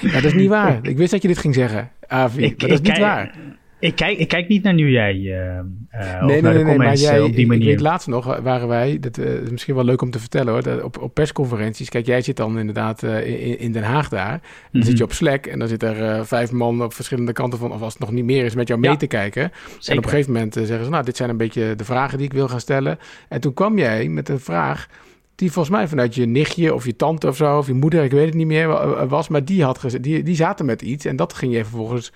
Ja, 0.00 0.12
dat 0.12 0.24
is 0.24 0.34
niet 0.34 0.48
waar. 0.48 0.78
Ik 0.82 0.96
wist 0.96 1.10
dat 1.10 1.22
je 1.22 1.28
dit 1.28 1.38
ging 1.38 1.54
zeggen, 1.54 1.90
Avi, 2.06 2.42
Ik- 2.44 2.60
maar 2.60 2.68
dat 2.68 2.70
is 2.70 2.80
niet 2.84 2.92
kijk- 2.98 3.04
waar. 3.04 3.34
Ik 3.78 3.96
kijk, 3.96 4.18
ik 4.18 4.28
kijk 4.28 4.48
niet 4.48 4.62
naar 4.62 4.74
nu 4.74 4.90
jij, 4.90 5.12
of 5.14 6.26
Nee, 6.26 6.42
naar 6.42 6.52
de 6.54 6.64
nee, 6.64 6.76
maar 6.76 6.86
eh, 6.86 6.94
jij, 7.00 7.20
op 7.20 7.30
die 7.32 7.40
ik 7.40 7.46
manier. 7.46 7.66
weet 7.66 7.80
laatst 7.80 8.08
nog, 8.08 8.38
waren 8.40 8.68
wij, 8.68 8.98
dat 9.00 9.18
is 9.18 9.50
misschien 9.50 9.74
wel 9.74 9.84
leuk 9.84 10.02
om 10.02 10.10
te 10.10 10.18
vertellen 10.18 10.52
hoor, 10.52 10.62
dat 10.62 10.82
op, 10.82 10.98
op 11.02 11.14
persconferenties, 11.14 11.88
kijk 11.88 12.06
jij 12.06 12.20
zit 12.20 12.36
dan 12.36 12.58
inderdaad 12.58 13.02
in, 13.02 13.58
in 13.58 13.72
Den 13.72 13.82
Haag 13.82 14.08
daar, 14.08 14.30
dan 14.30 14.40
Mhm. 14.72 14.84
zit 14.84 14.98
je 14.98 15.04
op 15.04 15.12
Slack 15.12 15.46
en 15.46 15.58
dan 15.58 15.68
zit 15.68 15.82
er 15.82 16.26
vijf 16.26 16.52
man 16.52 16.82
op 16.82 16.92
verschillende 16.94 17.32
kanten 17.32 17.58
van, 17.58 17.72
of 17.72 17.80
als 17.82 17.92
het 17.92 18.02
nog 18.02 18.10
niet 18.12 18.24
meer 18.24 18.44
is, 18.44 18.54
met 18.54 18.68
jou 18.68 18.80
mee 18.80 18.90
Ja. 18.90 18.96
te 18.96 19.06
kijken. 19.06 19.42
En 19.86 19.98
op 19.98 20.04
een 20.04 20.10
gegeven 20.10 20.32
moment 20.32 20.54
zeggen 20.54 20.84
ze, 20.84 20.90
nou 20.90 21.04
dit 21.04 21.16
zijn 21.16 21.30
een 21.30 21.36
beetje 21.36 21.74
de 21.76 21.84
vragen 21.84 22.18
die 22.18 22.26
ik 22.26 22.32
wil 22.32 22.48
gaan 22.48 22.60
stellen. 22.60 22.98
En 23.28 23.40
toen 23.40 23.54
kwam 23.54 23.78
jij 23.78 24.08
met 24.08 24.28
een 24.28 24.40
vraag 24.40 24.86
die 25.34 25.52
volgens 25.52 25.76
mij 25.76 25.88
vanuit 25.88 26.14
je 26.14 26.26
nichtje 26.26 26.74
of 26.74 26.84
je 26.84 26.96
tante 26.96 27.26
of 27.28 27.36
zo, 27.36 27.58
of 27.58 27.66
je 27.66 27.74
moeder, 27.74 28.04
ik 28.04 28.10
weet 28.10 28.26
het 28.26 28.34
niet 28.34 28.46
meer, 28.46 28.68
wa- 28.68 29.06
was, 29.06 29.28
maar 29.28 29.44
die, 29.44 29.62
had 29.64 29.96
die, 30.00 30.22
die 30.22 30.34
zaten 30.36 30.66
met 30.66 30.82
iets 30.82 31.04
en 31.04 31.16
dat 31.16 31.32
ging 31.34 31.52
je 31.52 31.62
vervolgens 31.64 32.12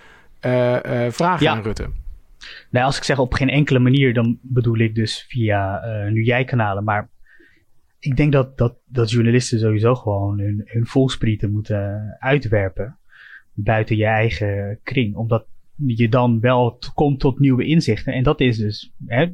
vragen 1.11 1.47
Ja. 1.47 1.53
aan 1.53 1.63
Rutte. 1.63 1.91
Nou, 2.71 2.87
als 2.87 2.97
ik 2.97 3.03
zeg 3.03 3.19
op 3.19 3.33
geen 3.33 3.49
enkele 3.49 3.79
manier, 3.79 4.15
dan 4.15 4.39
bedoel 4.43 4.79
ik 4.79 4.95
dus 4.95 5.25
via 5.29 5.83
eh, 5.83 6.13
nu 6.13 6.23
jij 6.23 6.45
kanalen. 6.45 6.85
Maar 6.85 7.09
ik 7.99 8.17
denk 8.17 8.33
dat, 8.33 8.59
dat, 8.59 8.75
dat 8.87 9.11
journalisten 9.11 9.59
sowieso 9.59 9.95
gewoon 9.95 10.39
hun, 10.39 10.63
hun 10.65 10.87
volsprieten 10.87 11.51
moeten 11.51 12.17
uitwerpen. 12.19 12.99
buiten 13.53 13.97
je 13.97 14.05
eigen 14.05 14.79
kring. 14.83 15.15
Omdat 15.17 15.47
je 15.87 16.09
dan 16.09 16.41
wel 16.41 16.79
komt 16.95 17.21
tot 17.21 17.39
nieuwe 17.39 17.65
inzichten. 17.65 18.13
En 18.13 18.23
dat 18.23 18.41
is 18.41 18.59
dus, 18.59 18.93
hè, 19.07 19.27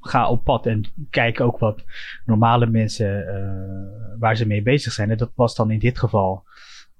ga 0.00 0.28
op 0.28 0.44
pad 0.44 0.66
en 0.66 0.84
kijk 1.10 1.40
ook 1.40 1.58
wat 1.58 1.84
normale 2.24 2.66
mensen 2.66 3.24
uh, 3.26 4.18
waar 4.18 4.36
ze 4.36 4.46
mee 4.46 4.62
bezig 4.62 4.92
zijn. 4.92 5.10
En 5.10 5.16
dat 5.16 5.32
was 5.34 5.54
dan 5.54 5.70
in 5.70 5.78
dit 5.78 5.98
geval. 5.98 6.44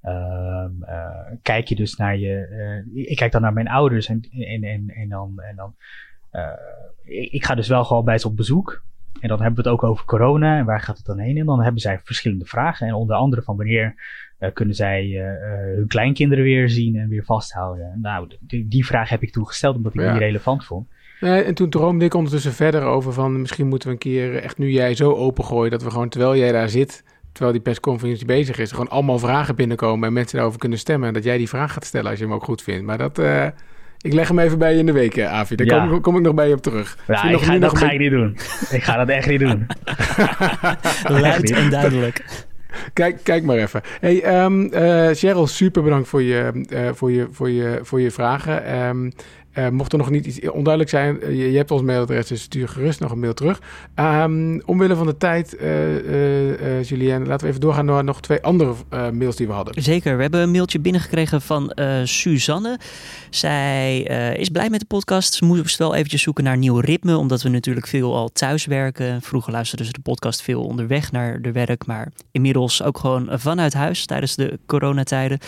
Uh, 0.09 0.89
uh, 0.89 1.37
kijk 1.43 1.69
je 1.69 1.75
dus 1.75 1.97
naar 1.97 2.19
je. 2.19 2.85
ik 2.95 3.17
kijk 3.17 3.33
dan 3.33 3.43
naar 3.43 3.53
mijn 3.53 3.69
ouders 3.69 4.09
en, 4.09 4.21
en, 4.31 4.63
en, 4.63 4.89
en 4.89 5.09
dan. 5.09 5.41
En 5.41 5.57
dan 5.57 5.75
ik, 7.05 7.33
ik, 7.33 7.45
ga 7.45 7.55
dus 7.55 7.69
wel 7.69 7.85
gewoon 7.85 8.05
bij 8.05 8.19
ze 8.19 8.27
op 8.27 8.37
bezoek. 8.37 8.83
En 9.21 9.29
dan 9.29 9.43
hebben 9.43 9.63
we 9.63 9.71
het 9.71 9.79
ook 9.79 9.91
over 9.91 10.05
corona 10.05 10.59
en 10.59 10.65
waar 10.65 10.81
gaat 10.81 10.97
het 10.97 11.07
dan 11.07 11.19
heen? 11.19 11.37
En 11.37 11.47
dan 11.47 11.63
hebben 11.63 11.81
zij 11.81 12.01
verschillende 12.05 12.45
vragen. 12.45 12.87
En 12.87 12.95
onder 12.95 13.17
andere 13.17 13.43
van 13.43 13.57
wanneer 13.57 13.95
kunnen 14.53 14.75
zij 14.75 15.09
hun 15.75 15.87
kleinkinderen 15.87 16.45
weer 16.45 16.69
zien 16.69 16.97
en 16.97 17.09
weer 17.09 17.25
vasthouden? 17.25 17.99
Nou, 18.03 18.31
die, 18.41 18.69
die 18.69 18.87
vraag 18.87 19.09
heb 19.09 19.23
ik 19.23 19.33
toen 19.33 19.47
gesteld 19.47 19.77
omdat 19.77 19.95
ik 19.95 20.01
ja. 20.01 20.11
die 20.11 20.19
relevant 20.19 20.65
vond. 20.65 20.89
Nee, 21.21 21.43
en 21.43 21.55
toen 21.55 21.71
droomde 21.71 22.05
ik 22.05 22.15
ondertussen 22.15 22.53
verder 22.53 22.83
over 22.83 23.13
van 23.13 23.41
misschien 23.41 23.67
moeten 23.67 23.89
we 23.89 23.95
een 23.95 24.01
keer 24.01 24.37
echt 24.37 24.59
nu 24.59 24.71
jij 24.71 24.95
zo 24.95 25.13
opengooien 25.13 25.71
dat 25.71 25.83
we 25.83 25.91
gewoon 25.91 26.09
terwijl 26.09 26.37
jij 26.37 26.53
daar 26.53 26.69
zit, 26.69 27.05
terwijl 27.33 27.53
die 27.53 27.63
persconferentie 27.63 28.27
bezig 28.27 28.59
is, 28.59 28.71
gewoon 28.71 28.89
allemaal 28.89 29.19
vragen 29.19 29.55
binnenkomen 29.55 30.09
en 30.09 30.13
mensen 30.13 30.37
daarover 30.37 30.61
kunnen 30.61 30.79
stemmen 30.79 31.09
en 31.09 31.15
dat 31.15 31.25
jij 31.25 31.37
die 31.37 31.49
vraag 31.49 31.73
gaat 31.73 31.85
stellen 31.85 32.11
als 32.11 32.19
je 32.19 32.25
hem 32.25 32.35
ook 32.35 32.45
goed 32.45 32.63
vindt. 32.63 32.85
Maar 32.85 32.99
dat, 32.99 33.19
uh, 33.19 33.47
ik 34.01 34.13
leg 34.13 34.29
hem 34.29 34.39
even 34.39 34.59
bij 34.59 34.73
je 34.73 34.79
in 34.79 34.87
de 34.87 34.93
week, 34.93 35.21
Avi. 35.21 35.55
Daar 35.55 35.67
ja. 35.67 35.87
kom, 35.87 36.01
kom, 36.01 36.17
ik 36.17 36.23
nog 36.23 36.35
bij 36.35 36.49
je 36.49 36.55
op 36.55 36.63
terug. 36.63 36.99
Ja, 37.07 37.25
ik 37.25 37.41
ga, 37.41 37.59
dat 37.59 37.79
ga 37.79 37.91
ik 37.91 37.99
niet 37.99 38.11
doen. 38.11 38.37
ik 38.71 38.83
ga 38.83 38.97
dat 38.97 39.09
echt 39.09 39.29
niet 39.29 39.41
doen. 39.41 39.67
Luid 41.23 41.51
en 41.51 41.71
duidelijk. 41.71 42.47
Kijk, 42.93 43.21
kijk 43.23 43.45
maar 43.45 43.57
even. 43.57 43.81
Hey, 44.01 44.45
um, 44.45 44.63
uh, 44.63 45.09
Cheryl, 45.13 45.47
super 45.47 45.83
bedankt 45.83 46.09
voor 46.09 46.23
je, 46.23 46.67
uh, 46.71 46.89
voor 46.93 47.11
je, 47.11 47.27
voor 47.31 47.51
je, 47.51 47.79
voor 47.83 48.01
je 48.01 48.11
vragen. 48.11 48.79
Um, 48.79 49.13
uh, 49.59 49.69
mocht 49.69 49.93
er 49.93 49.99
nog 49.99 50.11
niet 50.11 50.27
iets 50.27 50.51
onduidelijk 50.51 50.89
zijn, 50.89 51.19
uh, 51.23 51.29
je, 51.29 51.51
je, 51.51 51.57
hebt 51.57 51.71
ons 51.71 51.83
mailadres, 51.83 52.27
dus 52.27 52.43
stuur 52.43 52.69
gerust 52.69 53.01
nog 53.01 53.11
een 53.11 53.19
mail 53.19 53.35
terug. 53.35 53.61
Um, 53.95 54.63
omwille 54.65 54.97
van 54.97 55.07
de 55.07 55.17
tijd, 55.17 55.57
uh, 55.61 56.83
Julien, 56.83 57.27
laten 57.27 57.41
we 57.41 57.49
even 57.49 57.61
doorgaan 57.61 57.85
naar 57.85 58.05
nog 58.05 58.21
twee 58.21 58.43
andere 58.43 58.75
mails 59.13 59.37
die 59.37 59.47
we 59.47 59.53
hadden. 59.53 59.83
Zeker, 59.83 60.17
we 60.17 60.23
hebben 60.23 60.41
een 60.41 60.51
mailtje 60.51 60.81
binnengekregen 60.81 61.43
van 61.43 61.73
Suzanne. 62.05 62.79
Zij 63.31 64.01
is 64.39 64.49
blij 64.49 64.71
met 64.71 64.81
de 64.81 64.87
podcast. 64.87 65.35
Ze 65.35 65.45
moest 65.45 65.79
wel 65.79 65.95
eventjes 65.95 66.23
zoeken 66.23 66.45
naar 66.45 66.57
nieuw 66.57 66.79
ritme, 66.79 67.17
omdat 67.17 67.43
we 67.43 67.49
natuurlijk 67.49 67.87
veel 67.87 68.17
al 68.17 68.29
thuis 68.29 68.67
werken. 68.67 69.23
Vroeger 69.23 69.53
luisterden 69.53 69.87
ze 69.87 69.93
de 69.93 70.01
podcast 70.01 70.43
veel 70.43 70.65
onderweg 70.65 71.13
naar 71.13 71.43
de 71.43 71.53
werk, 71.53 71.87
maar 71.87 72.13
inmiddels 72.33 72.83
ook 72.83 72.99
gewoon 72.99 73.29
vanuit 73.33 73.75
huis 73.75 74.07
tijdens 74.07 74.37
de 74.37 74.59
coronatijden. 74.67 75.39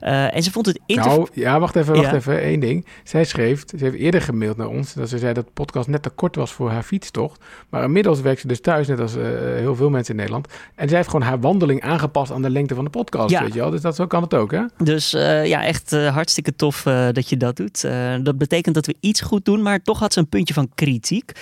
en 0.00 0.42
ze 0.42 0.50
vond 0.50 0.66
het 0.66 0.80
interview... 0.86 1.16
Nou, 1.16 1.28
ja, 1.32 1.60
wacht 1.60 1.76
even, 1.76 1.94
wacht 1.94 2.10
ja. 2.10 2.16
even. 2.16 2.40
Één 2.40 2.60
ding. 2.60 2.86
Zij 3.04 3.24
schreef 3.24 3.59
ze 3.66 3.84
heeft 3.84 3.96
eerder 3.96 4.22
gemaild 4.22 4.56
naar 4.56 4.68
ons 4.68 4.94
dat 4.94 5.08
ze 5.08 5.18
zei 5.18 5.32
dat 5.32 5.44
de 5.44 5.52
podcast 5.52 5.88
net 5.88 6.02
te 6.02 6.10
kort 6.10 6.36
was 6.36 6.52
voor 6.52 6.70
haar 6.70 6.82
fietstocht. 6.82 7.44
Maar 7.68 7.84
inmiddels 7.84 8.20
werkt 8.20 8.40
ze 8.40 8.46
dus 8.46 8.60
thuis, 8.60 8.86
net 8.86 9.00
als 9.00 9.16
uh, 9.16 9.22
heel 9.56 9.74
veel 9.74 9.90
mensen 9.90 10.10
in 10.10 10.16
Nederland. 10.16 10.48
En 10.74 10.88
zij 10.88 10.96
heeft 10.96 11.10
gewoon 11.10 11.26
haar 11.26 11.40
wandeling 11.40 11.82
aangepast 11.82 12.32
aan 12.32 12.42
de 12.42 12.50
lengte 12.50 12.74
van 12.74 12.84
de 12.84 12.90
podcast, 12.90 13.30
ja. 13.30 13.42
weet 13.42 13.52
je 13.52 13.60
wel. 13.60 13.70
Dus 13.70 13.80
dat, 13.80 13.96
zo 13.96 14.06
kan 14.06 14.22
het 14.22 14.34
ook, 14.34 14.50
hè? 14.50 14.62
Dus 14.78 15.14
uh, 15.14 15.46
ja, 15.46 15.64
echt 15.64 15.92
uh, 15.92 16.12
hartstikke 16.14 16.56
tof 16.56 16.82
dat 17.12 17.28
je 17.28 17.36
dat 17.36 17.56
doet. 17.56 17.80
dat 18.22 18.38
betekent 18.38 18.74
dat 18.74 18.86
we 18.86 18.96
iets 19.00 19.20
goed 19.20 19.44
doen, 19.44 19.62
maar 19.62 19.82
toch 19.82 19.98
had 19.98 20.12
ze 20.12 20.18
een 20.18 20.28
puntje 20.28 20.54
van 20.54 20.70
kritiek. 20.74 21.32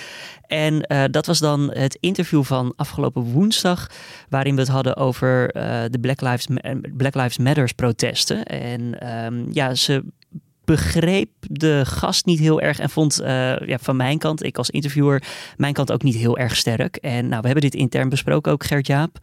En 0.47 0.87
dat 1.11 1.25
was 1.25 1.39
dan 1.39 1.71
het 1.73 1.97
interview 1.99 2.43
van 2.43 2.73
afgelopen 2.75 3.21
woensdag, 3.23 3.89
waarin 4.29 4.55
we 4.55 4.61
het 4.61 4.69
hadden 4.69 4.95
over 4.95 5.47
de 5.91 5.97
Black 6.01 6.21
Lives, 6.21 6.47
Black 6.97 7.15
Lives 7.15 7.37
Matters 7.37 7.71
protesten. 7.71 8.45
En 8.45 9.09
um, 9.25 9.47
ja, 9.51 9.75
ze 9.75 10.03
begreep 10.69 11.29
de 11.39 11.81
gast 11.85 12.25
niet 12.25 12.39
heel 12.39 12.61
erg 12.61 12.79
en 12.79 12.89
vond 12.89 13.21
uh, 13.21 13.27
ja, 13.57 13.77
van 13.81 13.95
mijn 13.95 14.17
kant, 14.17 14.43
ik 14.43 14.57
als 14.57 14.69
interviewer, 14.69 15.23
mijn 15.57 15.73
kant 15.73 15.91
ook 15.91 16.03
niet 16.03 16.15
heel 16.15 16.37
erg 16.37 16.55
sterk. 16.55 16.95
En 16.95 17.27
nou, 17.27 17.41
we 17.41 17.45
hebben 17.45 17.69
dit 17.69 17.75
intern 17.75 18.09
besproken 18.09 18.51
ook, 18.51 18.63
Gert-Jaap. 18.63 19.17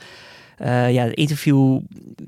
Uh, 0.62 0.92
ja, 0.92 1.04
het 1.04 1.14
interview, 1.14 1.80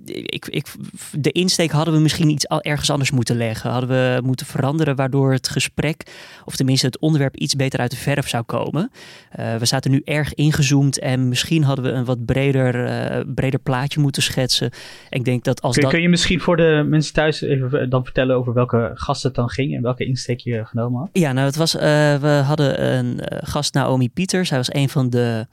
ik, 0.04 0.46
ik, 0.46 0.66
de 1.12 1.32
insteek 1.32 1.70
hadden 1.70 1.94
we 1.94 2.00
misschien 2.00 2.28
iets 2.28 2.46
ergens 2.46 2.90
anders 2.90 3.10
moeten 3.10 3.36
leggen. 3.36 3.70
Hadden 3.70 3.90
we 3.90 4.20
moeten 4.24 4.46
veranderen 4.46 4.96
waardoor 4.96 5.32
het 5.32 5.48
gesprek, 5.48 6.02
of 6.44 6.56
tenminste 6.56 6.86
het 6.86 6.98
onderwerp, 6.98 7.36
iets 7.36 7.56
beter 7.56 7.80
uit 7.80 7.90
de 7.90 7.96
verf 7.96 8.28
zou 8.28 8.42
komen. 8.42 8.90
Uh, 9.38 9.56
we 9.56 9.66
zaten 9.66 9.90
nu 9.90 10.02
erg 10.04 10.34
ingezoomd 10.34 10.98
en 10.98 11.28
misschien 11.28 11.62
hadden 11.62 11.84
we 11.84 11.90
een 11.90 12.04
wat 12.04 12.24
breder, 12.24 12.86
uh, 12.86 13.34
breder 13.34 13.60
plaatje 13.60 14.00
moeten 14.00 14.22
schetsen. 14.22 14.70
Ik 15.10 15.24
denk 15.24 15.44
dat 15.44 15.62
als 15.62 15.74
kun, 15.74 15.82
dat... 15.82 15.92
kun 15.92 16.02
je 16.02 16.08
misschien 16.08 16.40
voor 16.40 16.56
de 16.56 16.86
mensen 16.88 17.14
thuis 17.14 17.40
even 17.40 17.90
dan 17.90 18.04
vertellen 18.04 18.36
over 18.36 18.52
welke 18.52 18.90
gast 18.94 19.22
het 19.22 19.34
dan 19.34 19.48
ging 19.48 19.76
en 19.76 19.82
welke 19.82 20.04
insteek 20.04 20.40
je 20.40 20.64
genomen 20.64 21.00
had? 21.00 21.08
Ja, 21.12 21.32
nou, 21.32 21.46
het 21.46 21.56
was, 21.56 21.72
we 21.72 22.42
hadden 22.44 22.96
een 22.96 23.20
gast 23.26 23.74
Naomi 23.74 24.10
Pieters. 24.10 24.48
Hij 24.48 24.58
was 24.58 24.74
een 24.74 24.88
van 24.88 25.10
de 25.10 25.46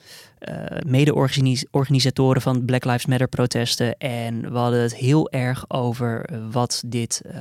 mede-organisatoren 0.88 2.42
van 2.42 2.66
Black 2.66 2.86
Lives 2.86 3.06
Matter 3.06 3.28
protesten. 3.28 3.98
En 3.98 4.52
we 4.52 4.58
hadden 4.58 4.82
het 4.82 4.96
heel 4.96 5.32
erg 5.32 5.66
over 5.68 6.30
wat 6.52 6.84
dit 6.86 7.22
uh, 7.26 7.34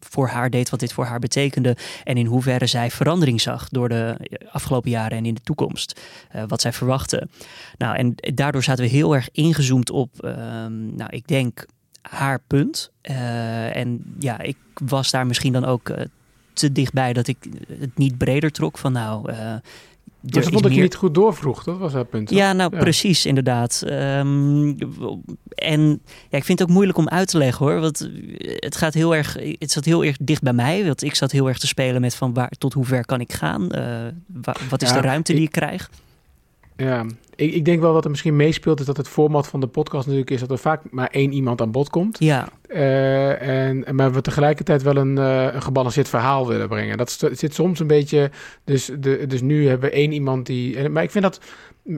voor 0.00 0.28
haar 0.28 0.50
deed, 0.50 0.70
wat 0.70 0.80
dit 0.80 0.92
voor 0.92 1.04
haar 1.04 1.18
betekende. 1.18 1.76
En 2.04 2.16
in 2.16 2.26
hoeverre 2.26 2.66
zij 2.66 2.90
verandering 2.90 3.40
zag 3.40 3.68
door 3.68 3.88
de 3.88 4.16
afgelopen 4.50 4.90
jaren 4.90 5.18
en 5.18 5.26
in 5.26 5.34
de 5.34 5.40
toekomst. 5.40 6.00
Wat 6.48 6.60
zij 6.60 6.72
verwachtte. 6.72 7.28
Nou, 7.78 7.96
en 7.96 8.14
daardoor 8.34 8.62
zaten 8.62 8.84
we 8.84 8.90
heel 8.90 9.14
erg 9.14 9.28
ingezoomd 9.32 9.90
op, 9.90 10.10
nou, 10.96 11.06
ik 11.08 11.26
denk 11.26 11.66
haar 12.02 12.40
punt. 12.46 12.90
en 13.02 14.14
ja, 14.18 14.40
ik 14.40 14.56
was 14.74 15.10
daar 15.10 15.26
misschien 15.26 15.52
dan 15.52 15.64
ook 15.64 15.92
te 16.52 16.72
dichtbij 16.72 17.12
dat 17.12 17.26
ik 17.26 17.36
het 17.78 17.96
niet 17.96 18.18
breder 18.18 18.50
trok 18.50 18.78
van 18.78 18.92
nou 18.92 19.32
dus 20.20 20.44
dat 20.44 20.52
vond 20.52 20.64
ik 20.64 20.70
meer... 20.70 20.82
niet 20.82 20.94
goed 20.94 21.14
doorvroeg, 21.14 21.64
dat 21.64 21.78
was 21.78 21.92
het 21.92 22.10
punt. 22.10 22.30
Ja, 22.30 22.52
nou 22.52 22.76
precies, 22.76 23.26
inderdaad. 23.26 23.82
Um, 23.86 24.76
en 25.54 26.00
ja, 26.28 26.38
ik 26.38 26.44
vind 26.44 26.58
het 26.58 26.62
ook 26.62 26.74
moeilijk 26.74 26.98
om 26.98 27.08
uit 27.08 27.28
te 27.28 27.38
leggen 27.38 27.66
hoor. 27.66 27.80
Want 27.80 28.10
het 28.56 28.76
gaat 28.76 28.94
heel 28.94 29.14
erg, 29.14 29.36
het 29.58 29.70
zat 29.70 29.84
heel 29.84 30.04
erg 30.04 30.16
dicht 30.20 30.42
bij 30.42 30.52
mij. 30.52 30.84
Want 30.84 31.02
ik 31.02 31.14
zat 31.14 31.30
heel 31.30 31.48
erg 31.48 31.58
te 31.58 31.66
spelen 31.66 32.00
met 32.00 32.14
van 32.14 32.34
waar 32.34 32.52
tot 32.58 32.72
hoe 32.72 32.84
ver 32.84 33.04
kan 33.04 33.20
ik 33.20 33.32
gaan? 33.32 33.68
Uh, 33.74 34.52
wat 34.68 34.82
is 34.82 34.88
ja, 34.88 34.94
de 34.94 35.00
ruimte 35.00 35.32
die 35.32 35.42
ik 35.42 35.52
krijg? 35.52 35.90
Ja, 36.76 37.06
ik, 37.38 37.54
ik, 37.54 37.64
denk 37.64 37.80
wel 37.80 37.92
wat 37.92 38.04
er 38.04 38.10
misschien 38.10 38.36
meespeelt, 38.36 38.80
is 38.80 38.86
dat 38.86 38.96
het 38.96 39.08
format 39.08 39.46
van 39.46 39.60
de 39.60 39.66
podcast 39.66 40.04
natuurlijk 40.06 40.30
is 40.30 40.40
dat 40.40 40.50
er 40.50 40.58
vaak 40.58 40.82
maar 40.90 41.08
één 41.10 41.32
iemand 41.32 41.60
aan 41.60 41.70
bod 41.70 41.90
komt. 41.90 42.18
Ja. 42.18 42.48
Uh, 42.68 43.66
en, 43.66 43.84
maar 43.96 44.12
we 44.12 44.20
tegelijkertijd 44.20 44.82
wel 44.82 44.96
een, 44.96 45.16
uh, 45.16 45.54
een 45.54 45.62
gebalanceerd 45.62 46.08
verhaal 46.08 46.48
willen 46.48 46.68
brengen. 46.68 46.96
Dat 46.96 47.28
zit 47.32 47.54
soms 47.54 47.80
een 47.80 47.86
beetje. 47.86 48.30
Dus, 48.64 48.90
de, 48.98 49.26
dus 49.26 49.40
nu 49.40 49.68
hebben 49.68 49.88
we 49.88 49.94
één 49.94 50.12
iemand 50.12 50.46
die. 50.46 50.88
Maar 50.88 51.02
ik 51.02 51.10
vind 51.10 51.24
dat 51.24 51.40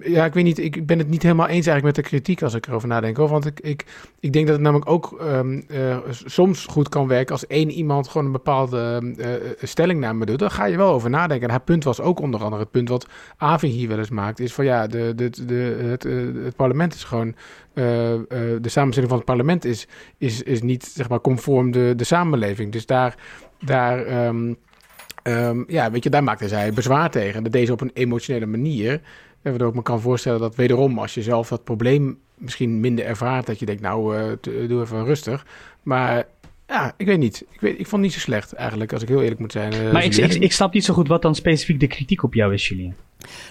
ja, 0.02 0.24
ik 0.24 0.32
weet 0.32 0.44
niet. 0.44 0.58
Ik 0.58 0.86
ben 0.86 0.98
het 0.98 1.08
niet 1.08 1.22
helemaal 1.22 1.46
eens 1.46 1.66
eigenlijk 1.66 1.84
met 1.84 1.94
de 1.94 2.10
kritiek 2.10 2.42
als 2.42 2.54
ik 2.54 2.66
erover 2.66 2.88
nadenk. 2.88 3.16
Hoor. 3.16 3.28
Want 3.28 3.46
ik, 3.46 3.60
ik, 3.60 3.84
ik 4.20 4.32
denk 4.32 4.46
dat 4.46 4.54
het 4.54 4.64
namelijk 4.64 4.90
ook 4.90 5.20
um, 5.22 5.64
uh, 5.68 5.98
soms 6.10 6.66
goed 6.66 6.88
kan 6.88 7.08
werken 7.08 7.32
als 7.32 7.46
één 7.46 7.70
iemand 7.70 8.08
gewoon 8.08 8.26
een 8.26 8.32
bepaalde 8.32 9.14
uh, 9.16 9.26
stelling 9.62 10.00
naar 10.00 10.16
me 10.16 10.26
doet. 10.26 10.38
Dan 10.38 10.50
ga 10.50 10.64
je 10.64 10.76
wel 10.76 10.92
over 10.92 11.10
nadenken. 11.10 11.46
En 11.46 11.54
haar 11.54 11.62
punt 11.62 11.84
was 11.84 12.00
ook 12.00 12.20
onder 12.20 12.42
andere 12.42 12.62
het 12.62 12.70
punt 12.70 12.88
wat 12.88 13.06
Avi 13.36 13.66
hier 13.66 13.88
wel 13.88 13.98
eens 13.98 14.10
maakt. 14.10 14.40
Is 14.40 14.52
van 14.52 14.64
ja, 14.64 14.86
de, 14.86 15.12
de, 15.14 15.30
de, 15.46 15.76
het, 15.82 16.02
het 16.44 16.56
parlement 16.56 16.94
is 16.94 17.04
gewoon. 17.04 17.34
de 17.74 18.60
samenstelling 18.62 19.10
van 19.10 19.18
het 19.18 19.24
parlement 19.24 19.64
is, 19.64 19.88
is, 20.18 20.42
is 20.42 20.62
niet 20.62 20.84
zeg 20.84 21.08
maar 21.08 21.20
conform 21.20 21.70
de, 21.70 21.92
de 21.96 22.04
samenleving. 22.04 22.72
Dus 22.72 22.86
daar. 22.86 23.14
daar 23.60 24.28
um, 24.28 25.64
ja, 25.66 25.90
weet 25.90 26.04
je, 26.04 26.10
daar 26.10 26.24
maakte 26.24 26.48
zij 26.48 26.72
bezwaar 26.72 27.10
tegen. 27.10 27.42
Dat 27.42 27.52
deed 27.52 27.66
ze 27.66 27.72
op 27.72 27.80
een 27.80 27.90
emotionele 27.94 28.46
manier. 28.46 29.00
En 29.42 29.50
waardoor 29.50 29.68
ik 29.68 29.74
me 29.74 29.82
kan 29.82 30.00
voorstellen 30.00 30.40
dat 30.40 30.54
wederom, 30.54 30.98
als 30.98 31.14
je 31.14 31.22
zelf 31.22 31.48
dat 31.48 31.64
probleem 31.64 32.18
misschien 32.34 32.80
minder 32.80 33.04
ervaart, 33.04 33.46
dat 33.46 33.58
je 33.58 33.66
denkt, 33.66 33.82
nou, 33.82 34.16
uh, 34.18 34.68
doe 34.68 34.80
even 34.82 35.04
rustig. 35.04 35.46
Maar 35.82 36.26
ja, 36.66 36.94
ik 36.96 37.06
weet 37.06 37.18
niet. 37.18 37.44
Ik, 37.50 37.60
weet, 37.60 37.72
ik 37.72 37.86
vond 37.86 37.90
het 37.90 38.00
niet 38.00 38.12
zo 38.12 38.18
slecht 38.18 38.52
eigenlijk, 38.52 38.92
als 38.92 39.02
ik 39.02 39.08
heel 39.08 39.22
eerlijk 39.22 39.40
moet 39.40 39.52
zijn. 39.52 39.74
Uh, 39.74 39.92
maar 39.92 40.04
ik, 40.04 40.16
ik, 40.16 40.34
ik, 40.34 40.52
snap 40.52 40.72
niet 40.72 40.84
zo 40.84 40.94
goed 40.94 41.08
wat 41.08 41.22
dan 41.22 41.34
specifiek 41.34 41.80
de 41.80 41.86
kritiek 41.86 42.22
op 42.22 42.34
jou 42.34 42.52
is, 42.52 42.68
Julien. 42.68 42.94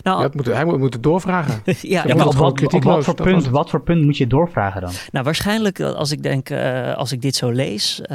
Nou, 0.04 0.22
ja, 0.22 0.30
moet, 0.34 0.46
hij 0.46 0.66
moet, 0.66 0.78
moet 0.78 0.94
het 0.94 1.04
doorvragen. 1.04 1.62
ja, 1.66 1.76
ja 2.06 2.16
maar 2.16 2.28
op, 2.28 2.34
wat, 2.34 2.74
op 2.74 2.84
wat, 2.84 3.04
voor 3.04 3.16
punt, 3.16 3.48
wat 3.48 3.70
voor 3.70 3.82
punt 3.82 4.04
moet 4.04 4.18
je 4.18 4.28
doorvragen 4.28 4.82
dan? 4.82 4.92
Nou, 5.12 5.26
waarschijnlijk 5.26 5.80
eh, 5.80 5.92
als 5.92 6.12
ik 6.12 6.24
denk, 6.24 6.50
uh, 6.50 6.96
als 6.96 7.12
ik 7.12 7.22
dit 7.22 7.36
zo 7.36 7.50
lees, 7.50 8.02
uh, 8.02 8.08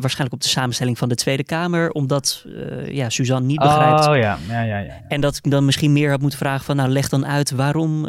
waarschijnlijk 0.00 0.32
op 0.32 0.40
de 0.40 0.48
samenstelling 0.48 0.98
van 0.98 1.08
de 1.08 1.14
Tweede 1.14 1.44
Kamer, 1.44 1.90
omdat 1.90 2.44
uh, 2.46 2.88
ja, 2.94 3.08
Suzanne 3.08 3.46
niet 3.46 3.58
begrijpt. 3.58 4.08
Oh 4.08 4.16
ja. 4.16 4.38
Ja, 4.48 4.62
ja, 4.62 4.78
ja, 4.78 5.00
En 5.08 5.20
dat 5.20 5.36
ik 5.42 5.50
dan 5.50 5.64
misschien 5.64 5.92
meer 5.92 6.10
had 6.10 6.20
moeten 6.20 6.38
vragen 6.38 6.64
van, 6.64 6.76
nou 6.76 6.88
leg 6.88 7.08
dan 7.08 7.26
uit 7.26 7.50
waarom, 7.50 8.06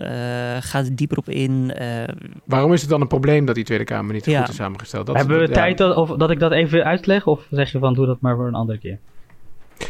gaat 0.59 0.85
het 0.85 0.97
dieper 0.97 1.17
op 1.17 1.29
in. 1.29 1.73
waarom 2.45 2.73
is 2.73 2.81
het 2.81 2.89
dan 2.89 3.01
een 3.01 3.07
probleem 3.07 3.45
dat 3.45 3.55
die 3.55 3.63
Tweede 3.63 3.83
Kamer 3.83 4.13
niet 4.13 4.23
goed 4.23 4.49
is 4.49 4.55
samengesteld? 4.55 5.05
Dat 5.05 5.15
Hebben 5.15 5.39
we 5.39 5.45
dat, 5.45 5.53
tijd 5.53 5.77
dat, 5.77 5.95
of, 5.95 6.09
dat 6.09 6.31
ik 6.31 6.39
dat 6.39 6.51
even 6.51 6.83
uitleg 6.83 7.27
of 7.27 7.47
zeg 7.49 7.71
je 7.71 7.79
van, 7.79 7.93
doe 7.93 8.05
dat 8.05 8.21
maar 8.21 8.35
voor 8.35 8.47
een 8.47 8.55
andere 8.55 8.79
keer? 8.79 8.99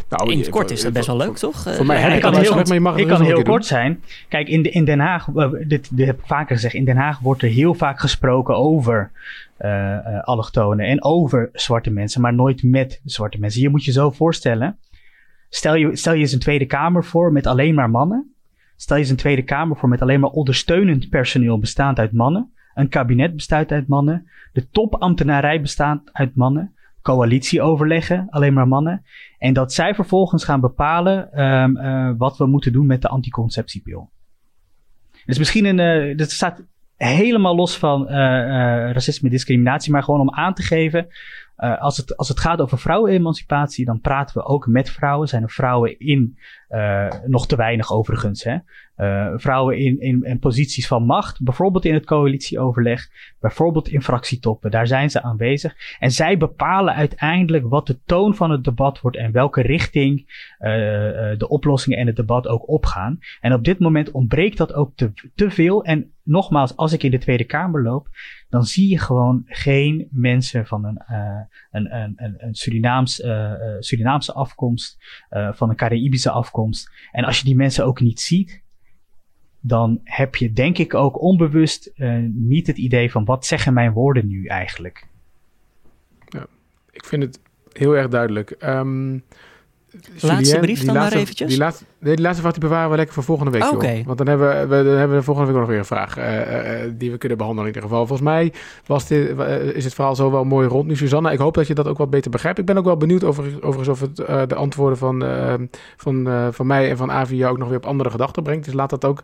Nou, 0.10 0.32
in 0.32 0.40
het 0.40 0.50
kort 0.50 0.72
is 0.72 0.82
dat 0.82 0.94
best 0.94 1.08
wel 1.08 1.18
leuk, 1.18 1.36
toch? 1.36 1.76
Voor 1.76 1.86
mij 1.86 2.16
ik 2.16 2.22
kan 2.22 2.36
heel, 2.36 2.80
maar 2.80 3.00
ik 3.00 3.08
kan 3.08 3.22
heel 3.22 3.42
kort 3.42 3.66
zijn. 3.66 4.04
Kijk, 4.30 4.48
in, 4.48 4.62
de, 4.62 4.70
in 4.70 4.86
Den 4.86 5.00
Haag, 5.00 5.26
dit, 5.68 5.98
dit 5.98 6.06
heb 6.06 6.20
ik 6.20 6.26
vaker 6.26 6.56
gezegd, 6.56 6.74
in 6.74 6.86
Den 6.86 6.98
Haag 6.98 7.20
wordt 7.20 7.42
er 7.42 7.50
heel 7.50 7.74
vaak 7.74 8.00
gesproken 8.00 8.56
over 8.56 9.12
uh, 9.60 10.24
allochtonen 10.24 10.86
en 10.86 11.04
over 11.04 11.50
zwarte 11.54 11.90
mensen, 11.90 12.22
maar 12.22 12.34
nooit 12.34 12.64
met 12.64 13.02
zwarte 13.06 13.40
mensen. 13.40 13.62
Je 13.62 13.70
moet 13.70 13.86
je 13.86 13.92
zo 13.92 14.12
voorstellen. 14.12 14.78
Stel 15.50 15.76
je, 15.76 15.96
stel 15.96 16.14
je 16.14 16.20
eens 16.20 16.32
een 16.32 16.40
Tweede 16.40 16.66
Kamer 16.66 17.04
voor 17.04 17.32
met 17.32 17.48
alleen 17.48 17.74
maar 17.74 17.90
mannen. 17.90 18.34
Stel 18.76 18.96
je 18.96 19.02
eens 19.02 19.12
een 19.12 19.18
Tweede 19.18 19.44
Kamer 19.44 19.78
voor 19.78 19.90
met 19.90 20.02
alleen 20.02 20.20
maar 20.20 20.30
ondersteunend 20.30 21.10
personeel 21.10 21.60
bestaand 21.60 22.00
uit 22.00 22.12
mannen. 22.12 22.52
Een 22.74 22.90
kabinet 22.90 23.36
bestaat 23.36 23.72
uit 23.72 23.88
mannen. 23.88 24.28
De 24.54 24.70
topambtenarij 24.70 25.62
bestaat 25.62 26.02
uit 26.12 26.36
mannen. 26.36 26.76
Coalitieoverleggen, 27.04 28.28
alleen 28.30 28.54
maar 28.54 28.68
mannen. 28.68 29.06
En 29.38 29.54
dat 29.54 29.74
zij 29.74 29.96
vervolgens 29.96 30.44
gaan 30.44 30.60
bepalen 30.60 31.44
um, 31.44 31.78
uh, 31.78 32.12
wat 32.18 32.38
we 32.38 32.46
moeten 32.46 32.72
doen 32.72 32.86
met 32.86 33.02
de 33.02 33.08
anticonceptiepil. 33.08 34.12
Dus 35.26 35.38
misschien 35.38 35.66
een. 35.66 36.18
Uh, 36.18 36.28
staat 36.28 36.64
helemaal 36.96 37.56
los 37.56 37.78
van 37.78 38.02
uh, 38.02 38.12
racisme 38.92 39.28
en 39.28 39.34
discriminatie, 39.34 39.92
maar 39.92 40.04
gewoon 40.04 40.20
om 40.20 40.34
aan 40.34 40.54
te 40.54 40.64
geven. 40.64 41.08
Als, 41.56 41.98
het, 41.98 42.18
als 42.18 42.28
het 42.28 42.40
gaat 42.40 42.62
over 42.62 42.78
vrouwenemancipatie, 42.78 43.86
dan 43.86 44.02
praten 44.02 44.38
we 44.38 44.46
ook 44.46 44.68
met 44.68 44.90
vrouwen. 44.90 45.28
Zijn 45.28 45.44
er 45.44 45.50
vrouwen 45.50 46.00
in, 46.00 46.38
nog 47.26 47.48
te 47.48 47.56
weinig 47.56 47.92
overigens, 47.92 48.44
hè? 48.44 48.58
Uh, 48.98 49.34
vrouwen 49.36 49.78
in, 49.78 50.00
in, 50.00 50.24
in, 50.24 50.40
posities 50.40 50.88
van 50.88 51.06
macht, 51.06 51.44
bijvoorbeeld 51.44 51.86
in 51.86 51.94
het 51.94 52.06
coalitieoverleg, 52.06 53.10
bijvoorbeeld 53.40 53.88
in 53.88 54.02
fractietoppen, 54.02 54.72
daar 54.72 54.88
zijn 54.88 55.10
ze 55.10 55.22
aanwezig. 55.22 55.76
En 56.00 56.12
zij 56.12 56.38
bepalen 56.38 56.94
uiteindelijk 56.94 57.70
wat 57.70 57.88
de 57.88 58.00
toon 58.06 58.36
van 58.36 58.52
het 58.52 58.64
debat 58.64 59.02
wordt 59.02 59.18
en 59.18 59.32
welke 59.32 59.62
richting 59.62 60.20
uh, 60.20 60.70
de 61.38 61.46
oplossingen 61.48 61.98
en 61.98 62.08
het 62.08 62.16
debat 62.16 62.48
ook 62.48 62.70
opgaan. 62.70 63.20
En 63.42 63.54
op 63.54 63.64
dit 63.64 63.80
moment 63.80 64.12
ontbreekt 64.12 64.58
dat 64.58 64.74
ook 64.74 64.92
te, 64.96 65.12
te 65.36 65.50
veel. 65.50 65.84
En 65.84 66.12
nogmaals, 66.24 66.76
als 66.76 66.94
ik 66.94 67.04
in 67.04 67.12
de 67.12 67.18
Tweede 67.18 67.44
Kamer 67.44 67.84
loop, 67.84 68.08
dan 68.50 68.64
zie 68.64 68.90
je 68.90 69.00
gewoon 69.00 69.44
geen 69.46 70.08
mensen 70.12 70.66
van 70.66 70.86
een, 70.86 71.02
uh, 71.12 71.40
een, 71.72 71.96
een, 71.96 72.36
een, 72.38 72.56
Surinaams, 72.56 73.20
uh, 73.20 73.52
Surinaamse 73.80 74.34
afkomst, 74.34 74.98
van 75.52 75.70
een 75.70 75.76
Caraïbische 75.76 76.32
afkomst. 76.32 76.92
En 77.12 77.24
als 77.24 77.38
je 77.40 77.46
die 77.46 77.56
mensen 77.56 77.86
ook 77.86 78.00
niet 78.00 78.20
ziet, 78.20 78.63
dan 79.66 80.02
heb 80.04 80.36
je 80.36 80.54
denk 80.54 80.78
ik 80.78 80.94
ook 80.94 81.22
onbewust 81.22 81.92
uh, 81.96 82.16
niet 82.34 82.68
het 82.68 82.78
idee 82.78 83.12
van 83.12 83.26
wat 83.26 83.46
zeggen 83.46 83.74
mijn 83.74 83.92
woorden 83.92 84.28
nu 84.28 84.46
eigenlijk. 84.46 85.08
Ja, 86.26 86.46
ik 86.92 87.06
vind 87.06 87.24
het 87.24 87.40
heel 87.72 87.96
erg 87.98 88.08
duidelijk. 88.08 88.56
Um, 88.64 89.24
laatste 90.20 90.60
brief 90.60 90.84
dan 90.84 90.96
maar 90.96 91.14
eventjes? 91.14 91.50
Die 91.50 91.58
laatste, 91.58 91.86
nee, 92.04 92.16
die 92.16 92.26
laatste 92.26 92.42
vraag 92.42 92.54
die 92.54 92.62
bewaren 92.62 92.90
we 92.90 92.96
lekker 92.96 93.14
voor 93.14 93.24
volgende 93.24 93.52
week. 93.52 93.64
Oh, 93.64 94.06
Want 94.06 94.18
dan 94.18 94.28
hebben, 94.28 94.70
we, 94.70 94.84
dan 94.84 94.98
hebben 94.98 95.18
we 95.18 95.24
volgende 95.24 95.52
week 95.52 95.60
nog 95.60 95.70
weer 95.70 95.78
een 95.78 95.86
vraag 95.86 96.18
uh, 96.18 96.40
uh, 96.40 96.92
die 96.98 97.12
we 97.12 97.18
kunnen 97.18 97.38
behandelen 97.38 97.70
in 97.70 97.76
ieder 97.76 97.90
geval. 97.90 98.08
Volgens 98.08 98.30
mij 98.30 98.54
was 98.86 99.08
dit, 99.08 99.30
uh, 99.30 99.62
is 99.62 99.84
het 99.84 99.94
verhaal 99.94 100.16
zo 100.16 100.32
wel 100.32 100.44
mooi 100.44 100.68
rond 100.68 100.88
nu, 100.88 100.96
Susanna. 100.96 101.32
Ik 101.32 101.40
hoop 101.40 101.54
dat 101.54 101.68
je 101.68 101.74
dat 101.74 101.88
ook 101.88 101.98
wat 101.98 102.10
beter 102.10 102.32
begrijpt. 102.32 102.60
Ik 102.60 102.66
ben 102.66 102.78
ook 102.78 102.86
wel 102.86 102.98
benieuwd 102.98 103.24
over, 103.24 103.44
overigens 103.62 103.88
of 103.88 104.00
het 104.00 104.50
de 104.50 104.56
antwoorden 104.56 104.98
van, 104.98 105.24
van, 105.98 106.28
van 106.52 106.68
mij 106.68 106.90
en 106.90 106.98
van 106.98 107.12
Avi 107.12 107.36
jou 107.36 107.52
ook 107.52 107.58
nog 107.58 107.68
weer 107.68 107.78
op 107.78 107.86
andere 107.86 108.10
gedachten 108.10 108.44
brengt. 108.44 108.66
Dus 108.66 108.74
laat 108.74 108.90
dat 108.90 109.06
ook 109.06 109.24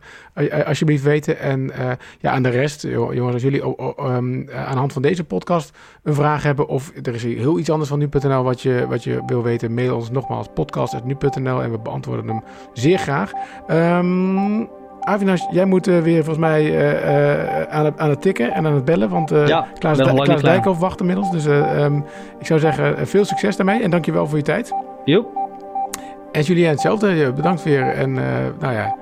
alsjeblieft 0.66 1.04
weten. 1.04 1.40
En 1.40 1.72
ja, 2.20 2.32
aan 2.32 2.44
de 2.44 2.50
rest, 2.50 2.84
jongens, 2.84 3.34
als 3.34 3.42
jullie 3.42 3.64
um, 3.64 4.50
aan 4.52 4.72
de 4.72 4.78
hand 4.78 4.94
van 4.94 5.02
deze 5.02 5.24
podcast 5.24 5.78
een 6.04 6.14
vraag 6.14 6.44
hebben 6.44 6.68
of 6.68 6.92
er 7.04 7.16
is 7.16 7.24
heel 7.24 7.60
iets 7.60 7.70
anders 7.70 7.90
van 7.90 8.00
nu.nl 8.00 8.44
wat 8.44 8.62
je, 8.62 8.86
wat 8.90 9.04
je 9.04 9.22
wil 9.26 9.44
weten, 9.44 9.74
mail 9.74 9.96
ons 9.96 10.12
nogmaals 10.12 10.48
podcast.nu.nl 10.54 11.64
en 11.64 11.72
we 11.72 11.80
beantwoorden 11.80 12.28
hem 12.28 12.42
zeer 12.74 12.98
graag. 12.98 13.32
Um, 13.68 14.70
Avinas, 15.00 15.48
jij 15.52 15.66
moet 15.66 15.88
uh, 15.88 16.00
weer 16.00 16.24
volgens 16.24 16.46
mij 16.46 16.64
uh, 16.64 16.92
uh, 16.92 17.64
aan, 17.64 17.86
het, 17.86 17.98
aan 17.98 18.10
het 18.10 18.22
tikken 18.22 18.54
en 18.54 18.66
aan 18.66 18.74
het 18.74 18.86
bellen. 18.86 19.10
Want 19.10 19.30
ja, 19.30 19.68
Klaas, 19.78 19.98
Klaas 19.98 20.42
Dijkhoff 20.42 20.80
wacht 20.80 21.00
inmiddels. 21.00 21.32
Dus 21.32 21.46
um, 21.46 22.06
ik 22.40 22.46
zou 22.46 22.60
zeggen, 22.60 23.08
veel 23.08 23.26
succes 23.26 23.56
daarmee. 23.56 23.82
En 23.82 23.90
dankjewel 23.90 24.28
voor 24.28 24.38
je 24.38 24.44
tijd. 24.44 24.74
Jo. 25.06 25.26
En 26.32 26.42
Julien, 26.42 26.68
hetzelfde. 26.68 27.34
Bedankt 27.34 27.64
weer. 27.64 27.88
En 27.88 28.14
nou 28.60 28.74
ja, 28.74 28.96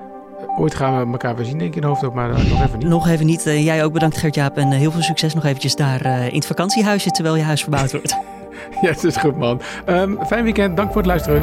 ooit 0.58 0.74
gaan 0.74 1.06
we 1.06 1.12
elkaar 1.12 1.36
weer 1.36 1.44
zien, 1.44 1.58
denk 1.58 1.70
ik 1.70 1.76
in 1.76 1.80
de 1.80 1.86
hoofdop. 1.86 2.14
Maar 2.14 2.28
nog 2.28 2.64
even 2.64 2.78
niet. 2.78 2.88
Nog 2.88 3.08
even 3.08 3.26
niet. 3.26 3.42
jij 3.42 3.84
ook 3.84 3.92
bedankt, 3.92 4.16
Gert-Jaap. 4.16 4.56
En 4.56 4.70
heel 4.70 4.90
veel 4.90 5.02
succes 5.02 5.34
nog 5.34 5.44
eventjes 5.44 5.76
daar 5.76 6.06
in 6.06 6.34
het 6.34 6.46
vakantiehuisje... 6.46 7.10
terwijl 7.10 7.36
je 7.36 7.42
huis 7.42 7.62
verbouwd 7.62 7.92
wordt. 7.92 8.18
ja, 8.82 8.88
het 8.88 9.04
is 9.04 9.16
goed, 9.16 9.36
man. 9.36 9.60
Um, 9.86 10.18
fijn 10.26 10.44
weekend. 10.44 10.76
Dank 10.76 10.88
voor 10.92 11.02
het 11.02 11.06
luisteren. 11.06 11.42